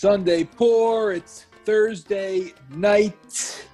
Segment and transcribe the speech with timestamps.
[0.00, 1.10] Sunday pour.
[1.10, 3.66] It's Thursday night.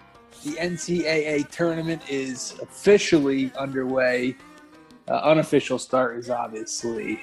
[0.43, 4.35] The NCAA tournament is officially underway.
[5.07, 7.21] Uh, unofficial start is obviously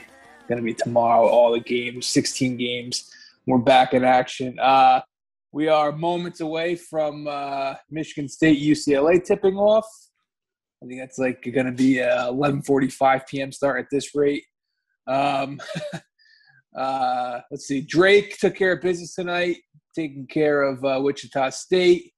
[0.48, 1.26] going to be tomorrow.
[1.28, 3.10] All the games, 16 games.
[3.48, 4.60] We're back in action.
[4.60, 5.02] Uh,
[5.52, 9.88] we are moments away from uh, Michigan State UCLA tipping off.
[10.84, 13.52] I think that's like going to be a 11:45 p.m.
[13.52, 14.44] start at this rate.
[15.08, 15.60] Um,
[16.78, 17.82] uh, let's see.
[17.82, 19.58] Drake took care of business tonight,
[19.96, 22.14] taking care of uh, Wichita State.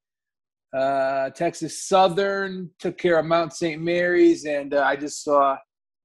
[0.75, 3.81] Uh, Texas Southern took care of Mount St.
[3.81, 5.55] Mary's, and uh, I just saw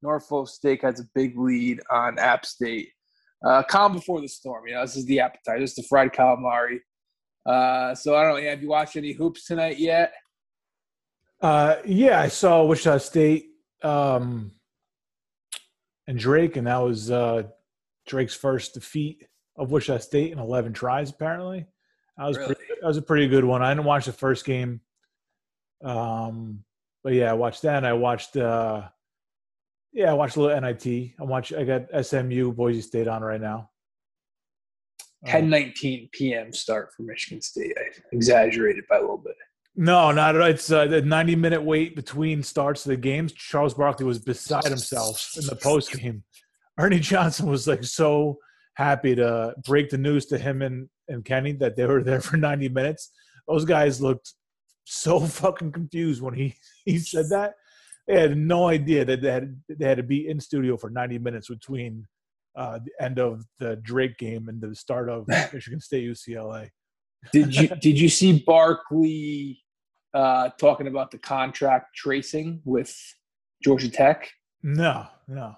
[0.03, 2.91] Norfolk State has a big lead on App State.
[3.45, 4.67] Uh, calm before the storm.
[4.67, 5.61] You know, this is the appetizer.
[5.61, 6.81] This is the fried calamari.
[7.47, 8.51] Uh, so I don't know.
[8.51, 10.13] Have you watched any hoops tonight yet?
[11.41, 13.47] Uh, yeah, I saw Wichita State
[13.83, 14.53] um,
[16.07, 17.45] and Drake, and that was uh,
[18.09, 21.11] Drake's first defeat of Wichita State in 11 tries.
[21.11, 21.67] Apparently,
[22.17, 22.55] that was Really?
[22.55, 23.63] pretty, that was a pretty good one.
[23.63, 24.81] I didn't watch the first game,
[25.85, 26.65] um,
[27.05, 27.77] but yeah, I watched that.
[27.77, 28.89] And I watched, uh,
[29.93, 31.13] yeah, I watched a little NIT.
[31.19, 31.53] I watch.
[31.53, 33.71] I got SMU Boise State on right now.
[35.27, 36.53] Um, 10:19 p.m.
[36.53, 37.75] start for Michigan State.
[37.79, 39.35] I exaggerated by a little bit.
[39.75, 40.49] No, not at all.
[40.49, 43.33] It's uh, the 90 minute wait between starts of the games.
[43.33, 46.25] Charles Barkley was beside himself in the post game.
[46.79, 48.39] Ernie Johnson was like so
[48.75, 52.37] happy to break the news to him and, and Kenny that they were there for
[52.37, 53.11] 90 minutes.
[53.47, 54.35] Those guys looked
[54.85, 56.55] so fucking confused when he,
[56.85, 57.55] he said that.
[58.07, 61.19] They had no idea that they had, they had to be in studio for 90
[61.19, 62.07] minutes between
[62.57, 66.71] uh, the end of the Drake game and the start of Michigan State UCLA.
[67.33, 69.61] Did you did you see Barkley
[70.15, 72.97] uh, talking about the contact tracing with
[73.63, 74.31] Georgia Tech?
[74.63, 75.57] No, no.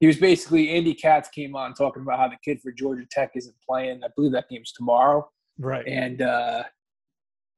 [0.00, 3.32] He was basically Andy Katz came on talking about how the kid for Georgia Tech
[3.34, 4.00] isn't playing.
[4.04, 5.28] I believe that game's tomorrow,
[5.58, 5.86] Right.
[5.86, 6.62] and uh,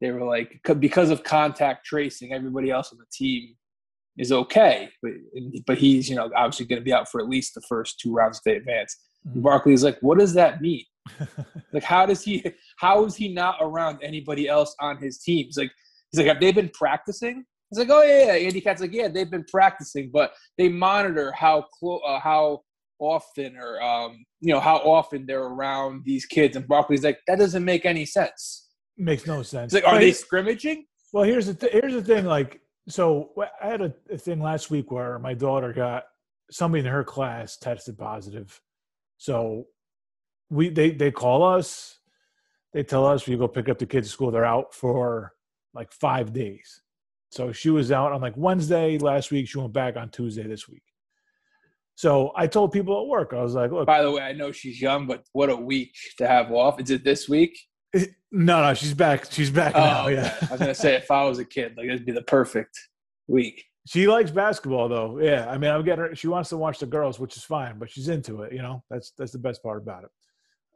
[0.00, 3.56] they were like because of contact tracing, everybody else on the team
[4.18, 5.12] is okay, but
[5.66, 8.12] but he's you know obviously going to be out for at least the first two
[8.14, 8.96] rounds if they advance.
[9.28, 9.42] Mhm.
[9.42, 10.84] Barkley's like, what does that mean?
[11.72, 12.44] Like, how does he?
[12.78, 15.46] How is he not around anybody else on his team?
[15.46, 15.70] He's like,
[16.10, 17.44] he's like, have they been practicing?
[17.70, 18.46] He's like, oh yeah, yeah.
[18.46, 22.62] Andy Katz like, yeah, they've been practicing, but they monitor how close, uh, how
[22.98, 26.56] often, or um, you know, how often they're around these kids.
[26.56, 28.68] And Barkley's like, that doesn't make any sense.
[28.98, 29.72] Makes no sense.
[29.72, 30.84] He's like, are But they scrimmaging?
[31.12, 32.24] Well, here's the th- here's the thing.
[32.24, 33.30] Like, so
[33.62, 36.04] I had a, a thing last week where my daughter got
[36.50, 38.60] somebody in her class tested positive.
[39.16, 39.66] So
[40.50, 41.98] we they they call us,
[42.72, 44.30] they tell us we go pick up the kids at school.
[44.30, 45.32] They're out for
[45.72, 46.82] like five days.
[47.30, 49.48] So she was out on like Wednesday last week.
[49.48, 50.82] She went back on Tuesday this week.
[51.94, 54.52] So I told people at work, I was like, look, By the way, I know
[54.52, 56.80] she's young, but what a week to have off.
[56.80, 57.58] Is it this week?
[58.32, 59.30] no, no, she's back.
[59.30, 60.08] She's back now.
[60.08, 60.34] Yeah.
[60.42, 62.78] I was gonna say if I was a kid, like it'd be the perfect
[63.28, 63.64] week.
[63.86, 65.18] She likes basketball though.
[65.20, 66.14] Yeah, I mean, I'm getting her.
[66.14, 68.52] She wants to watch the girls, which is fine, but she's into it.
[68.52, 70.10] You know, that's that's the best part about it.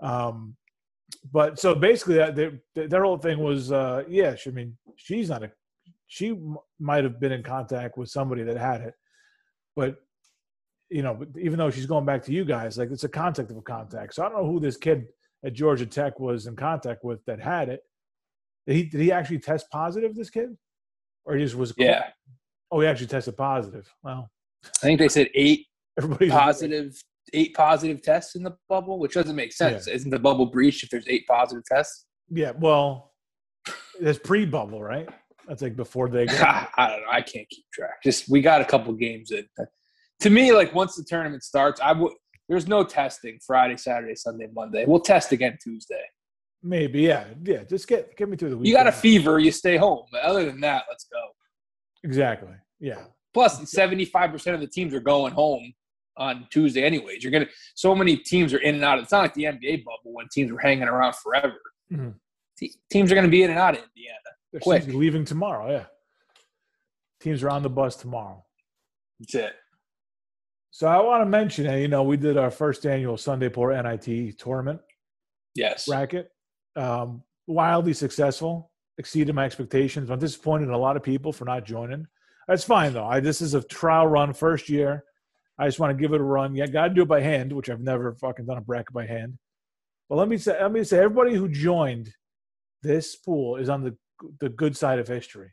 [0.05, 0.57] Um,
[1.33, 4.35] but so basically, that their, their whole thing was, uh, yeah.
[4.35, 5.53] She, I mean, she's not a.
[6.15, 8.95] She m- might have been in contact with somebody that had it,
[9.75, 9.97] but
[10.89, 13.57] you know, even though she's going back to you guys, like it's a contact of
[13.57, 14.15] a contact.
[14.15, 15.07] So I don't know who this kid
[15.45, 17.81] at Georgia Tech was in contact with that had it.
[18.69, 20.15] Did he did he actually test positive?
[20.15, 20.57] This kid,
[21.25, 21.75] or he just was?
[21.77, 22.05] Yeah,
[22.71, 23.93] Oh, he actually tested positive.
[24.05, 24.31] Well,
[24.65, 25.67] I think they said eight
[25.99, 26.95] everybody's positive,
[27.33, 29.89] eight positive tests in the bubble, which doesn't make sense.
[29.89, 32.07] Isn't the bubble breached if there's eight positive tests?
[32.31, 33.15] Yeah, well,
[34.01, 35.09] that's pre-bubble, right?
[35.49, 36.35] That's like before they go.
[36.35, 37.07] I don't know.
[37.11, 38.03] I can't keep track.
[38.03, 39.47] Just we got a couple games in.
[40.21, 42.13] To me, like once the tournament starts, I would.
[42.49, 44.85] There's no testing Friday, Saturday, Sunday, Monday.
[44.87, 46.03] We'll test again Tuesday.
[46.63, 47.65] Maybe, yeah, yeah.
[47.65, 48.69] Just get get me through the week.
[48.69, 50.05] You got a fever, you stay home.
[50.13, 51.19] But other than that, let's go.
[52.03, 52.53] exactly.
[52.81, 55.73] Yeah, Plus, 75% of the teams are going home
[56.19, 57.23] on Tuesday, anyways.
[57.23, 57.49] You're gonna.
[57.75, 58.99] So many teams are in and out.
[58.99, 61.57] It's not like the NBA bubble when teams were hanging around forever.
[61.93, 62.15] Mhm.
[62.59, 64.19] Te- Teams are going to be in and out of Indiana.
[64.63, 64.87] Quick.
[64.87, 65.71] leaving tomorrow.
[65.71, 65.85] Yeah,
[67.21, 68.45] teams are on the bus tomorrow.
[69.21, 69.53] That's it.
[70.71, 74.37] So I want to mention, you know, we did our first annual Sunday Pour NIT
[74.39, 74.81] tournament
[75.55, 75.87] Yes.
[75.87, 76.31] bracket.
[76.75, 80.11] Um, wildly successful, exceeded my expectations.
[80.11, 82.09] I'm disappointed in a lot of people for not joining.
[82.49, 83.07] That's fine though.
[83.07, 85.05] I, this is a trial run, first year.
[85.59, 86.57] I just want to give it a run.
[86.57, 89.07] Yeah, got to do it by hand, which I've never fucking done a bracket by
[89.07, 89.39] hand.
[90.09, 92.13] But let me say, let me say, everybody who joined
[92.83, 93.97] this pool is on the
[94.41, 95.53] the good side of history.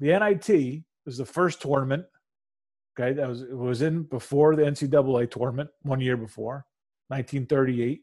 [0.00, 2.04] The NIT was the first tournament.
[2.98, 6.66] Okay, that was it was in before the NCAA tournament one year before,
[7.08, 8.02] 1938.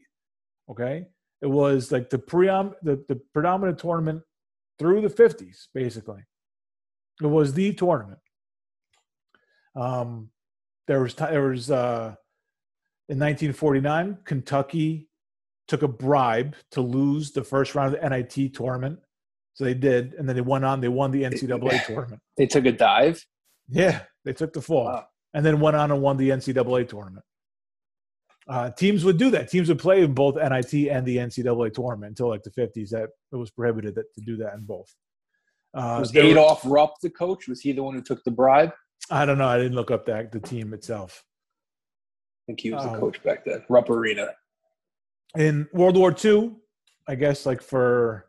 [0.70, 1.06] Okay,
[1.40, 4.22] it was like the preom the, the predominant tournament
[4.78, 6.22] through the 50s, basically.
[7.22, 8.20] It was the tournament.
[9.74, 10.30] Um,
[10.86, 12.14] there was there was uh,
[13.08, 15.08] in 1949, Kentucky
[15.68, 18.98] took a bribe to lose the first round of the NIT tournament.
[19.54, 20.80] So they did, and then they went on.
[20.80, 22.20] They won the NCAA tournament.
[22.36, 23.24] They took a dive.
[23.68, 25.06] Yeah, they took the fall, Wow.
[25.34, 27.24] and then went on and won the NCAA tournament.
[28.48, 29.48] Uh, teams would do that.
[29.50, 32.88] Teams would play in both NIT and the NCAA tournament until like the 50s.
[32.90, 34.92] That it was prohibited that, to do that in both.
[35.74, 37.46] Uh, Was there were- Rupp the coach?
[37.46, 38.72] Was he the one who took the bribe?
[39.10, 39.46] I don't know.
[39.48, 41.22] I didn't look up that the team itself.
[41.24, 43.64] I think he was the Um, coach back then.
[43.68, 44.28] Rupp Arena.
[45.36, 46.52] In World War II,
[47.08, 48.26] I guess like for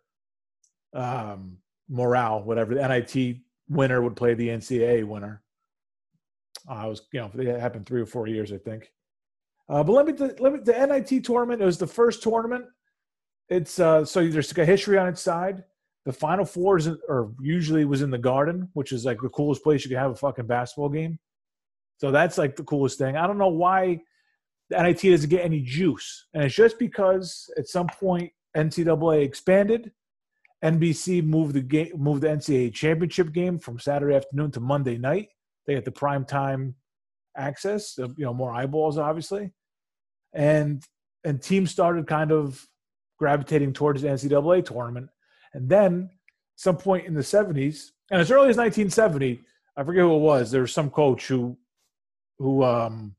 [0.93, 1.57] um,
[1.89, 3.37] morale, whatever, the NIT
[3.69, 5.41] winner would play the NCAA winner.
[6.67, 8.91] Uh, I was, you know, it happened three or four years, I think.
[9.69, 11.61] Uh, but let me, let me, the NIT tournament.
[11.61, 12.65] It was the first tournament.
[13.49, 15.63] It's uh, so there's a history on its side.
[16.05, 19.29] The Final Four is, in- or usually was in the Garden, which is like the
[19.29, 21.17] coolest place you could have a fucking basketball game.
[21.97, 23.15] So that's like the coolest thing.
[23.15, 24.01] I don't know why
[24.73, 26.25] the NIT doesn't get any juice.
[26.33, 29.91] And it's just because at some point NCAA expanded.
[30.63, 35.29] NBC moved the game, moved the NCAA championship game from Saturday afternoon to Monday night.
[35.67, 36.75] They had the prime time
[37.35, 39.51] access, you know, more eyeballs, obviously,
[40.33, 40.83] and
[41.25, 42.65] and teams started kind of
[43.19, 45.09] gravitating towards the NCAA tournament.
[45.53, 46.09] And then
[46.55, 49.41] some point in the 70s, and as early as 1970,
[49.75, 50.51] I forget who it was.
[50.51, 51.57] There was some coach who
[52.39, 53.15] who um,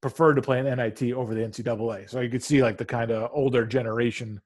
[0.00, 2.08] preferred to play in NIT over the NCAA.
[2.08, 4.40] So you could see like the kind of older generation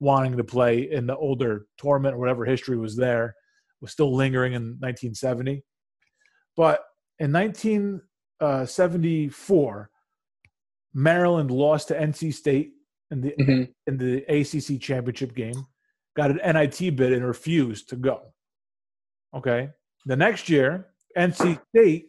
[0.00, 3.34] wanting to play in the older tournament or whatever history was there
[3.80, 5.62] was still lingering in 1970.
[6.56, 6.80] But
[7.20, 9.90] in 1974,
[10.94, 12.72] Maryland lost to NC State
[13.10, 13.74] in the Mhm.
[13.86, 15.66] in the ACC championship game,
[16.16, 18.32] got an NIT bid and refused to go.
[19.34, 19.70] Okay.
[20.06, 22.08] The next year, NC State,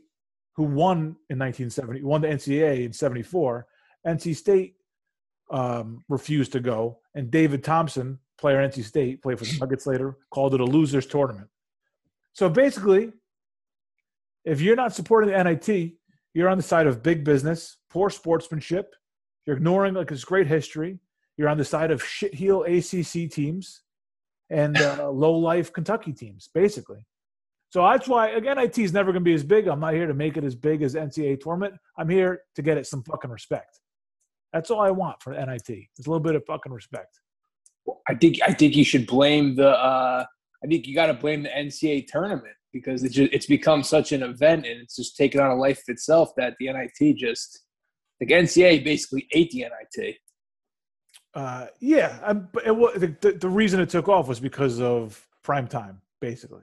[0.59, 3.65] who won in 1970, won the NCAA in 74,
[4.05, 4.75] NC State
[5.51, 6.99] um, refused to go.
[7.15, 11.07] And David Thompson, player NC State, played for the Nuggets later, called it a loser's
[11.07, 11.47] tournament.
[12.33, 13.13] So basically,
[14.43, 15.93] if you're not supporting the NIT,
[16.33, 18.95] you're on the side of big business, poor sportsmanship.
[19.45, 20.99] You're ignoring like this great history.
[21.37, 23.83] You're on the side of shitheel ACC teams
[24.49, 27.05] and uh, low life Kentucky teams, basically.
[27.71, 29.67] So that's why again, NIT is never going to be as big.
[29.67, 31.75] I'm not here to make it as big as NCAA tournament.
[31.97, 33.79] I'm here to get it some fucking respect.
[34.53, 35.69] That's all I want for NIT.
[35.69, 37.19] Is a little bit of fucking respect.
[38.07, 39.69] I think I think you should blame the.
[39.69, 40.25] Uh,
[40.63, 44.11] I think you got to blame the NCAA tournament because it just, it's become such
[44.11, 47.63] an event and it's just taken on a life of itself that the NIT just
[48.19, 50.17] like NCAA basically ate the NIT.
[51.33, 55.67] Uh, yeah, I, but it, the, the reason it took off was because of prime
[55.67, 56.61] time, basically.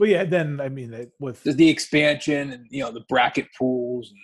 [0.00, 4.10] But yeah, then I mean, it, with the expansion and you know the bracket pools.
[4.10, 4.18] And,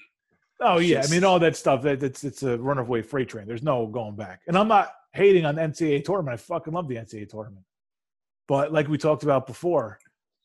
[0.62, 1.82] oh yeah, I mean all that stuff.
[1.82, 3.46] That it's it's a runaway freight train.
[3.46, 4.40] There's no going back.
[4.48, 6.32] And I'm not hating on the NCAA tournament.
[6.32, 7.66] I fucking love the NCAA tournament.
[8.48, 9.98] But like we talked about before,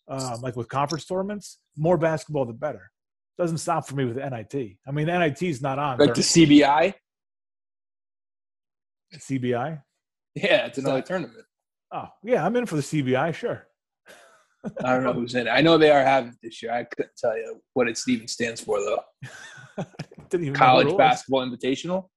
[0.09, 2.91] um, like with conference tournaments, more basketball the better.
[3.37, 4.79] Doesn't stop for me with the NIT.
[4.85, 6.93] I mean, NIT is not on like the CBI,
[9.15, 9.81] CBI.
[10.35, 11.45] yeah, it's another tournament.
[11.89, 13.33] Oh yeah, I'm in for the CBI.
[13.33, 13.65] Sure.
[14.83, 15.49] I don't know who's in it.
[15.51, 16.71] I know they are having it this year.
[16.71, 19.83] I couldn't tell you what it even stands for though.
[20.29, 20.95] Didn't even College.
[20.97, 22.09] Basketball Invitational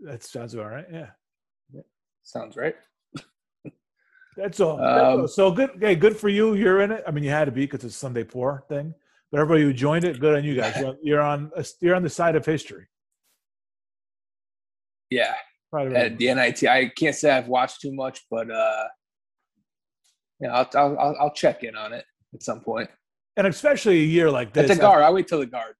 [0.00, 0.86] That sounds about right.
[0.92, 1.10] Yeah.
[2.22, 2.76] sounds right.
[4.36, 4.76] That's all.
[4.76, 5.28] That's Um, all.
[5.28, 5.70] So good.
[5.70, 6.54] Okay, good for you.
[6.54, 7.02] You're in it.
[7.06, 8.94] I mean, you had to be because it's Sunday poor thing.
[9.32, 10.76] But everybody who joined it, good on you guys.
[10.78, 11.50] You're, you're on.
[11.80, 12.86] You're on the side of history.
[15.10, 15.34] Yeah,
[15.72, 15.92] Right.
[15.92, 16.64] at the NIT.
[16.64, 18.84] I can't say I've watched too much, but uh,
[20.40, 22.04] yeah, I'll, I'll I'll check in on it
[22.34, 22.88] at some point.
[23.36, 24.76] And especially a year like At this.
[24.76, 25.74] the guard, I'll wait till the guard.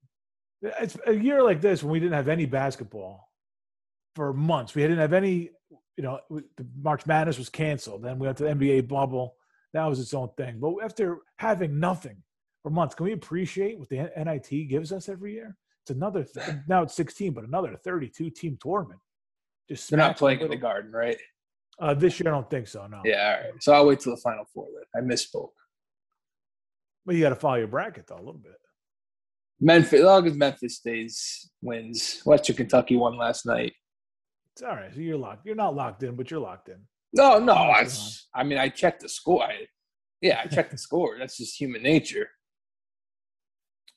[0.62, 3.28] It's a year like this when we didn't have any basketball
[4.14, 4.74] for months.
[4.74, 5.50] We didn't have any.
[5.96, 8.04] You know, the March Madness was canceled.
[8.04, 9.34] Then we went to the NBA bubble.
[9.72, 10.60] That was its own thing.
[10.60, 12.22] But after having nothing
[12.62, 15.56] for months, can we appreciate what the NIT gives us every year?
[15.82, 16.22] It's another.
[16.24, 19.00] Th- now it's 16, but another 32 team tournament.
[19.68, 21.18] Just They're not playing in the garden, right?
[21.80, 22.86] Uh, this year, I don't think so.
[22.86, 23.00] No.
[23.04, 23.62] Yeah, all right.
[23.62, 24.66] So I'll wait till the final four.
[24.94, 25.50] Then I misspoke.
[27.06, 28.52] But you got to follow your bracket though a little bit.
[29.60, 32.20] Memphis, as long as Memphis stays wins.
[32.24, 33.72] Western Kentucky won last night.
[34.52, 34.92] It's all right.
[34.92, 35.46] So you're locked.
[35.46, 36.78] You're not locked in, but you're locked in.
[37.12, 37.54] No, no.
[37.54, 37.86] I.
[38.34, 39.42] I mean, I checked the score.
[39.44, 39.66] I,
[40.20, 41.16] yeah, I checked the score.
[41.18, 42.28] That's just human nature.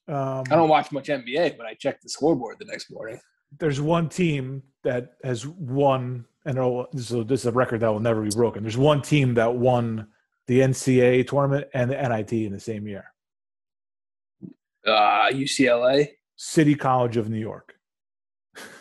[0.07, 3.19] Um, I don't watch much NBA, but I checked the scoreboard the next morning.
[3.59, 6.57] there's one team that has won and
[7.01, 8.63] so this is a record that will never be broken.
[8.63, 10.07] There's one team that won
[10.47, 13.05] the NCAA tournament and the NIT in the same year.
[14.85, 17.75] Uh, UCLA, City College of New York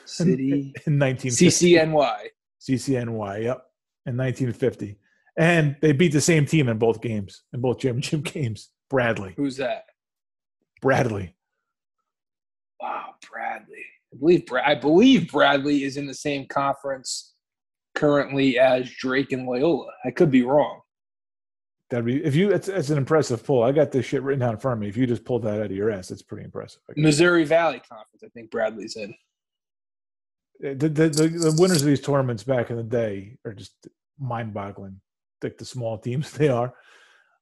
[0.06, 1.74] City, in 1950.
[1.74, 2.16] CCNY.
[2.60, 3.66] CCNY, yep,
[4.06, 4.96] in 1950.
[5.36, 8.70] And they beat the same team in both games, in both championship games.
[8.88, 9.34] Bradley.
[9.36, 9.84] Who's that?
[10.80, 11.36] Bradley.
[12.80, 13.84] Wow, Bradley.
[14.12, 17.34] I believe I believe Bradley is in the same conference
[17.94, 19.90] currently as Drake and Loyola.
[20.04, 20.80] I could be wrong.
[21.90, 22.50] That'd be if you.
[22.50, 23.64] It's, it's an impressive pull.
[23.64, 24.88] I got this shit written down in front of me.
[24.88, 26.80] If you just pulled that out of your ass, it's pretty impressive.
[26.96, 28.22] Missouri Valley Conference.
[28.24, 29.12] I think Bradley's in.
[30.60, 33.72] The, the, the, the winners of these tournaments back in the day are just
[34.18, 35.00] mind-boggling.
[35.42, 36.74] Like the small teams they are.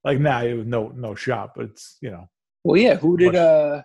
[0.04, 2.28] Like now, it was no no shot, but it's you know
[2.64, 2.94] Well, yeah.
[2.96, 3.82] Who did Much- uh,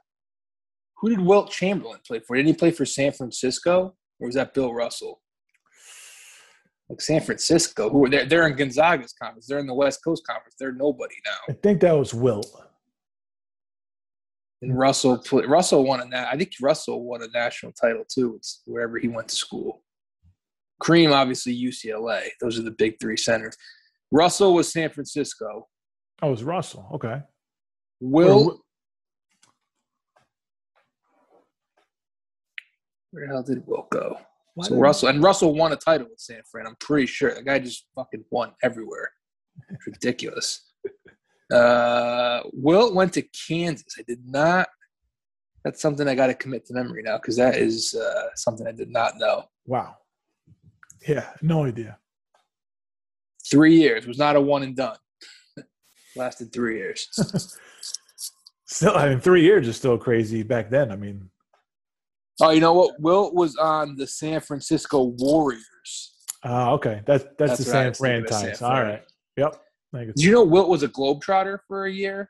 [0.98, 2.38] who did Wilt Chamberlain play for?
[2.38, 5.20] Didn't he play for San Francisco, or was that Bill Russell?
[6.90, 9.48] Like San Francisco, who are they're, they're in Gonzaga's conference.
[9.48, 10.56] They're in the West Coast Conference.
[10.60, 11.54] They're nobody now.
[11.54, 12.46] I think that was Wilt.
[14.62, 18.36] And Russell, Russell won a na- I think Russell won a national title too.
[18.38, 19.84] It's wherever he went to school.
[20.82, 22.28] Kareem, obviously UCLA.
[22.42, 23.56] Those are the big three centers.
[24.12, 25.68] Russell was San Francisco.
[26.22, 26.88] Oh, it was Russell.
[26.94, 27.22] Okay.
[28.02, 28.58] Will, Or-
[33.12, 34.18] where the hell did Will go?
[34.56, 36.68] Why So Russell and Russell won a title with San Fran.
[36.68, 39.12] I'm pretty sure the guy just fucking won everywhere.
[39.70, 40.72] It's ridiculous.
[41.52, 43.96] Uh, Wilt went to Kansas.
[44.00, 44.68] I did not.
[45.64, 48.72] That's something I got to commit to memory now because that is uh, something I
[48.72, 49.44] did not know.
[49.68, 49.98] Wow.
[51.08, 52.00] Yeah, no idea.
[53.52, 54.98] Three years was not a one and done.
[56.16, 57.08] Lasted three years.
[58.66, 60.92] Still, I mean, three years is still crazy back then.
[60.92, 61.30] I mean,
[62.42, 63.00] Oh, you know what?
[63.00, 66.14] Wilt was on the San Francisco Warriors.
[66.44, 68.62] uh, okay, that's that's, That's the San Fran times.
[68.62, 69.04] All right.
[69.38, 69.60] Yep.
[69.94, 72.30] Did you know Wilt was a Globetrotter for a year?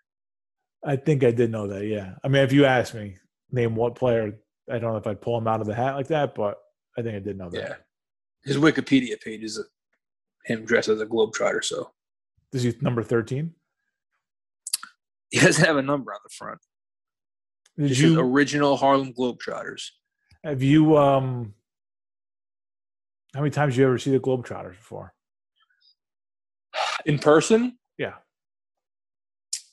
[0.86, 1.86] I think I did know that.
[1.86, 2.16] Yeah.
[2.24, 3.16] I mean, if you asked me,
[3.52, 4.38] name what player,
[4.70, 6.58] I don't know if I'd pull him out of the hat like that, but
[6.98, 7.58] I think I did know that.
[7.58, 7.76] Yeah.
[8.44, 9.64] His Wikipedia page is
[10.46, 11.64] him dressed as a Globetrotter.
[11.64, 11.92] So
[12.52, 13.54] Is he number thirteen?
[15.32, 16.60] he doesn't have a number on the front.
[17.78, 19.90] Did This is original Harlem Globetrotters.
[20.44, 21.54] have you um?
[23.34, 25.14] How many times you ever see the Globetrotters before?
[27.06, 28.14] In person, Yeah.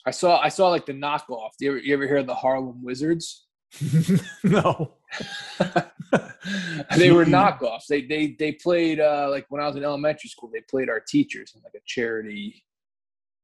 [0.06, 1.50] I saw I saw like the knockoff.
[1.60, 3.46] You ever, you ever hear the Harlem Wizards?
[4.44, 4.94] no.
[6.96, 7.86] they were knockoffs.
[7.88, 10.50] They they they played uh, like when I was in elementary school.
[10.52, 12.64] They played our teachers in like a charity,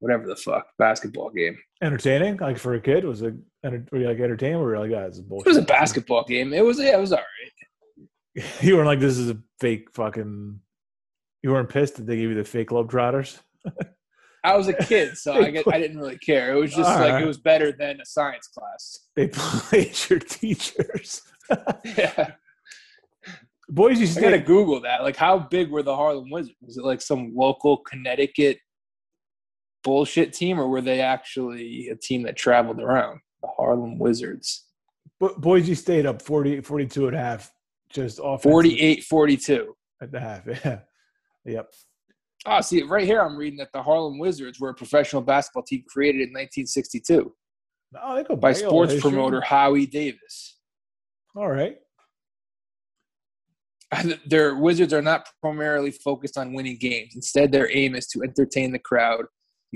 [0.01, 1.59] whatever the fuck, basketball game.
[1.83, 3.35] Entertaining, like for a kid, was it?
[3.65, 4.57] Were you like entertaining?
[4.57, 6.53] Or were you like, ah, guys, It was a basketball game.
[6.53, 8.45] It was yeah, it was all right.
[8.61, 10.61] you weren't like, this is a fake fucking.
[11.43, 13.39] You weren't pissed that they gave you the fake Globetrotters.
[14.43, 16.55] I was a kid, so I get I didn't really care.
[16.55, 17.23] It was just All like right.
[17.23, 19.01] it was better than a science class.
[19.15, 21.23] They played your teachers.
[21.85, 22.33] Yeah.
[23.69, 25.03] Boys used I to gotta Google that.
[25.03, 26.57] Like, how big were the Harlem Wizards?
[26.63, 28.59] Was it like some local Connecticut
[29.87, 33.21] bullshit team, or were they actually a team that traveled around?
[33.41, 34.65] The Harlem Wizards.
[35.21, 37.53] Bo- Boise State up 40, 42 and a half,
[37.89, 39.77] just off 48 42.
[40.03, 40.43] at the half.
[40.65, 40.81] Yeah.
[41.45, 41.73] Yep.
[42.47, 45.85] Oh, see, right here I'm reading that the Harlem Wizards were a professional basketball team
[45.89, 47.33] created in 1962
[48.03, 49.11] Oh, they go by back a little sports history.
[49.13, 50.59] promoter Howie Davis.
[51.37, 51.77] All right.
[54.27, 57.13] Their Wizards are not primarily focused on winning games.
[57.15, 59.25] Instead, their aim is to entertain the crowd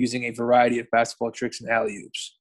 [0.01, 2.37] using a variety of basketball tricks and alley oops.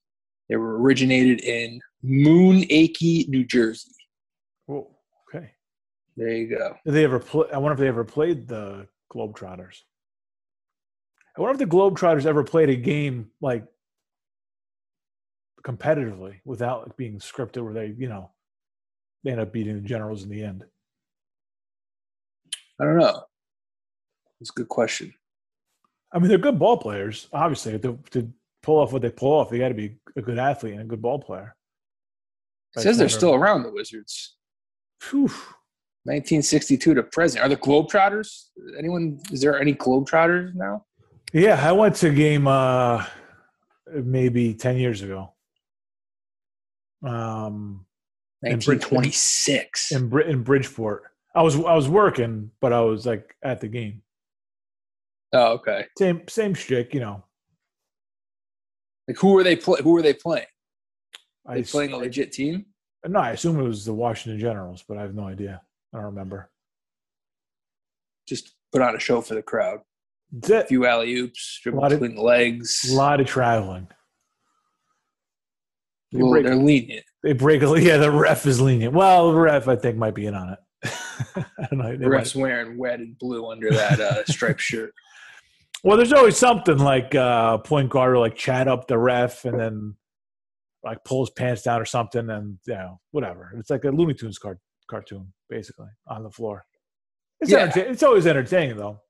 [0.49, 3.93] They were originated in Moonachie, New Jersey.
[4.67, 4.91] Whoa.
[5.29, 5.53] Okay.
[6.17, 6.77] There you go.
[6.85, 7.47] Did they ever play?
[7.53, 9.77] I wonder if they ever played the Globetrotters.
[11.37, 13.65] I wonder if the Globetrotters ever played a game like
[15.63, 18.31] competitively without it being scripted, where they, you know,
[19.23, 20.65] they end up beating the Generals in the end.
[22.81, 23.23] I don't know.
[24.41, 25.13] That's a good question.
[26.13, 27.29] I mean, they're good ball players.
[27.33, 30.39] Obviously, to, to pull off what they pull off, they got to be a good
[30.39, 31.55] athlete and a good ball player.
[32.77, 34.37] It says they're still around, the Wizards.
[35.01, 35.29] Phew.
[36.05, 37.45] 1962 to present.
[37.45, 38.47] Are the Globetrotters?
[38.79, 39.21] Anyone?
[39.31, 40.85] Is there any Globetrotters now?
[41.33, 43.05] Yeah, I went to a game uh,
[43.93, 45.35] maybe ten years ago.
[47.03, 47.87] Um,
[48.43, 49.93] In Brid- 1926.
[49.93, 51.05] in Bri- in Bridgeport.
[51.35, 54.03] I was I was working, but I was like at the game.
[55.33, 55.87] Oh, okay.
[55.99, 57.23] Same same shtick, you know.
[59.09, 59.81] Like who were they play?
[59.83, 60.47] Who were they playing?
[61.47, 62.67] I They s- playing a legit team?
[63.07, 65.63] no, I assume it was the Washington Generals, but I have no idea.
[65.93, 66.51] I don't remember.
[68.29, 69.81] Just put on a show for the crowd.
[70.33, 72.89] That's A few alley oops, dribble between the legs.
[72.93, 73.89] A lot of traveling.
[76.13, 77.05] They Well, break, they're lenient.
[77.23, 77.97] they break a yeah.
[77.97, 78.95] The ref is lenient.
[78.95, 80.59] Well, the ref I think might be in on it.
[81.37, 81.93] I don't know.
[81.97, 84.93] The might- ref's wearing red and blue under that uh, striped shirt.
[85.83, 89.59] Well, there's always something like uh, point guard will like chat up the ref and
[89.59, 89.95] then
[90.85, 93.53] like pull his pants down or something, and you know whatever.
[93.59, 94.59] It's like a Looney Tunes cart-
[94.89, 96.65] cartoon basically on the floor.
[97.41, 97.71] It's Yeah.
[97.75, 99.01] it's always entertaining though.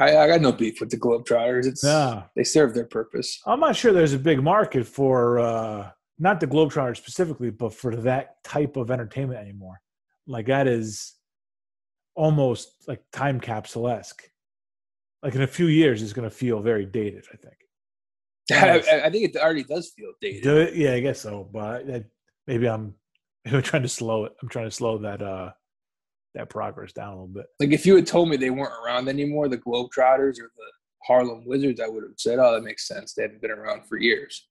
[0.00, 1.66] I, I got no beef with the Globetrotters.
[1.66, 3.40] It's No, they serve their purpose.
[3.46, 7.96] I'm not sure there's a big market for uh, not the Globetrotters specifically, but for
[7.96, 9.80] that type of entertainment anymore.
[10.26, 11.14] Like that is
[12.14, 14.22] almost like time capsule esque.
[15.22, 17.24] Like in a few years, it's going to feel very dated.
[17.32, 17.54] I think.
[18.52, 20.42] I, I think it already does feel dated.
[20.42, 20.74] Do it?
[20.74, 21.48] Yeah, I guess so.
[21.52, 22.04] But that,
[22.46, 22.94] maybe I'm,
[23.46, 24.32] I'm trying to slow it.
[24.42, 25.50] I'm trying to slow that uh
[26.34, 27.46] that progress down a little bit.
[27.58, 30.72] Like if you had told me they weren't around anymore, the Globetrotters or the
[31.04, 33.14] Harlem Wizards, I would have said, "Oh, that makes sense.
[33.14, 34.46] They haven't been around for years."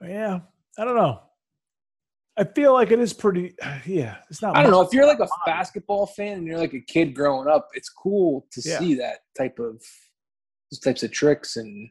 [0.00, 0.40] Yeah,
[0.78, 1.20] I don't know.
[2.38, 3.54] I feel like it is pretty.
[3.86, 4.56] Yeah, it's not.
[4.56, 7.48] I don't know if you're like a basketball fan and you're like a kid growing
[7.48, 7.68] up.
[7.74, 8.78] It's cool to Yeah.
[8.78, 9.82] see that type of
[10.70, 11.88] those types of tricks, and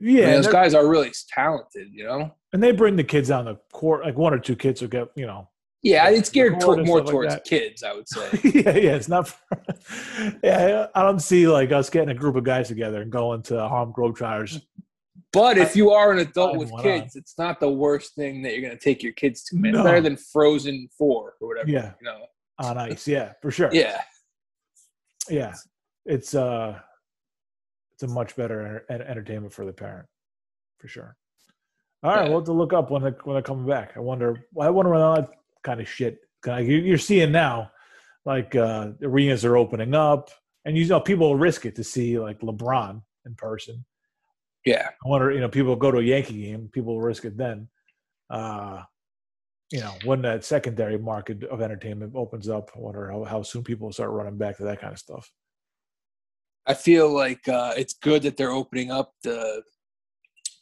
[0.00, 1.88] Yeah, I mean, those guys are really talented.
[1.92, 2.34] You know.
[2.52, 4.04] and they bring the kids on the court.
[4.04, 5.48] Like one or two kids will get, you know.
[5.82, 8.28] Yeah, it's geared toward, more stuff like towards kids, I would say.
[8.44, 9.28] yeah, yeah, it's not.
[9.28, 9.36] For,
[10.42, 13.68] yeah, I don't see like us getting a group of guys together and going to
[13.68, 14.60] Harlem Globetrotters.
[15.32, 18.62] But if you are an adult with kids, it's not the worst thing that you're
[18.62, 19.56] going to take your kids to.
[19.56, 19.72] Man.
[19.72, 19.84] No.
[19.84, 21.68] better than Frozen Four or whatever.
[21.68, 21.92] Yeah.
[22.00, 22.26] You know.
[22.58, 23.06] on ice.
[23.06, 23.68] Yeah, for sure.
[23.72, 24.00] Yeah.
[25.28, 25.54] yeah.
[26.06, 26.78] It's uh,
[27.92, 30.06] it's a much better enter- entertainment for the parent,
[30.78, 31.16] for sure.
[32.02, 32.28] All right, Yeah.
[32.28, 33.92] we'll have to look up when they when they're coming back.
[33.96, 34.46] I wonder.
[34.58, 35.30] I wonder when all that
[35.62, 36.20] kind of shit.
[36.46, 37.70] Of, you're seeing now,
[38.24, 40.30] like uh, arenas are opening up,
[40.64, 43.84] and you know people will risk it to see like LeBron in person.
[44.64, 44.88] Yeah.
[44.88, 47.68] I wonder, you know, people go to a Yankee game, people risk it then.
[48.30, 48.82] Uh,
[49.70, 53.64] you know, when that secondary market of entertainment opens up, I wonder how, how soon
[53.64, 55.30] people start running back to that kind of stuff.
[56.66, 59.62] I feel like uh, it's good that they're opening up the,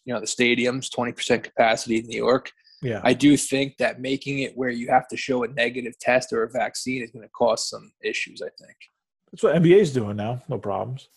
[0.05, 2.53] you know, the stadiums, twenty percent capacity in New York.
[2.81, 3.01] Yeah.
[3.03, 6.45] I do think that making it where you have to show a negative test or
[6.45, 8.41] a vaccine is going to cause some issues.
[8.41, 8.77] I think.
[9.33, 10.43] That's what NBA's doing now.
[10.49, 11.09] No problems.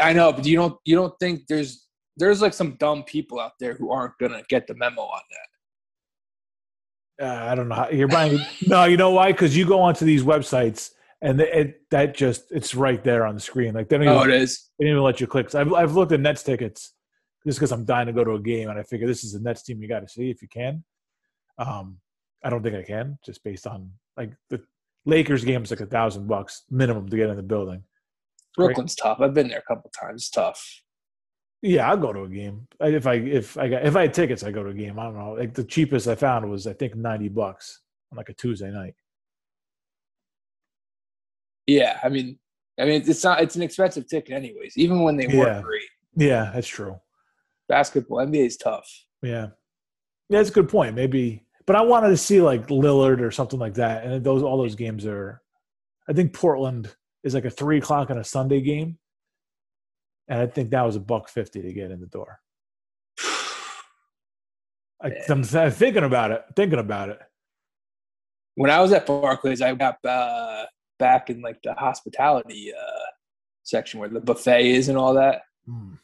[0.00, 0.78] I know, but you don't.
[0.84, 4.42] You don't think there's there's like some dumb people out there who aren't going to
[4.48, 5.20] get the memo on
[7.18, 7.26] that.
[7.26, 7.74] Uh, I don't know.
[7.74, 8.38] How, you're buying.
[8.66, 9.32] no, you know why?
[9.32, 10.90] Because you go onto these websites
[11.22, 13.74] and it, it that just it's right there on the screen.
[13.74, 14.70] Like they don't even, Oh, it is.
[14.78, 15.50] they didn't even let you click.
[15.50, 16.92] So I've I've looked at Nets tickets
[17.46, 19.40] just because I'm dying to go to a game, and I figure this is a
[19.42, 20.84] Nets team you got to see if you can.
[21.58, 21.98] Um,
[22.44, 24.60] I don't think I can, just based on like the
[25.06, 27.82] Lakers game is like a thousand bucks minimum to get in the building.
[28.56, 28.66] Great.
[28.68, 29.20] Brooklyn's tough.
[29.20, 30.30] I've been there a couple times.
[30.30, 30.82] Tough.
[31.62, 34.42] Yeah, I'll go to a game if I if I got if I had tickets.
[34.44, 34.98] I go to a game.
[34.98, 35.32] I don't know.
[35.32, 37.80] Like the cheapest I found was I think ninety bucks
[38.12, 38.94] on like a Tuesday night.
[41.66, 42.38] Yeah, I mean,
[42.78, 43.40] I mean, it's not.
[43.42, 44.76] It's an expensive ticket, anyways.
[44.76, 45.38] Even when they Yeah.
[45.38, 47.00] weren't great, Yeah, that's true.
[47.68, 48.88] basketball NBA is tough.
[49.22, 49.30] Yeah,
[50.28, 50.94] yeah, that's a good point.
[50.94, 54.04] Maybe, but I wanted to see like Lillard or something like that.
[54.04, 55.42] And those all those games are.
[56.08, 56.94] I think Portland
[57.26, 58.98] is like a three o'clock on a Sunday game,
[60.28, 62.40] and I think that was a buck fifty to get in the door.
[65.02, 66.44] I, I'm thinking about it.
[66.54, 67.18] Thinking about it.
[68.54, 70.64] When I was at Barclays, I got uh,
[70.98, 73.10] back in like the hospitality uh,
[73.64, 75.42] section where the buffet is and all that.
[75.66, 75.94] Hmm.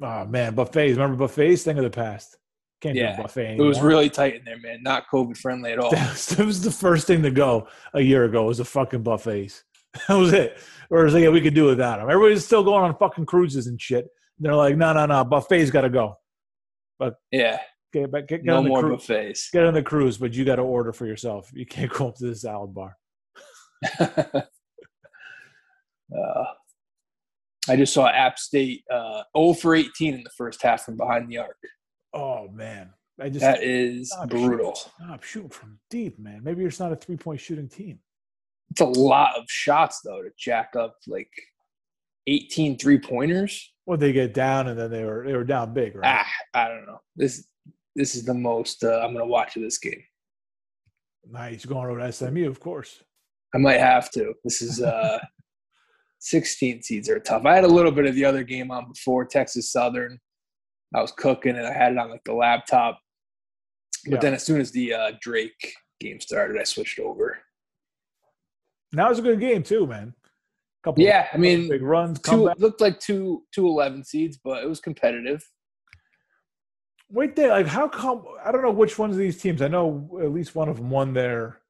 [0.00, 0.96] Oh man, buffets.
[0.96, 1.62] Remember buffets?
[1.62, 2.36] Thing of the past.
[2.80, 4.82] Can't do Yeah, a buffet It was really tight in there, man.
[4.84, 5.90] Not COVID friendly at all.
[5.94, 8.44] That was, that was the first thing to go a year ago.
[8.44, 9.64] Was the fucking buffets.
[10.08, 10.58] That was it.
[10.90, 12.08] Or it was like, yeah, we could do without them.
[12.10, 14.06] Everybody's still going on fucking cruises and shit.
[14.38, 16.16] they're like, no, no, no, buffets got to go.
[16.98, 17.58] But yeah,
[17.92, 19.50] Get get, get no on the more cru- buffets.
[19.50, 21.50] get on the cruise, but you got to order for yourself.
[21.54, 22.96] You can't go up to the salad bar.
[24.00, 24.44] uh,
[27.68, 31.28] I just saw App State uh, 0 for 18 in the first half from behind
[31.30, 31.56] the arc.
[32.12, 34.74] Oh man, I just That is stop brutal.
[34.74, 36.42] Shooting, stop shooting from deep, man.
[36.42, 38.00] Maybe you're just not a three point shooting team.
[38.70, 41.30] It's a lot of shots though to jack up like
[42.26, 43.72] 18 three pointers.
[43.86, 46.24] Well, they get down and then they were they were down big, right?
[46.24, 47.00] Ah, I don't know.
[47.16, 47.46] This
[47.96, 50.02] this is the most uh, I'm going to watch of this game.
[51.30, 53.02] Nice, going over to SMU, of course.
[53.54, 54.34] I might have to.
[54.44, 55.18] This is uh
[56.20, 57.46] 16 seeds are tough.
[57.46, 60.18] I had a little bit of the other game on before Texas Southern.
[60.94, 62.98] I was cooking and I had it on like the laptop.
[64.04, 64.20] But Yeah.
[64.20, 67.38] then as soon as the uh, Drake game started, I switched over.
[68.92, 70.14] Now it's a good game too, man.
[70.84, 72.20] Couple yeah, I mean, big runs.
[72.20, 75.42] Two, looked like two two eleven seeds, but it was competitive.
[77.10, 78.24] Wait there, like how come?
[78.44, 79.60] I don't know which ones of these teams.
[79.60, 81.60] I know at least one of them won their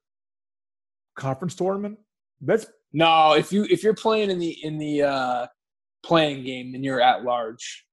[1.17, 1.99] conference tournament.
[2.41, 3.33] That's no.
[3.33, 5.47] If you if you're playing in the in the uh
[6.05, 7.87] playing game, then you're at large.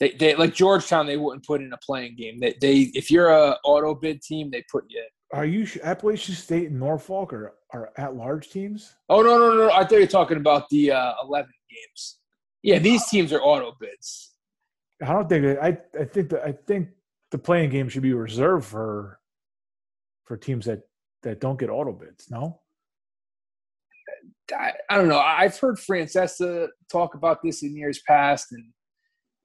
[0.00, 1.06] They, they like Georgetown.
[1.06, 2.40] They wouldn't put in a playing game.
[2.40, 5.02] They, they if you're a auto bid team, they put you.
[5.34, 8.94] Are you Appalachian State and Norfolk are are at large teams?
[9.08, 9.70] Oh no no no!
[9.72, 12.18] I thought you were talking about the uh, eleven games.
[12.62, 14.30] Yeah, these teams are auto bids.
[15.02, 15.76] I don't think I.
[15.98, 16.90] I think that I think
[17.32, 19.18] the playing game should be reserved for
[20.22, 20.82] for teams that
[21.24, 22.30] that don't get auto bids.
[22.30, 22.60] No.
[24.56, 25.18] I, I don't know.
[25.18, 28.62] I've heard Francesa talk about this in years past, and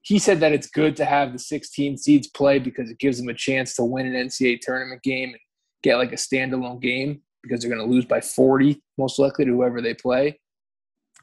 [0.02, 3.30] he said that it's good to have the 16 seeds play because it gives them
[3.30, 5.40] a chance to win an NCAA tournament game and
[5.82, 9.50] get like a standalone game because they're going to lose by 40 most likely to
[9.50, 10.38] whoever they play.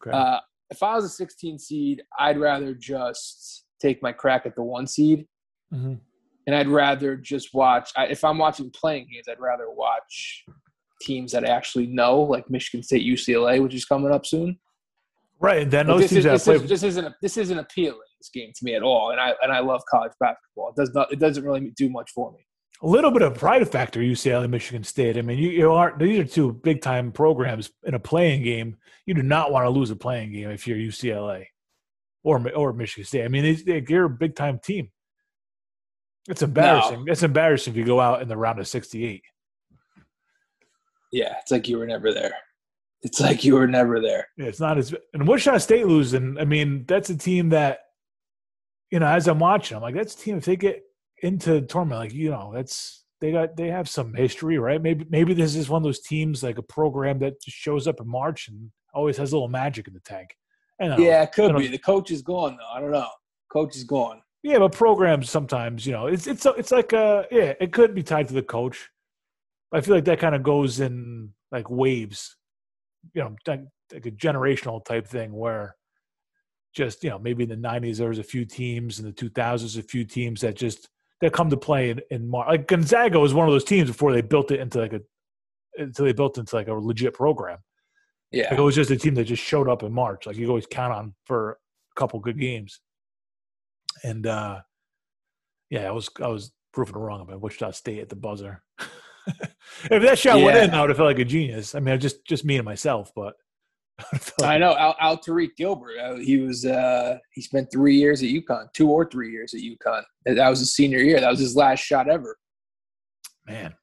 [0.02, 0.16] Okay.
[0.16, 0.40] Uh,
[0.70, 4.88] if I was a 16 seed, I'd rather just take my crack at the one
[4.88, 5.26] seed,
[5.74, 5.94] mm-hmm.
[6.46, 7.92] and I'd rather just watch.
[7.96, 10.44] I, if I'm watching playing games, I'd rather watch
[11.02, 14.60] teams that I actually know, like Michigan State, UCLA, which is coming up soon.
[15.40, 18.30] Right, and then those this teams is, this, is, this isn't this isn't appealing this
[18.30, 20.70] game to me at all, and I and I love college basketball.
[20.70, 22.40] It does not it doesn't really do much for me.
[22.84, 25.18] A little bit of pride factor, UCLA, Michigan State.
[25.18, 28.78] I mean, you, you aren't these are two big time programs in a playing game.
[29.06, 31.48] You do not want to lose a playing game if you're UCLA
[32.24, 33.26] or or Michigan State.
[33.26, 34.92] I mean, they, they're a big time team.
[36.30, 37.06] It's embarrassing.
[37.06, 37.12] No.
[37.12, 39.24] It's embarrassing if you go out in the round of sixty eight.
[41.12, 42.34] Yeah, it's like you were never there.
[43.02, 44.28] It's like you were never there.
[44.38, 46.38] Yeah, it's not as and Wichita State losing.
[46.38, 47.80] I mean, that's a team that,
[48.92, 50.84] you know, as I'm watching, I'm like, that's a team if they get
[51.22, 54.82] into the tournament, like you know, that's they got they have some history, right?
[54.82, 58.00] Maybe maybe this is one of those teams like a program that just shows up
[58.00, 60.36] in March and always has a little magic in the tank.
[60.80, 61.68] yeah, it could be.
[61.68, 62.74] The coach is gone though.
[62.74, 63.10] I don't know.
[63.52, 64.22] Coach is gone.
[64.44, 68.04] Yeah, but programs sometimes, you know, it's it's it's like a yeah, it could be
[68.04, 68.90] tied to the coach.
[69.74, 72.38] I feel like that kind of goes in like waves
[73.14, 75.76] you know like, like a generational type thing where
[76.74, 79.78] just you know maybe in the 90s there was a few teams in the 2000s
[79.78, 80.90] a few teams that just
[81.22, 84.12] that come to play in, in Mar- like Gonzaga was one of those teams before
[84.12, 85.02] they built it into like a
[85.78, 87.60] until they built into like a legit program.
[88.32, 90.26] Yeah, like it was just a team that just showed up in March.
[90.26, 92.82] Like you always count on for a couple good games.
[94.04, 94.62] And uh
[95.70, 98.64] yeah, I was I was proving wrong about Wichita State at the buzzer.
[99.28, 100.46] if that shot yeah.
[100.46, 101.74] went in, I would have felt like a genius.
[101.74, 103.36] I mean, just just me and myself, but
[104.44, 105.98] I, know Al, Alterique Gilbert.
[105.98, 109.62] Uh, he was uh, he spent three years at UConn, two or three years at
[109.62, 110.04] UConn.
[110.26, 111.20] That was his senior year.
[111.20, 112.38] That was his last shot ever.
[113.48, 113.74] Man,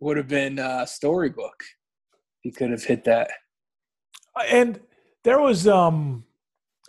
[0.00, 1.62] would have been uh, storybook.
[2.40, 3.30] He could have hit that.
[4.48, 4.80] And
[5.24, 6.24] there was, um,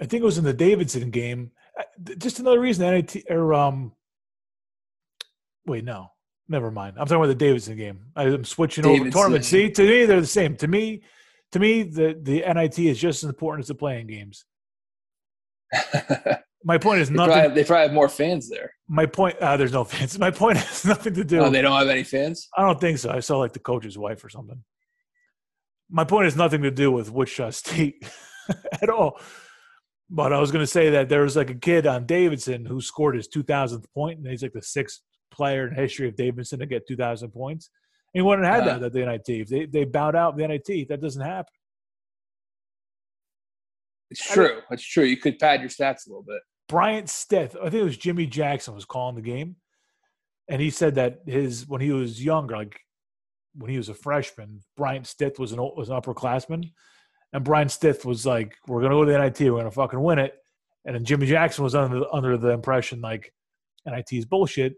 [0.02, 1.52] I think it was in the Davidson game.
[1.78, 1.84] Uh,
[2.18, 3.92] just another reason NIT or um,
[5.66, 6.10] wait, no,
[6.50, 6.98] Never mind.
[7.00, 8.00] I'm talking about the Davidson game.
[8.16, 9.08] I'm switching Davidson.
[9.08, 9.46] over tournament.
[9.46, 10.56] See, to me, they're the same.
[10.58, 11.02] To me,
[11.54, 14.46] to me, the the NIT is just as important as the playing games.
[16.66, 17.34] My point is nothing.
[17.34, 18.72] They probably, they probably have more fans there.
[18.88, 20.18] My point, uh, there's no fans.
[20.28, 21.40] My point has nothing to do.
[21.40, 22.48] Oh, they don't have any fans.
[22.58, 23.12] I don't think so.
[23.12, 24.64] I saw like the coach's wife or something.
[25.92, 28.04] My point has nothing to do with Wichita State
[28.82, 29.20] at all.
[30.10, 32.82] But I was going to say that there was like a kid on Davidson who
[32.82, 36.66] scored his 2,000th point, and he's like the sixth player in history of Davidson to
[36.66, 37.70] get 2,000 points.
[38.14, 39.28] He wouldn't have had that at the NIT.
[39.28, 41.52] If they, they bowed out the NIT, that doesn't happen.
[44.12, 44.62] It's true.
[44.70, 45.06] It's true.
[45.06, 46.40] You could pad your stats a little bit.
[46.70, 49.56] Bryant Stith, I think it was Jimmy Jackson was calling the game.
[50.48, 52.80] And he said that his when he was younger, like
[53.56, 56.72] when he was a freshman, Bryant Stith was an was an upperclassman.
[57.32, 60.20] And Bryant Stith was like, We're gonna go to the NIT, we're gonna fucking win
[60.20, 60.36] it.
[60.86, 63.34] And then Jimmy Jackson was under the, under the impression like
[63.86, 64.76] NIT is bullshit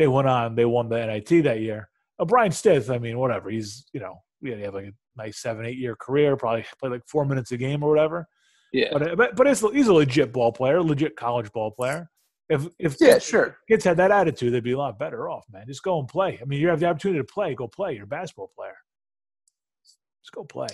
[0.00, 1.89] they went on, they won the NIT that year.
[2.20, 3.50] Uh, Bryant Stith, I mean, whatever.
[3.50, 7.06] He's, you know, he had like a nice seven, eight year career, probably played like
[7.06, 8.26] four minutes a game or whatever.
[8.72, 8.90] Yeah.
[8.92, 12.10] But, but, but he's a legit ball player, legit college ball player.
[12.48, 13.56] If, if yeah, sure.
[13.68, 15.66] Kids had that attitude, they'd be a lot better off, man.
[15.68, 16.38] Just go and play.
[16.42, 17.94] I mean, you have the opportunity to play, go play.
[17.94, 18.76] You're a basketball player.
[20.22, 20.68] Just go play.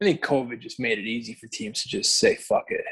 [0.00, 2.84] I think COVID just made it easy for teams to just say fuck it.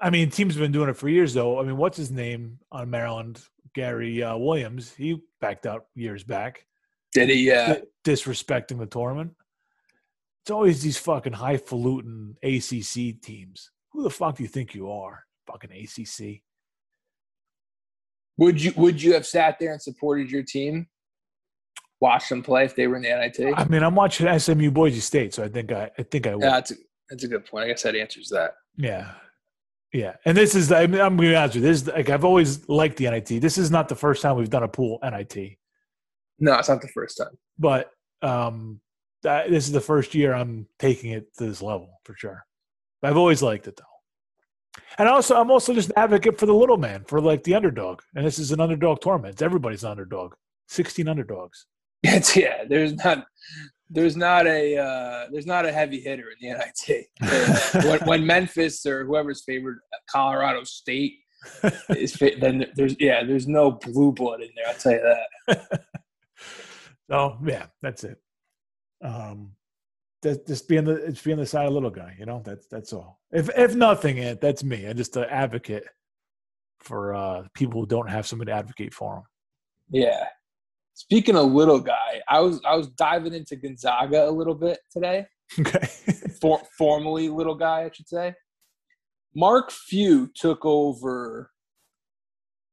[0.00, 1.60] I mean, teams have been doing it for years, though.
[1.60, 3.42] I mean, what's his name on Maryland?
[3.74, 4.94] Gary uh, Williams.
[4.94, 6.64] He backed out years back.
[7.14, 7.50] Did he?
[7.50, 7.76] Uh...
[8.04, 9.32] Disrespecting the tournament.
[10.42, 13.70] It's always these fucking highfalutin ACC teams.
[13.92, 15.24] Who the fuck do you think you are?
[15.46, 16.42] Fucking ACC.
[18.36, 20.88] Would you Would you have sat there and supported your team
[22.00, 23.54] watched them play if they were in the NIT?
[23.56, 26.42] I mean, I'm watching SMU Boise State, so I think I, I think I would.
[26.44, 26.74] Yeah, that's a,
[27.08, 27.64] that's a good point.
[27.64, 28.54] I guess that answers that.
[28.76, 29.12] Yeah.
[29.92, 30.16] Yeah.
[30.24, 31.70] And this is, I mean, I'm going to be honest with you.
[31.70, 33.40] This is, like, I've always liked the NIT.
[33.40, 35.56] This is not the first time we've done a pool NIT,
[36.38, 37.36] No, it's not the first time.
[37.58, 37.90] but
[38.22, 38.80] um,
[39.22, 42.44] that, this is the first year I'm taking it to this level for sure.
[43.02, 43.84] I've always liked it though.
[44.98, 48.00] And also, I'm also just an advocate for the little man, for like the underdog.
[48.14, 49.42] And this is an underdog tournament.
[49.42, 50.34] Everybody's an underdog.
[50.68, 51.66] 16 underdogs.
[52.06, 52.64] It's yeah.
[52.68, 53.24] There's not
[53.88, 57.84] there's not a uh, there's not a heavy hitter in the NIT.
[57.86, 59.78] when, when Memphis or whoever's favored
[60.10, 61.14] Colorado State
[61.90, 64.66] is fit, then there's yeah there's no blue blood in there.
[64.68, 65.14] I'll tell you
[65.48, 65.84] that.
[67.10, 68.18] So yeah, that's it.
[69.02, 69.52] Um,
[70.22, 72.42] that just being the it's being the side of little guy, you know.
[72.44, 73.20] That's that's all.
[73.30, 74.86] If if nothing, it that's me.
[74.86, 75.84] I'm just an advocate
[76.80, 79.22] for uh, people who don't have somebody to advocate for them.
[79.90, 80.24] Yeah.
[80.94, 85.26] Speaking of little guy, I was I was diving into Gonzaga a little bit today.
[85.60, 85.86] Okay.
[86.40, 88.34] For, formally little guy, I should say.
[89.36, 91.50] Mark Few took over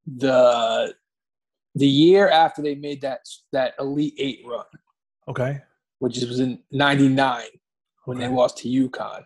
[0.07, 0.93] the
[1.75, 4.65] the year after they made that that Elite Eight run,
[5.27, 5.59] okay.
[5.99, 7.43] which was in '99
[8.05, 9.23] when they lost to UConn.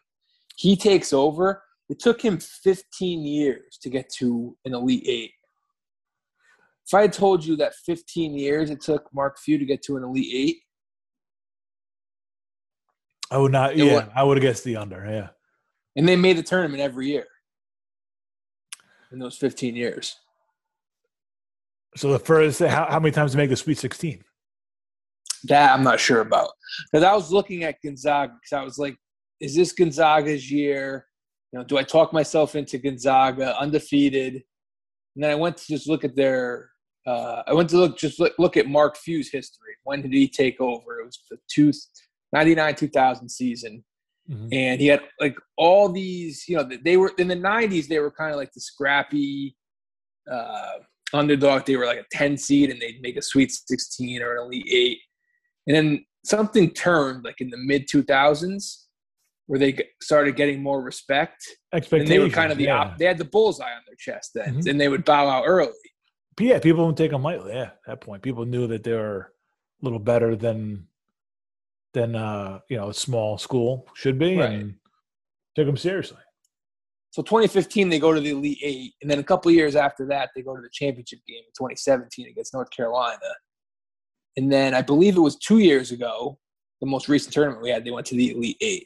[0.55, 1.63] He takes over.
[1.87, 5.31] It took him 15 years to get to an Elite Eight.
[6.87, 9.97] If I had told you that 15 years it took Mark Few to get to
[9.97, 10.57] an Elite Eight,
[13.31, 13.75] I would not.
[13.75, 15.03] Yeah, I would have guessed the under.
[15.05, 15.29] Yeah.
[15.95, 17.25] and they made the tournament every year
[19.11, 20.15] in those 15 years.
[21.95, 24.23] So the first, how, how many times to make the Sweet 16?
[25.45, 26.49] That I'm not sure about
[26.91, 28.97] because I was looking at Gonzaga because I was like,
[29.39, 31.05] is this Gonzaga's year?
[31.51, 34.43] You know, do I talk myself into Gonzaga undefeated?
[35.15, 36.71] And then I went to just look at their.
[37.05, 39.75] Uh, I went to look just look, look at Mark Few's history.
[39.83, 40.99] When did he take over?
[40.99, 41.71] It was the two,
[42.33, 43.83] 99 2000 season.
[44.27, 44.49] Mhm.
[44.51, 48.09] and he had like all these you know they were in the 90s they were
[48.09, 49.55] kind of like the scrappy
[50.31, 50.79] uh
[51.13, 54.43] underdog they were like a 10 seed and they'd make a sweet 16 or an
[54.45, 54.97] elite 8
[55.67, 58.83] and then something turned like in the mid 2000s
[59.47, 62.09] where they started getting more respect and Expectations.
[62.09, 62.77] they were kind of the yeah.
[62.79, 64.69] op- they had the bullseye on their chest then Mhm.
[64.69, 65.71] and they would bow out early
[66.35, 67.53] But yeah, people don't take them lightly.
[67.53, 69.31] Yeah, at that point, people knew that they were
[69.81, 70.87] a little better than
[71.93, 74.49] than uh, you know a small school should be, Right.
[74.51, 74.75] and
[75.55, 76.17] took them seriously.
[77.15, 80.31] So 2015 they go to the elite 8 and then a couple years after that
[80.35, 83.17] they go to the championship game in 2017 against north carolina
[84.35, 86.37] and then i believe it was two years ago
[86.81, 88.85] the most recent tournament we had they went to the elite 8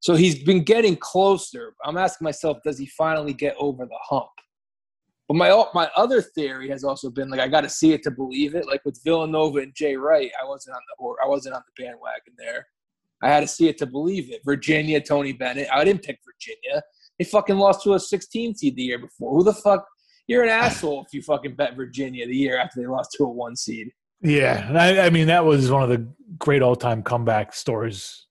[0.00, 4.30] so he's been getting closer i'm asking myself does he finally get over the hump
[5.28, 8.10] but my my other theory has also been like I got to see it to
[8.10, 8.66] believe it.
[8.66, 12.32] Like with Villanova and Jay Wright, I wasn't on the I wasn't on the bandwagon
[12.38, 12.66] there.
[13.22, 14.40] I had to see it to believe it.
[14.42, 15.68] Virginia, Tony Bennett.
[15.70, 16.82] I didn't pick Virginia.
[17.18, 19.32] They fucking lost to a 16 seed the year before.
[19.36, 19.86] Who the fuck?
[20.26, 23.28] You're an asshole if you fucking bet Virginia the year after they lost to a
[23.28, 23.90] one seed.
[24.20, 26.06] Yeah, and I, I mean that was one of the
[26.38, 28.26] great all-time comeback stories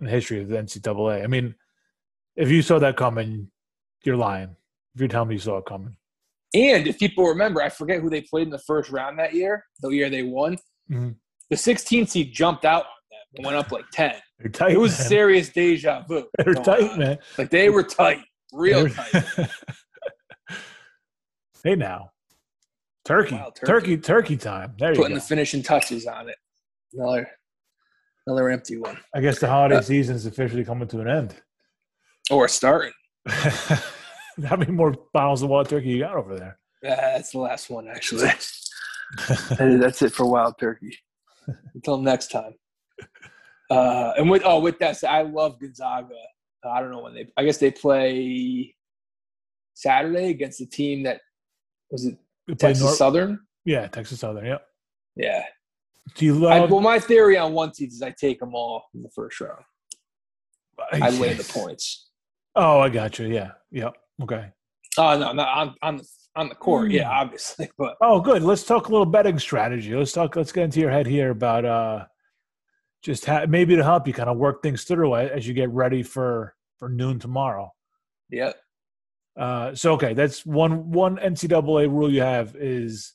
[0.00, 1.22] in the history of the NCAA.
[1.22, 1.54] I mean,
[2.34, 3.50] if you saw that coming,
[4.04, 4.56] you're lying.
[4.94, 5.96] If you're telling me you saw it coming,
[6.54, 9.64] And if people remember, I forget who they played in the first round that year,
[9.80, 10.56] the year they won.
[10.90, 11.16] Mhm.
[11.50, 12.86] The 16 seed jumped out
[13.36, 14.14] and went up like 10.
[14.38, 14.72] they're tight.
[14.72, 15.08] It was man.
[15.08, 16.26] serious deja vu.
[16.38, 16.98] They're tight, on.
[16.98, 17.18] man.
[17.38, 18.20] Like they were tight,
[18.52, 19.50] real They're- tight.
[21.64, 22.10] hey now,
[23.04, 23.96] turkey, Wow, turkey, turkey.
[23.98, 24.74] turkey, time.
[24.78, 26.36] There you Putting the finishing touches on it.
[26.92, 27.28] Another,
[28.26, 28.98] another empty one.
[29.14, 31.34] I guess the holiday Uh, season is officially coming to an end.
[32.30, 32.92] Or starting.
[33.26, 36.58] How many more bottles of wild turkey you got over there?
[36.84, 38.28] Uh, that's the last one, actually.
[39.56, 40.96] Hey, that's it for wild turkey.
[41.74, 42.54] Until next time.
[43.70, 46.14] Uh, and with oh, with that, I love Gonzaga.
[46.64, 47.26] Uh, I don't know when they.
[47.36, 48.74] I guess they play
[49.74, 51.20] Saturday against the team that
[51.90, 52.16] was it
[52.58, 53.40] Texas Nor- Southern.
[53.64, 54.46] yeah, Texas Southern.
[54.46, 54.66] Yep.
[55.16, 55.42] Yeah.
[56.14, 56.70] Do you I, love?
[56.70, 59.62] well, my theory on one seeds is I take them all in the first round.
[60.92, 62.10] I lay the points.
[62.54, 63.26] Oh, I got you.
[63.26, 63.50] Yeah.
[63.72, 63.94] Yep.
[64.22, 64.46] Okay.
[64.98, 66.90] Oh no, not on on the on the court.
[66.92, 67.22] Yeah, Hmm.
[67.26, 68.42] obviously, but Oh, good.
[68.42, 69.94] Let's talk a little betting strategy.
[69.94, 70.36] Let's talk.
[70.36, 72.04] Let's get into your head here about uh,
[73.06, 76.02] just ha- maybe to help you kind of work things through as you get ready
[76.02, 77.72] for for noon tomorrow.
[78.30, 78.52] yeah,
[79.36, 83.14] Uh, so okay, that's one one NCAA rule you have is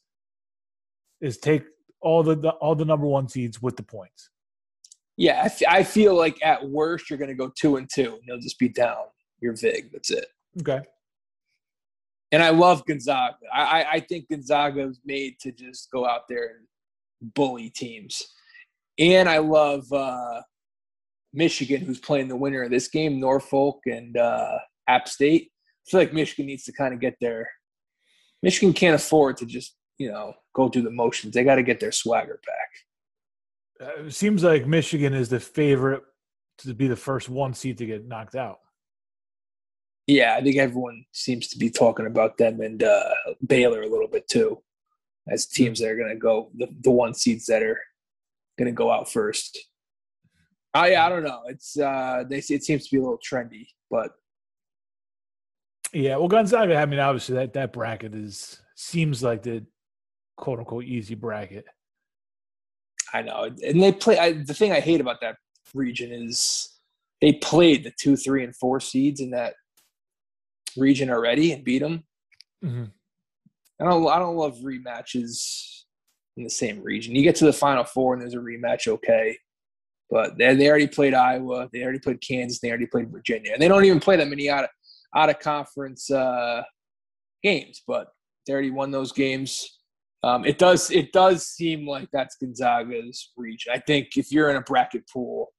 [1.20, 1.64] is take
[2.00, 4.30] all the, the all the number one seeds with the points.
[5.18, 5.42] yeah.
[5.42, 8.22] I, f- I feel like at worst you're going to go two and two, and
[8.26, 9.04] you'll just be down
[9.42, 9.92] your vig.
[9.92, 10.26] That's it.
[10.62, 10.80] Okay.
[12.32, 13.36] And I love Gonzaga.
[13.54, 16.46] I, I, I think Gonzaga was made to just go out there
[17.22, 18.24] and bully teams.
[19.02, 20.44] And I love uh,
[21.34, 25.50] Michigan, who's playing the winner of this game, Norfolk and uh, App State.
[25.88, 27.50] I feel like Michigan needs to kind of get their.
[28.44, 31.34] Michigan can't afford to just you know go through the motions.
[31.34, 33.88] They got to get their swagger back.
[33.90, 36.04] Uh, it seems like Michigan is the favorite
[36.60, 38.60] to be the first one seed to get knocked out.
[40.06, 43.14] Yeah, I think everyone seems to be talking about them and uh,
[43.48, 44.62] Baylor a little bit too,
[45.28, 47.80] as teams that are going to go the, the one seeds that are
[48.62, 49.58] going to go out first.
[50.74, 51.42] I I don't know.
[51.48, 54.12] It's uh, they it seems to be a little trendy, but
[55.94, 56.16] yeah.
[56.16, 56.76] Well, Gonzaga.
[56.76, 59.66] I mean, obviously that that bracket is seems like the
[60.38, 61.66] quote unquote easy bracket.
[63.14, 64.18] I know, and they play.
[64.18, 65.36] I, the thing I hate about that
[65.74, 66.70] region is
[67.20, 69.56] they played the two, three, and four seeds in that
[70.78, 72.04] region already and beat them.
[72.64, 72.86] Mm-hmm.
[73.82, 74.08] I don't.
[74.08, 75.81] I don't love rematches
[76.38, 77.16] in the same region.
[77.16, 79.38] You get to the final four and there's a rematch, okay.
[80.10, 83.62] But they, they already played Iowa, they already played Kansas, they already played Virginia, and
[83.62, 84.70] they don't even play that many out of
[85.16, 86.64] out of conference uh,
[87.44, 87.82] games.
[87.88, 88.08] But
[88.46, 89.80] they already won those games.
[90.24, 93.74] Um, it does it does seem like that's Gonzaga's region.
[93.74, 95.54] I think if you're in a bracket pool,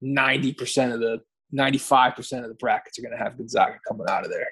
[0.00, 1.20] ninety percent of the
[1.52, 4.48] ninety five percent of the brackets are going to have Gonzaga coming out of there.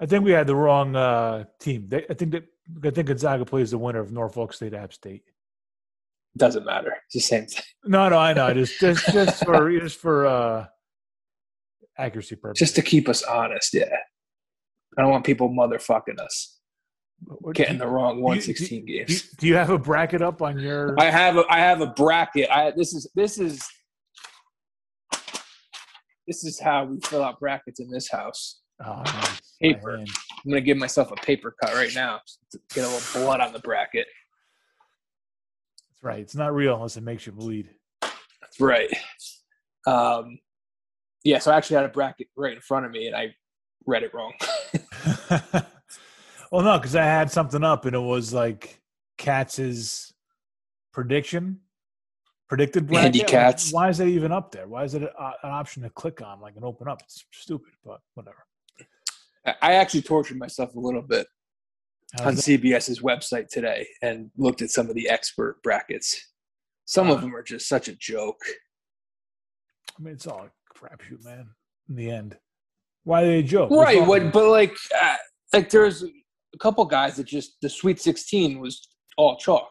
[0.00, 1.86] I think we had the wrong uh, team.
[1.88, 2.44] They, I think that
[2.84, 5.24] I think Gonzaga plays the winner of Norfolk State App State.
[6.36, 6.96] Doesn't matter.
[7.06, 7.62] It's the same thing.
[7.84, 8.52] No, no, I know.
[8.54, 10.66] Just just just for just for uh,
[11.98, 12.68] accuracy purposes.
[12.68, 13.94] Just to keep us honest, yeah.
[14.96, 16.58] I don't want people motherfucking us.
[17.52, 19.28] Getting the wrong one sixteen games.
[19.38, 20.98] Do you have a bracket up on your?
[20.98, 22.50] I have a I have a bracket.
[22.50, 23.62] I this is this is
[26.26, 28.60] this is how we fill out brackets in this house.
[28.84, 29.40] Oh, nice.
[29.60, 30.04] Paper.
[30.44, 33.52] I'm gonna give myself a paper cut right now to get a little blood on
[33.52, 34.06] the bracket.
[35.88, 36.20] That's right.
[36.20, 37.70] It's not real unless it makes you bleed.
[38.00, 38.90] That's right.
[39.86, 40.38] Um,
[41.24, 41.38] yeah.
[41.38, 43.34] So I actually had a bracket right in front of me, and I
[43.86, 44.32] read it wrong.
[46.50, 48.80] well, no, because I had something up, and it was like
[49.18, 50.12] Katz's
[50.92, 51.60] prediction,
[52.48, 53.06] predicted bracket.
[53.06, 53.72] Andy Katz.
[53.72, 54.66] Why is that even up there?
[54.66, 55.10] Why is it an
[55.42, 57.00] option to click on, like and open up?
[57.02, 58.44] It's stupid, but whatever.
[59.44, 61.26] I actually tortured myself a little bit
[62.18, 62.42] How's on that?
[62.42, 66.32] CBS's website today and looked at some of the expert brackets.
[66.84, 68.40] Some uh, of them are just such a joke.
[69.98, 71.48] I mean, it's all a crapshoot, man.
[71.88, 72.36] In the end,
[73.04, 73.70] why are they a joke?
[73.70, 75.16] Right, what, but like, uh,
[75.52, 79.70] like there's a couple guys that just the Sweet 16 was all chalk.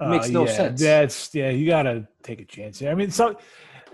[0.00, 0.80] It uh, makes no yeah, sense.
[0.80, 2.90] That's yeah, you got to take a chance here.
[2.90, 3.38] I mean, so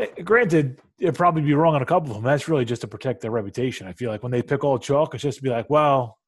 [0.02, 2.24] Eh, granted, it'd probably be wrong on a couple of them.
[2.24, 3.86] That's really just to protect their reputation.
[3.86, 6.18] I feel like when they pick all chalk, it's just to be like, well,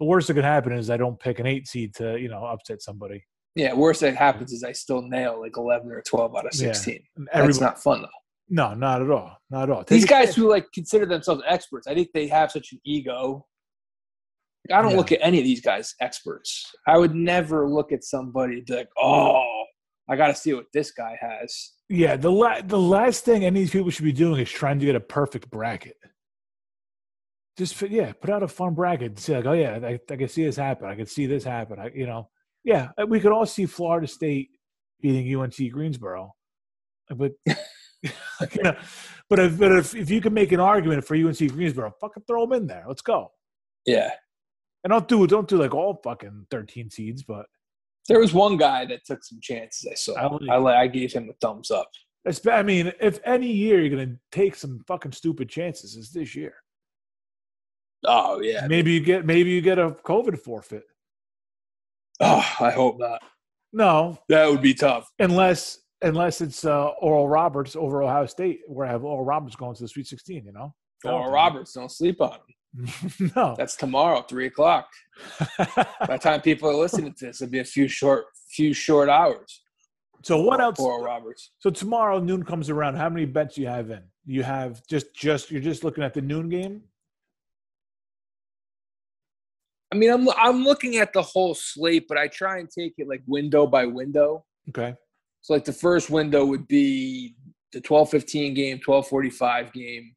[0.00, 2.44] the worst that could happen is I don't pick an eight seed to you know
[2.44, 3.24] upset somebody.
[3.54, 7.02] Yeah, worst that happens is I still nail like eleven or twelve out of sixteen.
[7.18, 7.42] Yeah.
[7.42, 8.08] That's not fun though.
[8.50, 9.36] No, not at all.
[9.50, 9.84] Not at all.
[9.84, 13.46] These guys who like consider themselves experts, I think they have such an ego.
[14.72, 14.96] I don't yeah.
[14.96, 16.70] look at any of these guys experts.
[16.86, 19.64] I would never look at somebody like, oh,
[20.08, 21.72] I got to see what this guy has.
[21.88, 24.78] Yeah, the la- the last thing any of these people should be doing is trying
[24.78, 25.96] to get a perfect bracket.
[27.56, 29.18] Just yeah, put out a fun bracket.
[29.18, 30.88] See like, oh yeah, I, I can see this happen.
[30.88, 31.78] I can see this happen.
[31.78, 32.28] I, you know,
[32.62, 34.50] yeah, uh, we could all see Florida State
[35.00, 36.34] beating UNC Greensboro,
[37.16, 38.76] but you know,
[39.30, 42.46] but if but if, if you can make an argument for UNC Greensboro, fucking throw
[42.46, 42.84] them in there.
[42.86, 43.32] Let's go.
[43.86, 44.10] Yeah,
[44.84, 47.46] and don't do don't do like all fucking thirteen seeds, but
[48.08, 49.86] there was one guy that took some chances.
[49.90, 50.38] I saw.
[50.48, 51.88] I, I, I gave him a thumbs up.
[52.24, 56.10] It's, I mean, if any year you're going to take some fucking stupid chances, it's
[56.10, 56.54] this year.
[58.04, 58.66] Oh yeah.
[58.66, 60.84] Maybe you get maybe you get a COVID forfeit.
[62.20, 63.22] Oh, I hope not.
[63.72, 65.10] No, that would be tough.
[65.18, 69.74] Unless unless it's uh, Oral Roberts over Ohio State, where I have Oral Roberts going
[69.74, 70.44] to the Sweet 16.
[70.44, 70.74] You know,
[71.04, 72.40] Oral Roberts, don't sleep on him.
[73.36, 74.88] no, that's tomorrow, three o'clock.
[75.58, 79.08] By the time people are listening to this, it'll be a few short, few short
[79.08, 79.62] hours.
[80.22, 80.78] So what else?
[80.78, 81.52] Oral Roberts.
[81.58, 82.96] So tomorrow noon comes around.
[82.96, 84.02] How many bets do you have in?
[84.26, 86.82] You have just just you're just looking at the noon game.
[89.92, 93.08] I mean, I'm I'm looking at the whole slate, but I try and take it
[93.08, 94.44] like window by window.
[94.68, 94.94] Okay.
[95.40, 97.36] So like the first window would be
[97.72, 100.14] the 12-15 game, 12-45 game,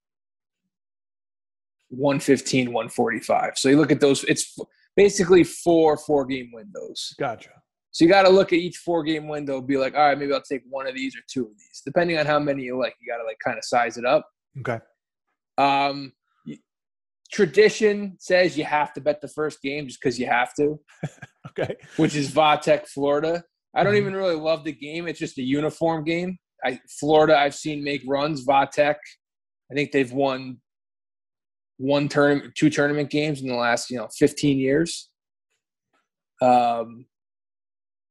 [1.91, 3.53] 115, 145.
[3.57, 4.57] So you look at those, it's
[4.95, 7.13] basically four four game windows.
[7.19, 7.51] Gotcha.
[7.91, 10.33] So you got to look at each four game window, be like, all right, maybe
[10.33, 12.95] I'll take one of these or two of these, depending on how many you like.
[13.01, 14.25] You got to like kind of size it up.
[14.59, 14.79] Okay.
[15.57, 16.13] Um,
[17.31, 20.79] tradition says you have to bet the first game just because you have to.
[21.49, 21.75] okay.
[21.97, 23.43] Which is Va Tech, Florida.
[23.75, 23.97] I don't Mhm.
[23.97, 25.07] even really love the game.
[25.07, 26.37] It's just a uniform game.
[26.63, 28.41] I Florida, I've seen make runs.
[28.41, 28.99] Va Tech,
[29.71, 30.61] I think they've won
[31.81, 35.09] one tournament, two tournament games in the last you know 15 years.
[36.41, 37.05] Um,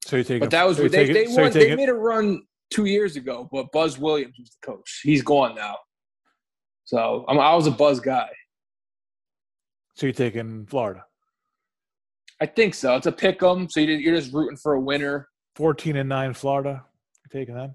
[0.05, 0.41] So you're taking.
[0.41, 1.49] but that was so you're they, taking- they so.
[1.49, 5.01] They made a run two years ago, but Buzz Williams was the coach.
[5.03, 5.77] He's gone now.
[6.85, 8.29] So I'm, I was a Buzz guy.
[9.95, 11.05] So you're taking Florida.
[12.41, 12.97] I think so.
[12.97, 15.29] It's a pick 'em, so you- you're just rooting for a winner.
[15.57, 16.85] 14 and 9 Florida.
[17.33, 17.75] You're taking them.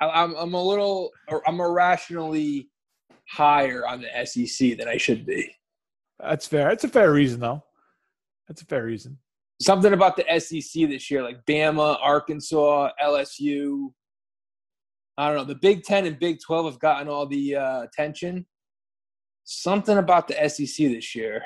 [0.00, 1.10] I, I'm I'm a little
[1.46, 2.68] I'm irrationally
[3.28, 5.54] higher on the SEC than I should be.
[6.18, 6.68] That's fair.
[6.68, 7.62] That's a fair reason, though.
[8.48, 9.18] That's a fair reason.
[9.60, 13.92] Something about the SEC this year, like Bama, Arkansas, LSU.
[15.16, 15.44] I don't know.
[15.44, 18.46] The Big Ten and Big Twelve have gotten all the uh, attention.
[19.44, 21.42] Something about the SEC this year.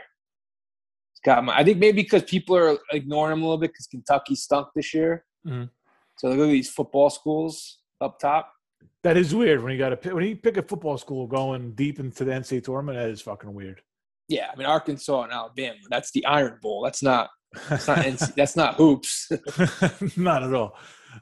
[1.13, 1.57] It's got my.
[1.57, 4.93] I think maybe because people are ignoring them a little bit because Kentucky stunk this
[4.93, 5.25] year.
[5.47, 5.71] Mhm.
[6.19, 8.53] So look at these football schools up top.
[9.03, 11.99] That is weird when you got to when you pick a football school going deep
[11.99, 12.99] into the NCAA tournament.
[12.99, 13.83] That is fucking weird.
[14.29, 15.77] Yeah, I mean Arkansas and Alabama.
[15.91, 16.83] That's the Iron Bowl.
[16.83, 17.29] That's not.
[17.69, 17.99] That's not.
[17.99, 19.29] NC that's not hoops.
[20.17, 20.79] Not at all.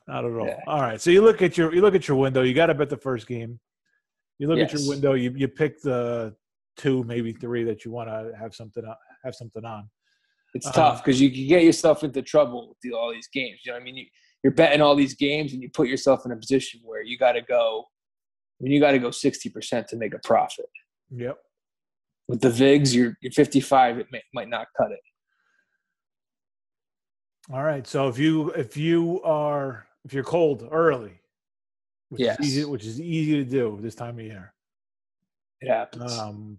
[0.06, 0.46] Not at all.
[0.46, 0.60] Yeah.
[0.66, 1.00] All right.
[1.00, 2.42] So you look at your you look at your window.
[2.42, 3.58] You got to bet the first game.
[4.38, 5.14] You look at your window.
[5.14, 6.34] You you pick the
[6.76, 9.88] two, maybe three that you want to have something on- have something on.
[10.54, 13.60] It's Um, tough because you can get yourself into trouble with all these games.
[13.64, 14.06] You know, what I mean, you,
[14.42, 17.32] you're betting all these games, and you put yourself in a position where you got
[17.32, 17.84] to go.
[18.60, 20.66] I mean, you got to go sixty percent to make a profit.
[21.10, 21.38] Yep.
[22.28, 23.98] With the VIGs, you're, you're 55.
[23.98, 25.00] It may, might not cut it.
[27.52, 27.84] All right.
[27.86, 31.20] So if you if you are if you're cold early,
[32.10, 32.38] which Yes.
[32.38, 34.52] is easy, which is easy to do this time of year.
[35.60, 36.18] It happens.
[36.18, 36.58] Um,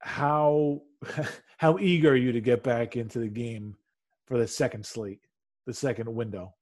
[0.00, 0.82] how
[1.58, 3.76] how eager are you to get back into the game
[4.26, 5.20] for the second slate,
[5.66, 6.54] the second window?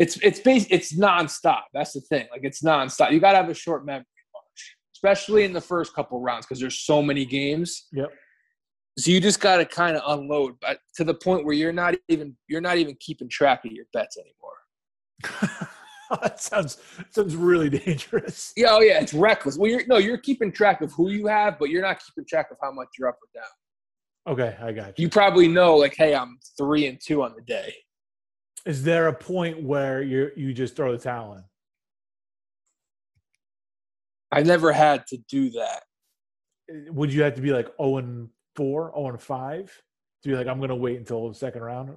[0.00, 1.64] It's it's bas- it's nonstop.
[1.74, 2.26] That's the thing.
[2.32, 3.12] Like it's nonstop.
[3.12, 6.58] You got to have a short memory, March, especially in the first couple rounds because
[6.58, 7.86] there's so many games.
[7.92, 8.08] Yep.
[8.98, 11.94] So you just got to kind of unload, but to the point where you're not
[12.08, 15.68] even you're not even keeping track of your bets anymore.
[16.22, 16.78] that sounds
[17.10, 18.54] sounds really dangerous.
[18.56, 19.58] Yeah, oh yeah, it's reckless.
[19.58, 22.46] Well, you're no, you're keeping track of who you have, but you're not keeping track
[22.50, 24.34] of how much you're up or down.
[24.34, 25.04] Okay, I got you.
[25.04, 27.74] You probably know, like, hey, I'm three and two on the day.
[28.66, 31.44] Is there a point where you you just throw the towel in?
[34.32, 35.82] I never had to do that.
[36.92, 39.82] Would you have to be like 0 and 4, 0 and 5
[40.22, 41.96] to be like, I'm going to wait until the second round?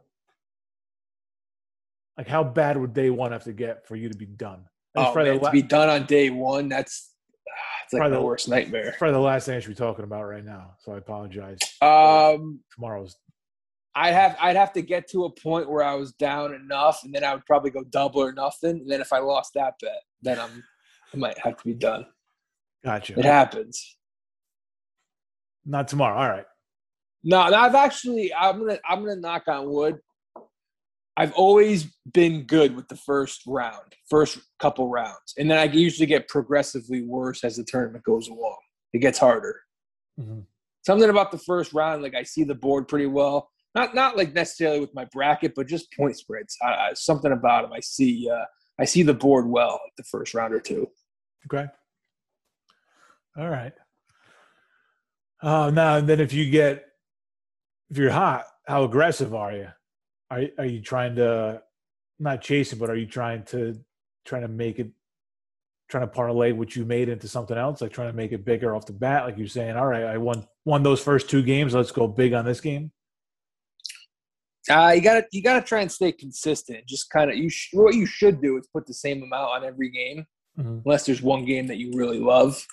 [2.18, 4.66] Like, how bad would day one have to get for you to be done?
[4.96, 7.12] That's Oh, man, la- to be done on day one, that's
[7.48, 7.52] ah,
[7.84, 8.96] it's like Probably the the- worst nightmare.
[8.98, 10.76] probably the last thing I should be talking about right now.
[10.80, 11.60] So I apologize.
[11.82, 13.16] Um, Tomorrow's
[13.96, 17.14] I'd have I'd have to get to a point where I was down enough, and
[17.14, 18.72] then I would probably go double or nothing.
[18.82, 20.64] And then if I lost that bet, then I'm
[21.14, 22.06] I might have to be done.
[22.84, 23.18] gotcha.
[23.18, 23.98] It happens.
[25.66, 26.20] Not tomorrow.
[26.20, 26.46] All right.
[27.24, 30.00] No, no, I've actually I'm gonna I'm gonna knock on wood.
[31.16, 36.08] I've always been good with the first round, first couple rounds, and then I usually
[36.08, 38.58] get progressively worse as the tournament goes along.
[38.94, 39.62] It gets harder.
[40.20, 40.46] Mhm.
[40.86, 43.52] Something about the first round, like I see the board pretty well.
[43.76, 46.58] Not not like necessarily with my bracket, but just point spreads.
[46.62, 47.74] I, I, something about them.
[47.74, 48.46] I see uh,
[48.80, 50.88] I see the board well at the first round or two.
[51.48, 51.68] Okay.
[53.38, 53.74] All right.
[55.42, 56.86] Uh, now and then, if you get
[57.90, 59.68] if you're hot, how aggressive are you?
[60.30, 61.62] Are are you trying to
[62.20, 63.80] not chasing, but are you trying to
[64.26, 64.92] trying to make it
[65.90, 68.76] trying to parlay what you made into something else, like trying to make it bigger
[68.76, 69.26] off the bat?
[69.26, 71.74] Like you're saying, all right, I won won those first two games.
[71.74, 72.92] Let's go big on this game.
[74.70, 76.86] Uh, you gotta you gotta try and stay consistent.
[76.88, 79.66] Just kind of you sh- what you should do is put the same amount on
[79.66, 80.26] every game,
[80.58, 80.82] Mhm.
[80.86, 82.66] unless there's one game that you really love.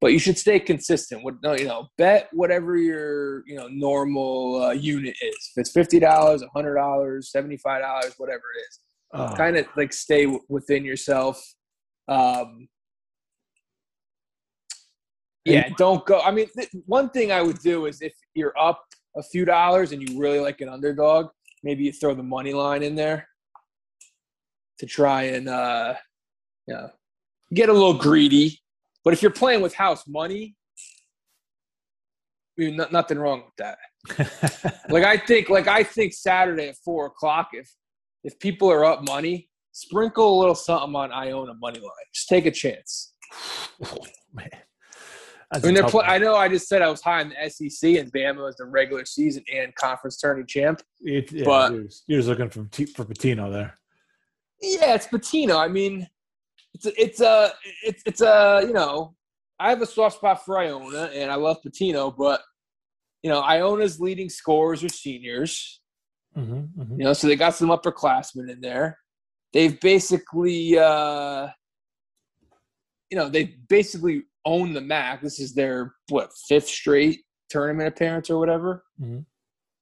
[0.00, 1.24] But you should stay consistent.
[1.24, 5.50] What no, you know, bet whatever your you know normal uh, unit is.
[5.54, 8.78] If it's fifty dollars, hundred dollars, seventy five dollars, whatever it is,
[9.12, 11.42] Oh, kind of like stay w- within yourself.
[12.08, 12.68] Um,
[15.44, 16.20] yeah, don't go.
[16.20, 18.82] I mean, th- one thing I would do is if you're up
[19.18, 21.28] a few dollars and you really like an underdog,
[21.62, 23.28] maybe you throw the money line in there
[24.78, 25.94] to try and uh,
[26.66, 26.90] you know,
[27.52, 28.58] get a little greedy.
[29.04, 30.54] But if you're playing with house money,
[32.58, 33.78] I mean, no- nothing wrong with that.
[34.90, 37.70] Like I think, like I think Saturday at four o'clock, if
[38.24, 41.90] if people are up money, sprinkle a little something on Iona money line.
[42.14, 43.12] Just take a chance.
[44.32, 44.48] man.
[45.50, 48.12] I mean, they're I know I just said I was high in the SEC and
[48.12, 50.82] Bama was the regular season and conference tourney champ.
[51.00, 53.74] It- yeah, but- you're, you're just looking for for Pitino there.
[54.60, 55.56] Yeah, it's Pitino.
[55.56, 56.06] I mean,
[56.74, 57.52] it's a, it's a
[57.84, 59.14] it's it's a you know
[59.58, 62.42] I have a soft spot for Iona and I love Pitino, but
[63.22, 65.80] you know Iona's leading scorers are seniors.
[66.36, 68.98] Mm-hmm, You know, so they got some upperclassmen in there.
[69.52, 71.48] They've basically, uh,
[73.10, 75.20] you know, they basically own the MAAC.
[75.20, 77.20] This is their what fifth straight
[77.50, 78.84] tournament appearance or whatever.
[79.00, 79.24] Mhm.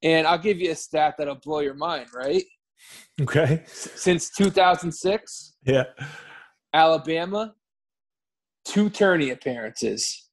[0.03, 2.09] And I'll give you a stat that'll blow your mind.
[2.13, 2.43] Right,
[3.21, 3.63] Okay.
[3.65, 5.85] S- since 2006, Yeah.
[6.73, 7.55] Alabama,
[8.65, 10.29] two tourney appearances.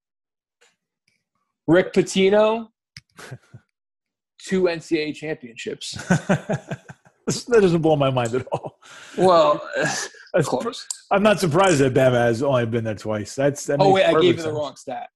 [1.66, 2.68] Rick Pitino,
[4.46, 5.96] two NCAA championships.
[7.48, 8.78] that doesn't blow my mind at all.
[9.16, 10.86] Well, That's, close.
[11.10, 13.34] I'm not surprised that Bama has only been there twice.
[13.34, 15.08] That's that Oh wait, I gave you the wrong stat.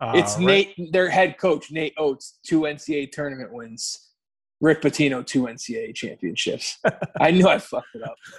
[0.00, 0.74] Ah, It's right.
[0.78, 4.12] Nate, their head coach, Nate Oats, two NCAA tournament wins.
[4.60, 6.78] Rick Pitino, two NCAA championships.
[7.20, 8.16] I knew I fucked it up.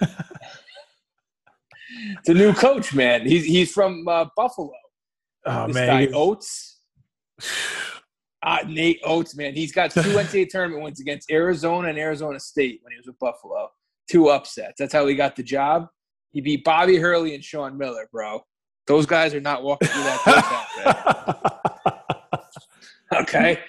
[2.18, 3.26] it's a new coach, man.
[3.26, 4.72] He's he's from uh, Buffalo.
[5.46, 6.80] Oh this man, guy Oats,
[8.44, 9.54] uh, Nate Oats, man.
[9.54, 13.18] He's got two NCAA tournament wins against Arizona and Arizona State when he was with
[13.18, 13.68] Buffalo.
[14.08, 14.74] Two upsets.
[14.78, 15.88] That's how he got the job.
[16.30, 18.44] He beat Bobby Hurley and Sean Miller, bro.
[18.86, 21.50] Those guys are not walking through that door.
[23.14, 23.60] Okay.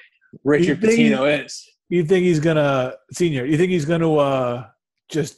[0.44, 1.68] Richard Pitino is.
[1.90, 3.46] you think he's gonna senior?
[3.46, 4.68] You think he's gonna uh,
[5.08, 5.38] just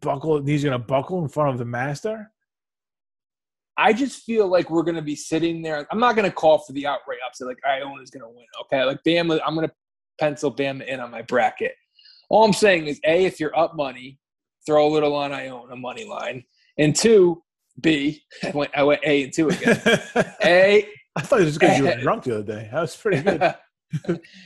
[0.00, 0.42] buckle?
[0.44, 2.30] He's gonna buckle in front of the master?
[3.76, 5.86] I just feel like we're going to be sitting there.
[5.90, 8.44] I'm not going to call for the outright upset like Iona's going to win.
[8.62, 8.84] Okay.
[8.84, 9.74] Like Bama, I'm going to
[10.20, 11.74] pencil Bama in on my bracket.
[12.28, 14.18] All I'm saying is A, if you're up money,
[14.66, 16.44] throw a little on Iona money line.
[16.78, 17.42] And two,
[17.80, 19.80] B, I went, I went A and two again.
[20.44, 22.68] A, I thought it was because you were drunk the other day.
[22.72, 23.54] That was pretty good.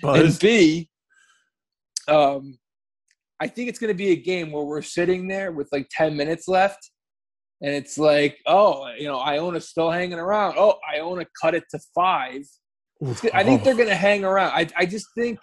[0.03, 0.39] and.
[0.39, 0.89] B,
[2.09, 2.59] um,
[3.39, 6.17] I think it's going to be a game where we're sitting there with like 10
[6.17, 6.91] minutes left.
[7.63, 10.57] And it's like, oh, you know, Iona's still hanging around.
[10.59, 12.43] Oh, Iona cut it to five.
[13.33, 14.53] I think they're going to hang around.
[14.53, 15.39] I, I just think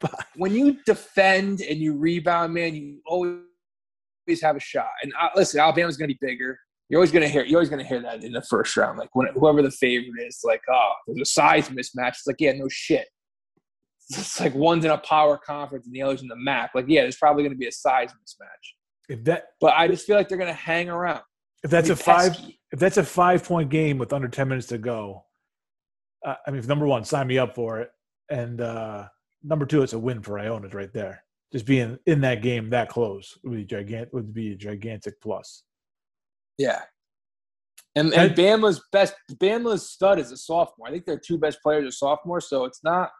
[0.36, 4.88] when you defend and you rebound, man, you always have a shot.
[5.02, 6.58] And uh, listen, Alabama's going to be bigger.
[6.88, 7.44] You're always going to hear.
[7.44, 8.98] You're always going to hear that in the first round.
[8.98, 12.10] Like when whoever the favorite is, like, oh, there's a size mismatch.
[12.10, 13.06] It's like, yeah, no shit.
[14.10, 16.70] It's like one's in a power conference and the other's in the MAAC.
[16.74, 19.10] Like, yeah, there's probably going to be a size mismatch.
[19.10, 21.20] If that But I just feel like they're going to hang around.
[21.62, 22.60] If that's a five pesky.
[22.72, 25.24] if that's a five point game with under ten minutes to go,
[26.24, 27.90] uh, I mean, number one, sign me up for it,
[28.30, 29.08] and uh,
[29.42, 31.24] number two, it's a win for Iona right there.
[31.52, 34.12] Just being in that game that close would be gigantic.
[34.12, 35.64] Would be a gigantic plus.
[36.58, 36.82] Yeah.
[37.96, 40.88] And and Bama's best Bama's stud is a sophomore.
[40.88, 43.10] I think their two best players are sophomores, so it's not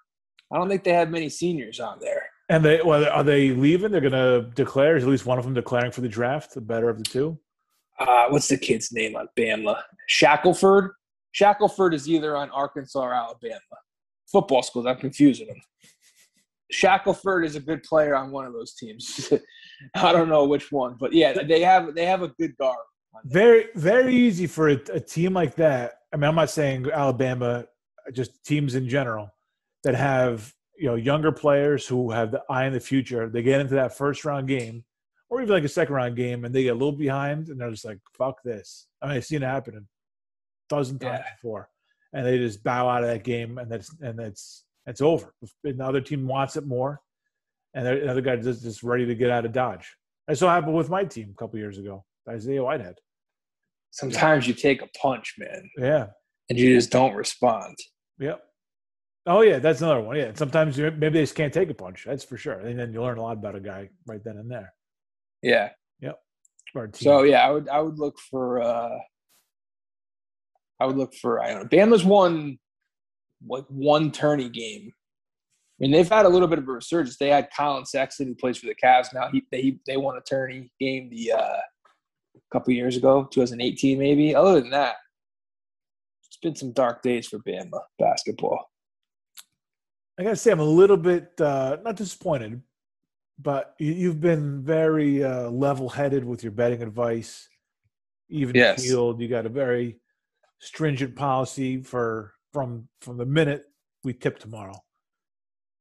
[0.52, 2.22] I don't think they have many seniors on there.
[2.48, 3.90] And they well, are they leaving?
[3.90, 4.96] They're going to declare.
[4.96, 6.54] Is at least one of them declaring for the draft?
[6.54, 7.38] The better of the two.
[7.98, 9.80] Uh, what's the kid's name on Bama?
[10.06, 10.92] Shackelford.
[11.32, 13.60] Shackelford is either on Arkansas or Alabama.
[14.30, 14.86] Football schools.
[14.86, 15.60] I'm confusing them.
[16.70, 19.32] Shackelford is a good player on one of those teams.
[19.94, 22.76] I don't know which one, but yeah, they have they have a good guard.
[23.24, 25.94] Very, very easy for a, a team like that.
[26.12, 27.64] I mean, I'm not saying Alabama,
[28.12, 29.30] just teams in general
[29.84, 33.28] that have you know younger players who have the eye in the future.
[33.28, 34.84] They get into that first round game,
[35.30, 37.70] or even like a second round game, and they get a little behind, and they're
[37.70, 39.80] just like, "Fuck this." I mean, I've seen it happen a
[40.74, 41.34] dozen times Yeah.
[41.34, 41.68] before,
[42.12, 45.34] and they just bow out of that game, and that's and that's it's over.
[45.64, 47.00] And the other team wants it more,
[47.74, 49.94] and the other guy just just ready to get out of Dodge.
[50.26, 52.96] That so happened with my team a couple years ago, Isaiah Whitehead.
[53.90, 56.08] Sometimes you take a punch, man, Yeah.
[56.50, 57.76] and you just don't respond.
[58.18, 58.42] Yep.
[59.26, 60.16] Oh yeah, that's another one.
[60.16, 62.04] Yeah, sometimes you maybe they just can't take a punch.
[62.06, 62.58] That's for sure.
[62.60, 64.72] And then you learn a lot about a guy right then and there.
[65.42, 65.70] Yeah.
[66.74, 66.90] Or.
[66.94, 68.98] So yeah, I would I would look for uh
[70.80, 71.68] I would look for I don't know.
[71.68, 72.58] Bama's won
[73.46, 74.92] like one tourney game.
[74.92, 77.16] I mean, they've had a little bit of a resurgence.
[77.18, 79.28] They had Collin Sexton who plays for the Cavs now.
[79.32, 84.34] He they they won a tourney game the uh a couple years ago, 2018 maybe.
[84.34, 84.96] Other than that,
[86.26, 88.70] it's been some dark days for Bama basketball.
[90.18, 92.60] I gotta say, I'm a little bit uh, not disappointed,
[93.38, 97.48] but you, you've been very uh, level-headed with your betting advice.
[98.28, 98.82] Even Yes.
[98.84, 100.00] field, you got a very
[100.60, 103.64] stringent policy for from from the minute
[104.04, 104.74] we tip tomorrow.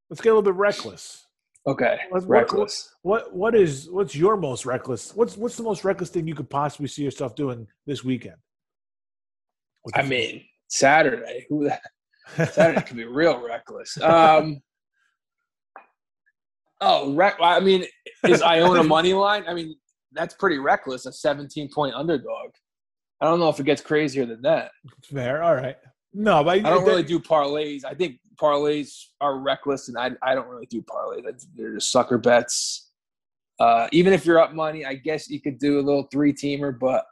[0.10, 1.26] Let's get a little bit reckless.
[1.66, 2.00] Okay.
[2.12, 2.96] Let's- Reckless.
[3.02, 5.14] What what is what's your most reckless?
[5.14, 8.38] What's what's the most reckless thing you could possibly see yourself doing this weekend?
[9.94, 11.46] I mean, Saturday.
[11.50, 11.80] Who the
[12.52, 14.00] Saturday could be real reckless.
[14.02, 14.62] Um,
[16.82, 17.86] oh, rec- I mean,
[18.28, 19.44] is Iona money line?
[19.48, 19.76] I mean,
[20.12, 21.06] that's pretty reckless.
[21.06, 22.52] A 17 point underdog.
[23.22, 24.72] I don't know if it gets crazier than that.
[25.12, 25.44] Fair.
[25.44, 25.78] All right.
[26.14, 27.84] No, but I don't really do parlays.
[27.84, 31.46] I think parlays are reckless, and I I don't really do parlays.
[31.56, 32.92] They're just sucker bets.
[33.60, 36.78] Uh, even if you're up money, I guess you could do a little three teamer,
[36.78, 37.06] but